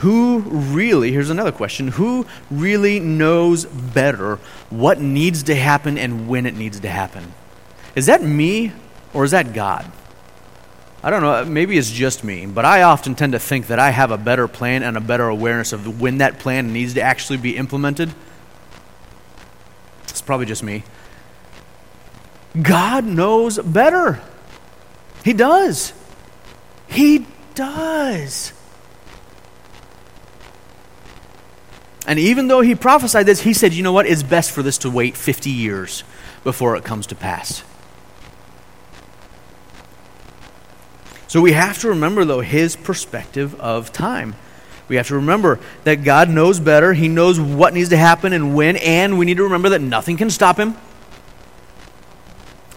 Who 0.00 0.38
really, 0.38 1.12
here's 1.12 1.28
another 1.28 1.52
question, 1.52 1.88
who 1.88 2.24
really 2.50 3.00
knows 3.00 3.66
better 3.66 4.36
what 4.70 4.98
needs 4.98 5.42
to 5.44 5.54
happen 5.54 5.98
and 5.98 6.26
when 6.26 6.46
it 6.46 6.54
needs 6.54 6.80
to 6.80 6.88
happen? 6.88 7.34
Is 7.94 8.06
that 8.06 8.22
me 8.22 8.72
or 9.12 9.24
is 9.24 9.32
that 9.32 9.52
God? 9.52 9.90
I 11.02 11.10
don't 11.10 11.20
know, 11.20 11.44
maybe 11.44 11.76
it's 11.76 11.90
just 11.90 12.24
me, 12.24 12.46
but 12.46 12.64
I 12.64 12.82
often 12.82 13.14
tend 13.14 13.32
to 13.32 13.38
think 13.38 13.66
that 13.66 13.78
I 13.78 13.90
have 13.90 14.10
a 14.10 14.16
better 14.16 14.48
plan 14.48 14.82
and 14.82 14.96
a 14.96 15.00
better 15.00 15.28
awareness 15.28 15.74
of 15.74 16.00
when 16.00 16.18
that 16.18 16.38
plan 16.38 16.72
needs 16.72 16.94
to 16.94 17.02
actually 17.02 17.36
be 17.36 17.58
implemented. 17.58 18.10
It's 20.04 20.22
probably 20.22 20.46
just 20.46 20.62
me. 20.62 20.82
God 22.60 23.04
knows 23.04 23.58
better. 23.58 24.22
He 25.24 25.34
does. 25.34 25.92
He 26.88 27.26
does. 27.54 28.54
And 32.06 32.18
even 32.18 32.48
though 32.48 32.60
he 32.60 32.74
prophesied 32.74 33.26
this, 33.26 33.42
he 33.42 33.52
said, 33.52 33.74
you 33.74 33.82
know 33.82 33.92
what? 33.92 34.06
It's 34.06 34.22
best 34.22 34.50
for 34.50 34.62
this 34.62 34.78
to 34.78 34.90
wait 34.90 35.16
50 35.16 35.50
years 35.50 36.02
before 36.44 36.76
it 36.76 36.84
comes 36.84 37.06
to 37.08 37.14
pass. 37.14 37.62
So 41.28 41.40
we 41.40 41.52
have 41.52 41.78
to 41.80 41.90
remember, 41.90 42.24
though, 42.24 42.40
his 42.40 42.74
perspective 42.74 43.54
of 43.60 43.92
time. 43.92 44.34
We 44.88 44.96
have 44.96 45.06
to 45.08 45.14
remember 45.14 45.60
that 45.84 46.02
God 46.02 46.28
knows 46.28 46.58
better. 46.58 46.92
He 46.92 47.06
knows 47.06 47.38
what 47.38 47.72
needs 47.72 47.90
to 47.90 47.96
happen 47.96 48.32
and 48.32 48.56
when, 48.56 48.76
and 48.76 49.16
we 49.16 49.26
need 49.26 49.36
to 49.36 49.44
remember 49.44 49.68
that 49.68 49.80
nothing 49.80 50.16
can 50.16 50.30
stop 50.30 50.56
him. 50.56 50.76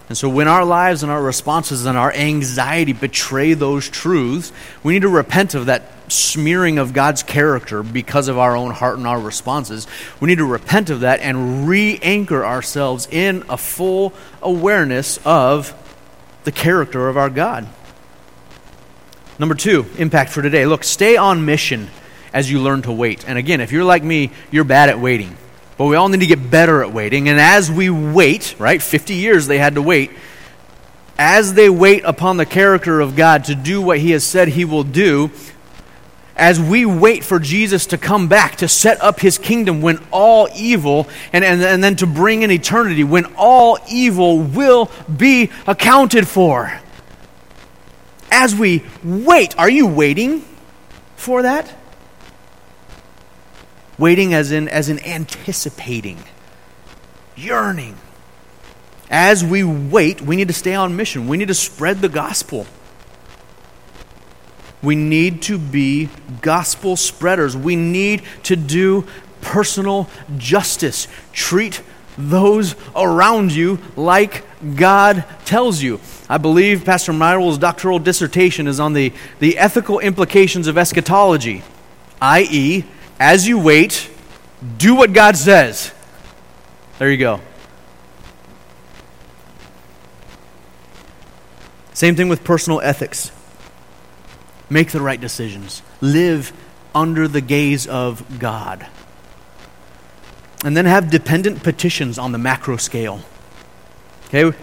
And 0.10 0.16
so, 0.16 0.30
when 0.30 0.48
our 0.48 0.64
lives 0.64 1.02
and 1.02 1.12
our 1.12 1.24
responses 1.24 1.88
and 1.88 1.98
our 1.98 2.14
anxiety 2.14 2.94
betray 2.94 3.56
those 3.56 3.90
truths, 3.90 4.52
we 4.84 4.94
need 4.94 5.02
to 5.02 5.10
repent 5.10 5.56
of 5.56 5.66
that 5.66 6.03
smearing 6.14 6.78
of 6.78 6.94
God's 6.94 7.24
character 7.24 7.84
because 7.84 8.28
of 8.28 8.38
our 8.38 8.56
own 8.56 8.72
heart 8.72 8.98
and 8.98 9.08
our 9.08 9.20
responses. 9.20 9.88
We 10.20 10.28
need 10.28 10.38
to 10.38 10.46
repent 10.46 10.90
of 10.90 11.02
that 11.02 11.20
and 11.20 11.68
re 11.68 12.00
anchor 12.02 12.46
ourselves 12.46 13.08
in 13.12 13.44
a 13.50 13.58
full 13.58 14.14
awareness 14.42 15.20
of 15.26 15.74
the 16.44 16.52
character 16.52 17.10
of 17.10 17.18
our 17.18 17.30
God. 17.30 17.68
Number 19.40 19.56
two, 19.56 19.86
impact 19.98 20.32
for 20.32 20.42
today. 20.42 20.66
Look, 20.66 20.84
stay 20.84 21.18
on 21.18 21.46
mission 21.46 21.90
as 22.34 22.52
you 22.52 22.60
learn 22.60 22.82
to 22.84 22.92
wait. 22.92 23.28
And 23.28 23.38
again, 23.38 23.62
if 23.62 23.72
you're 23.72 23.84
like 23.84 24.04
me, 24.04 24.32
you're 24.52 24.64
bad 24.64 24.90
at 24.90 25.00
waiting. 25.00 25.38
But 25.78 25.86
we 25.86 25.96
all 25.96 26.10
need 26.10 26.20
to 26.20 26.28
get 26.28 26.52
better 26.52 26.84
at 26.84 26.94
waiting. 26.94 27.30
And 27.30 27.40
as 27.40 27.72
we 27.72 27.90
wait, 27.90 28.56
right, 28.60 28.82
50 28.82 29.16
years 29.16 29.48
they 29.48 29.58
had 29.58 29.76
to 29.76 29.82
wait, 29.82 30.12
as 31.18 31.54
they 31.54 31.70
wait 31.70 32.04
upon 32.06 32.38
the 32.38 32.46
character 32.46 33.00
of 33.00 33.16
God 33.16 33.46
to 33.46 33.56
do 33.56 33.82
what 33.82 34.00
He 34.00 34.12
has 34.12 34.24
said 34.24 34.48
He 34.50 34.66
will 34.66 34.84
do, 34.84 35.32
as 36.36 36.60
we 36.60 36.86
wait 36.86 37.24
for 37.24 37.40
Jesus 37.40 37.88
to 37.88 37.98
come 37.98 38.28
back 38.28 38.58
to 38.58 38.68
set 38.68 39.02
up 39.02 39.20
His 39.20 39.38
kingdom 39.38 39.82
when 39.82 40.04
all 40.12 40.48
evil, 40.56 41.08
and, 41.32 41.44
and, 41.44 41.62
and 41.62 41.84
then 41.84 41.96
to 41.98 42.08
bring 42.08 42.42
in 42.42 42.52
eternity, 42.52 43.04
when 43.04 43.26
all 43.38 43.78
evil 43.90 44.40
will 44.40 44.90
be 45.16 45.52
accounted 45.68 46.28
for. 46.28 46.80
As 48.32 48.56
we 48.56 48.84
wait, 49.04 49.58
are 49.60 49.70
you 49.70 49.86
waiting 49.86 50.44
for 51.16 51.44
that? 51.44 51.72
Waiting 54.00 54.34
as 54.34 54.52
in, 54.52 54.68
as 54.68 54.90
in 54.90 55.00
anticipating, 55.06 56.18
yearning. 57.36 57.96
As 59.12 59.44
we 59.44 59.64
wait, 59.64 60.20
we 60.22 60.36
need 60.36 60.48
to 60.48 60.54
stay 60.54 60.74
on 60.74 60.96
mission. 60.96 61.28
We 61.28 61.38
need 61.38 61.50
to 61.50 61.54
spread 61.54 62.02
the 62.02 62.10
gospel. 62.10 62.66
We 64.84 64.96
need 64.96 65.42
to 65.44 65.58
be 65.58 66.10
gospel 66.42 66.96
spreaders. 66.98 67.56
We 67.56 67.76
need 67.76 68.24
to 68.44 68.56
do 68.56 69.08
personal 69.42 70.10
justice. 70.38 71.08
Treat 71.32 71.82
those 72.18 72.76
around 72.96 73.52
you 73.52 73.80
like 73.96 74.44
God 74.76 75.26
tells 75.46 75.82
you. 75.82 76.00
I 76.30 76.38
believe 76.38 76.86
Pastor 76.86 77.14
Myrwell's 77.14 77.58
doctoral 77.58 78.00
dissertation 78.00 78.68
is 78.68 78.80
on 78.80 78.94
the, 78.94 79.14
the 79.40 79.58
ethical 79.58 80.00
implications 80.00 80.68
of 80.68 80.78
eschatology, 80.78 81.64
i.e., 82.22 82.84
as 83.20 83.48
you 83.48 83.60
wait, 83.60 84.10
do 84.78 84.96
what 84.96 85.14
God 85.14 85.38
says. 85.38 85.94
There 87.00 87.10
you 87.10 87.18
go. 87.18 87.40
Same 91.94 92.16
thing 92.16 92.28
with 92.28 92.44
personal 92.44 92.82
ethics. 92.82 93.32
Make 94.74 94.90
the 94.90 95.02
right 95.02 95.22
decisions. 95.22 95.84
Live 96.02 96.52
under 96.96 97.28
the 97.28 97.42
gaze 97.42 97.86
of 97.86 98.40
God. 98.40 98.88
And 100.66 100.76
then 100.76 100.86
have 100.86 101.12
dependent 101.12 101.62
petitions 101.62 102.18
on 102.18 102.32
the 102.32 102.40
macro 102.40 102.78
scale. 102.78 103.22
Okay? 104.26 104.58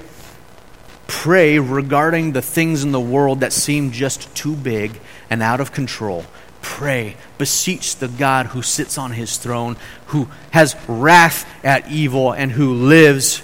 Pray 1.07 1.61
regarding 1.61 2.33
the 2.33 2.43
things 2.43 2.83
in 2.83 2.91
the 2.91 3.01
world 3.01 3.39
that 3.41 3.53
seem 3.53 3.93
just 3.93 4.35
too 4.35 4.57
big 4.57 4.99
and 5.31 5.45
out 5.45 5.61
of 5.61 5.71
control 5.71 6.25
pray, 6.63 7.17
beseech 7.39 7.97
the 7.97 8.09
God 8.09 8.47
who 8.47 8.61
sits 8.61 8.99
on 8.99 9.13
his 9.13 9.39
throne, 9.39 9.77
who 10.09 10.29
has 10.51 10.77
wrath 10.87 11.49
at 11.65 11.91
evil, 11.91 12.33
and 12.33 12.53
who 12.53 12.75
lives 12.75 13.43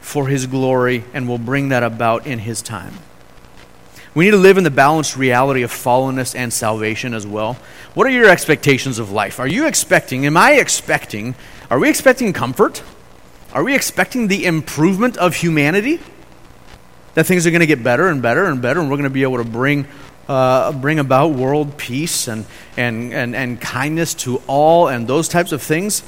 for 0.00 0.28
his 0.28 0.46
glory 0.46 1.02
and 1.12 1.26
will 1.26 1.38
bring 1.38 1.70
that 1.70 1.82
about 1.82 2.26
in 2.26 2.38
his 2.38 2.62
time. 2.62 2.94
We 4.16 4.24
need 4.24 4.30
to 4.30 4.38
live 4.38 4.56
in 4.56 4.64
the 4.64 4.70
balanced 4.70 5.14
reality 5.14 5.60
of 5.60 5.70
fallenness 5.70 6.34
and 6.34 6.50
salvation 6.50 7.12
as 7.12 7.26
well. 7.26 7.58
What 7.92 8.06
are 8.06 8.10
your 8.10 8.30
expectations 8.30 8.98
of 8.98 9.12
life? 9.12 9.38
Are 9.38 9.46
you 9.46 9.66
expecting, 9.66 10.24
am 10.24 10.38
I 10.38 10.52
expecting, 10.52 11.34
are 11.70 11.78
we 11.78 11.90
expecting 11.90 12.32
comfort? 12.32 12.82
Are 13.52 13.62
we 13.62 13.74
expecting 13.74 14.28
the 14.28 14.46
improvement 14.46 15.18
of 15.18 15.36
humanity? 15.36 16.00
That 17.12 17.26
things 17.26 17.46
are 17.46 17.50
going 17.50 17.60
to 17.60 17.66
get 17.66 17.82
better 17.82 18.08
and 18.08 18.22
better 18.22 18.46
and 18.46 18.62
better, 18.62 18.80
and 18.80 18.88
we're 18.88 18.96
going 18.96 19.04
to 19.04 19.10
be 19.10 19.22
able 19.22 19.36
to 19.36 19.44
bring 19.44 19.86
uh, 20.28 20.72
bring 20.72 20.98
about 20.98 21.32
world 21.32 21.76
peace 21.76 22.26
and, 22.26 22.46
and, 22.78 23.12
and, 23.12 23.36
and 23.36 23.60
kindness 23.60 24.14
to 24.14 24.40
all 24.46 24.88
and 24.88 25.06
those 25.06 25.28
types 25.28 25.52
of 25.52 25.62
things, 25.62 26.02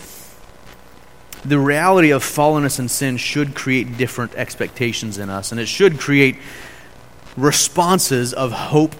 the 1.44 1.58
reality 1.58 2.10
of 2.10 2.24
fallenness 2.24 2.78
and 2.78 2.90
sin 2.90 3.18
should 3.18 3.54
create 3.54 3.98
different 3.98 4.34
expectations 4.34 5.18
in 5.18 5.28
us. 5.28 5.52
And 5.52 5.60
it 5.60 5.66
should 5.66 6.00
create 6.00 6.36
responses 7.38 8.34
of 8.34 8.52
hope 8.52 8.94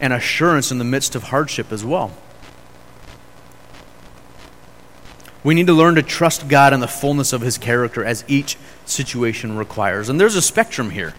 and 0.00 0.12
assurance 0.12 0.70
in 0.70 0.78
the 0.78 0.84
midst 0.84 1.14
of 1.14 1.24
hardship 1.24 1.72
as 1.72 1.84
well. 1.84 2.12
We 5.42 5.54
need 5.54 5.66
to 5.68 5.72
learn 5.72 5.94
to 5.94 6.02
trust 6.02 6.48
God 6.48 6.72
in 6.72 6.80
the 6.80 6.88
fullness 6.88 7.32
of 7.32 7.40
His 7.40 7.56
character 7.56 8.04
as 8.04 8.24
each 8.28 8.56
situation 8.84 9.56
requires. 9.56 10.08
And 10.08 10.20
there's 10.20 10.36
a 10.36 10.42
spectrum 10.42 10.90
here. 10.90 11.14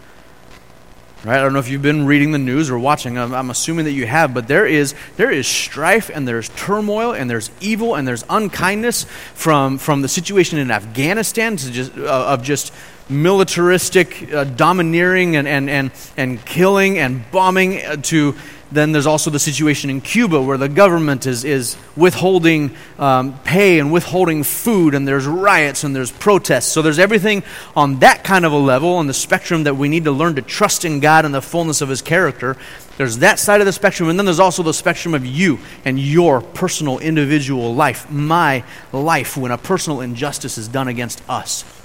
Right? 1.24 1.38
I 1.38 1.42
don't 1.42 1.52
know 1.52 1.60
if 1.60 1.68
you've 1.68 1.82
been 1.82 2.04
reading 2.06 2.32
the 2.32 2.38
news 2.38 2.68
or 2.68 2.78
watching. 2.78 3.16
I'm, 3.16 3.32
I'm, 3.32 3.48
assuming 3.48 3.84
that 3.84 3.92
you 3.92 4.06
have, 4.06 4.34
but 4.34 4.48
there 4.48 4.66
is 4.66 4.96
there 5.16 5.30
is 5.30 5.46
strife 5.46 6.10
and 6.12 6.26
there's 6.26 6.48
turmoil 6.48 7.12
and 7.12 7.30
there's 7.30 7.52
evil 7.60 7.94
and 7.94 8.08
there's 8.08 8.24
unkindness 8.28 9.04
from 9.34 9.78
from 9.78 10.02
the 10.02 10.08
situation 10.08 10.58
in 10.58 10.72
Afghanistan 10.72 11.56
to 11.56 11.70
just 11.70 11.96
uh, 11.96 12.26
of 12.26 12.42
just 12.42 12.72
militaristic 13.12 14.32
uh, 14.32 14.44
domineering 14.44 15.36
and, 15.36 15.46
and 15.46 15.70
and 15.70 15.90
and 16.16 16.44
killing 16.44 16.98
and 16.98 17.30
bombing 17.30 17.84
uh, 17.84 17.96
to 17.96 18.34
then 18.72 18.92
there's 18.92 19.06
also 19.06 19.30
the 19.30 19.38
situation 19.38 19.90
in 19.90 20.00
Cuba 20.00 20.40
where 20.40 20.56
the 20.56 20.68
government 20.68 21.26
is, 21.26 21.44
is 21.44 21.76
withholding 21.96 22.74
um, 22.98 23.38
pay 23.40 23.78
and 23.78 23.92
withholding 23.92 24.42
food, 24.42 24.94
and 24.94 25.06
there's 25.06 25.26
riots 25.26 25.84
and 25.84 25.94
there's 25.94 26.10
protests. 26.10 26.72
So 26.72 26.82
there's 26.82 26.98
everything 26.98 27.42
on 27.76 27.98
that 28.00 28.24
kind 28.24 28.44
of 28.44 28.52
a 28.52 28.56
level 28.56 28.94
on 28.94 29.06
the 29.06 29.14
spectrum 29.14 29.64
that 29.64 29.76
we 29.76 29.88
need 29.88 30.04
to 30.04 30.12
learn 30.12 30.36
to 30.36 30.42
trust 30.42 30.84
in 30.84 31.00
God 31.00 31.24
and 31.24 31.34
the 31.34 31.42
fullness 31.42 31.80
of 31.80 31.88
His 31.88 32.02
character. 32.02 32.56
There's 32.96 33.18
that 33.18 33.38
side 33.38 33.60
of 33.60 33.66
the 33.66 33.72
spectrum, 33.72 34.08
and 34.08 34.18
then 34.18 34.26
there's 34.26 34.40
also 34.40 34.62
the 34.62 34.74
spectrum 34.74 35.14
of 35.14 35.24
you 35.24 35.58
and 35.84 35.98
your 35.98 36.40
personal 36.40 36.98
individual 36.98 37.74
life, 37.74 38.10
my 38.10 38.64
life, 38.92 39.36
when 39.36 39.50
a 39.50 39.58
personal 39.58 40.00
injustice 40.00 40.58
is 40.58 40.68
done 40.68 40.88
against 40.88 41.22
us. 41.28 41.81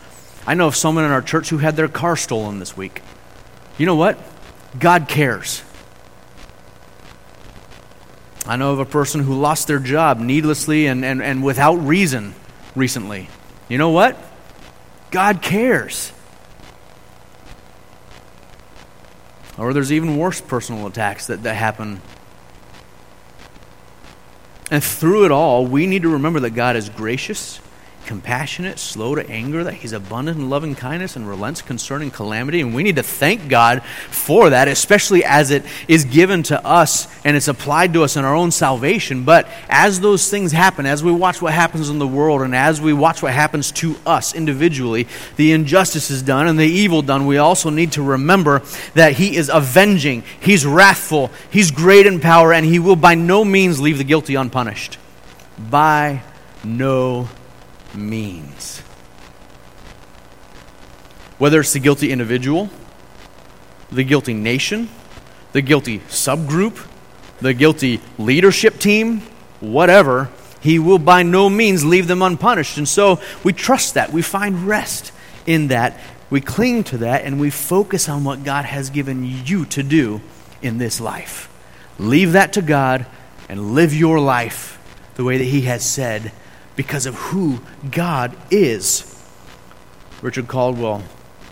I 0.48 0.54
know 0.54 0.68
of 0.68 0.78
someone 0.78 1.04
in 1.04 1.12
our 1.12 1.22
church 1.22 1.50
who 1.50 1.58
had 1.58 1.76
their 1.76 1.90
car 1.90 2.16
stolen 2.16 2.60
this 2.60 2.78
week. 2.78 3.02
You 3.78 3.86
know 3.86 3.96
what? 3.96 4.18
God 4.80 5.10
cares. 5.10 5.62
I 8.46 8.56
know 8.56 8.72
of 8.72 8.80
a 8.80 8.86
person 8.86 9.22
who 9.22 9.34
lost 9.38 9.68
their 9.68 9.80
job 9.80 10.20
needlessly 10.20 10.88
and, 10.88 11.04
and, 11.04 11.22
and 11.22 11.44
without 11.44 11.76
reason 11.76 12.34
recently. 12.78 13.28
You 13.68 13.78
know 13.78 13.90
what? 13.90 14.18
God 15.12 15.42
cares. 15.42 16.14
Or 19.58 19.74
there's 19.74 19.92
even 19.92 20.16
worse 20.16 20.40
personal 20.40 20.88
attacks 20.88 21.28
that, 21.28 21.44
that 21.44 21.56
happen. 21.56 22.02
And 24.72 24.82
through 24.82 25.26
it 25.26 25.32
all, 25.32 25.66
we 25.66 25.88
need 25.88 26.04
to 26.04 26.10
remember 26.10 26.40
that 26.42 26.52
God 26.52 26.78
is 26.78 26.88
gracious 26.88 27.60
compassionate, 28.08 28.80
slow 28.80 29.14
to 29.14 29.30
anger, 29.30 29.64
that 29.64 29.76
he's 29.76 29.94
abundant 29.94 30.40
in 30.40 30.50
loving 30.50 30.74
kindness 30.74 31.16
and 31.16 31.28
relents 31.28 31.62
concerning 31.62 32.10
calamity. 32.10 32.62
And 32.62 32.74
we 32.74 32.82
need 32.82 32.96
to 32.96 33.04
thank 33.04 33.50
God 33.50 33.84
for 33.84 34.50
that, 34.50 34.68
especially 34.68 35.24
as 35.24 35.52
it 35.52 35.64
is 35.88 36.06
given 36.06 36.42
to 36.44 36.66
us 36.66 37.08
and 37.24 37.38
it's 37.38 37.48
applied 37.48 37.94
to 37.94 38.04
us 38.04 38.16
in 38.16 38.26
our 38.26 38.36
own 38.36 38.52
salvation. 38.52 39.24
But 39.24 39.48
as 39.70 40.00
those 40.00 40.30
things 40.30 40.52
happen, 40.52 40.86
as 40.86 41.04
we 41.04 41.12
watch 41.12 41.42
what 41.42 41.54
happens 41.54 41.90
in 41.90 42.00
the 42.00 42.08
world 42.08 42.42
and 42.42 42.56
as 42.56 42.82
we 42.82 42.94
watch 42.94 43.22
what 43.22 43.34
happens 43.34 43.72
to 43.74 43.96
us 44.06 44.34
individually, 44.34 45.08
the 45.36 45.52
injustice 45.52 46.10
is 46.10 46.24
done 46.24 46.48
and 46.48 46.58
the 46.58 46.66
evil 46.66 47.02
done, 47.02 47.28
we 47.28 47.38
also 47.38 47.70
need 47.70 47.92
to 47.92 48.02
remember 48.02 48.64
that 48.94 49.14
he 49.14 49.36
is 49.36 49.52
avenging, 49.54 50.24
he's 50.40 50.66
wrathful, 50.66 51.30
he's 51.52 51.70
great 51.70 52.06
in 52.06 52.20
power, 52.20 52.54
and 52.54 52.66
he 52.66 52.80
will 52.80 52.96
by 52.96 53.16
no 53.16 53.44
means 53.44 53.82
leave 53.82 53.98
the 53.98 54.04
guilty 54.04 54.36
unpunished. 54.36 54.98
By 55.70 56.22
no 56.64 57.28
means. 57.96 58.80
Whether 61.38 61.60
it's 61.60 61.74
the 61.74 61.80
guilty 61.80 62.12
individual, 62.12 62.70
the 63.92 64.04
guilty 64.04 64.34
nation, 64.34 64.90
the 65.54 65.62
guilty 65.62 66.00
subgroup, 66.00 66.86
the 67.40 67.54
guilty 67.54 68.02
leadership 68.18 68.80
team, 68.80 69.22
whatever, 69.60 70.30
he 70.62 70.80
will 70.80 71.00
by 71.00 71.24
no 71.24 71.50
means 71.50 71.86
leave 71.86 72.08
them 72.08 72.22
unpunished. 72.22 72.78
And 72.78 72.88
so 72.88 73.22
we 73.44 73.54
trust 73.54 73.94
that. 73.94 74.12
We 74.12 74.22
find 74.22 74.68
rest 74.68 75.12
in 75.46 75.68
that. 75.68 76.00
We 76.30 76.42
cling 76.42 76.84
to 76.86 76.98
that 77.00 77.24
and 77.24 77.40
we 77.40 77.50
focus 77.50 78.10
on 78.10 78.24
what 78.24 78.44
God 78.44 78.66
has 78.66 78.90
given 78.90 79.24
you 79.24 79.66
to 79.66 79.84
do 79.84 80.22
in 80.62 80.78
this 80.78 81.00
life. 81.00 81.50
Leave 82.00 82.34
that 82.34 82.54
to 82.54 82.62
God 82.62 83.06
and 83.48 83.74
live 83.74 83.94
your 83.94 84.20
life 84.20 84.74
the 85.16 85.24
way 85.24 85.38
that 85.38 85.44
He 85.44 85.62
has 85.62 85.86
said 85.86 86.32
because 86.78 87.06
of 87.06 87.16
who 87.16 87.60
God 87.92 88.38
is. 88.50 89.14
Richard 90.22 90.48
Caldwell 90.48 91.04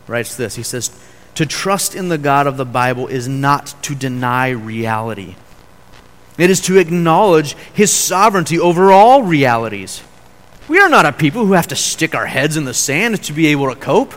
writes 0.07 0.37
this 0.37 0.55
He 0.55 0.63
says, 0.63 0.97
To 1.35 1.45
trust 1.45 1.95
in 1.95 2.07
the 2.07 2.17
God 2.17 2.47
of 2.47 2.55
the 2.55 2.65
Bible 2.65 3.07
is 3.07 3.27
not 3.27 3.75
to 3.83 3.93
deny 3.93 4.51
reality, 4.51 5.35
it 6.37 6.49
is 6.49 6.61
to 6.61 6.77
acknowledge 6.77 7.53
his 7.73 7.91
sovereignty 7.91 8.57
over 8.57 8.91
all 8.91 9.23
realities. 9.23 10.01
We 10.67 10.79
are 10.79 10.89
not 10.89 11.05
a 11.05 11.11
people 11.11 11.45
who 11.45 11.53
have 11.53 11.67
to 11.67 11.75
stick 11.75 12.15
our 12.15 12.25
heads 12.25 12.57
in 12.57 12.65
the 12.65 12.73
sand 12.73 13.21
to 13.23 13.33
be 13.33 13.47
able 13.47 13.69
to 13.69 13.79
cope. 13.79 14.13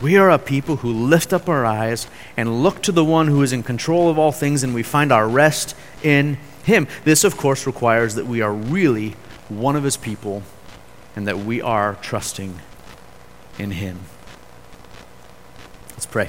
We 0.00 0.16
are 0.16 0.30
a 0.30 0.38
people 0.38 0.76
who 0.76 0.92
lift 0.92 1.32
up 1.32 1.48
our 1.48 1.66
eyes 1.66 2.06
and 2.36 2.62
look 2.62 2.82
to 2.84 2.92
the 2.92 3.04
one 3.04 3.26
who 3.26 3.42
is 3.42 3.52
in 3.52 3.62
control 3.62 4.08
of 4.08 4.18
all 4.18 4.32
things, 4.32 4.62
and 4.62 4.72
we 4.72 4.82
find 4.82 5.12
our 5.12 5.28
rest 5.28 5.76
in 6.02 6.38
him. 6.64 6.86
This, 7.04 7.24
of 7.24 7.36
course, 7.36 7.66
requires 7.66 8.14
that 8.14 8.26
we 8.26 8.40
are 8.40 8.52
really 8.52 9.16
one 9.48 9.76
of 9.76 9.84
his 9.84 9.96
people 9.96 10.42
and 11.16 11.26
that 11.26 11.38
we 11.38 11.60
are 11.60 11.96
trusting 12.02 12.60
in 13.58 13.72
him. 13.72 14.00
Let's 15.90 16.06
pray. 16.06 16.28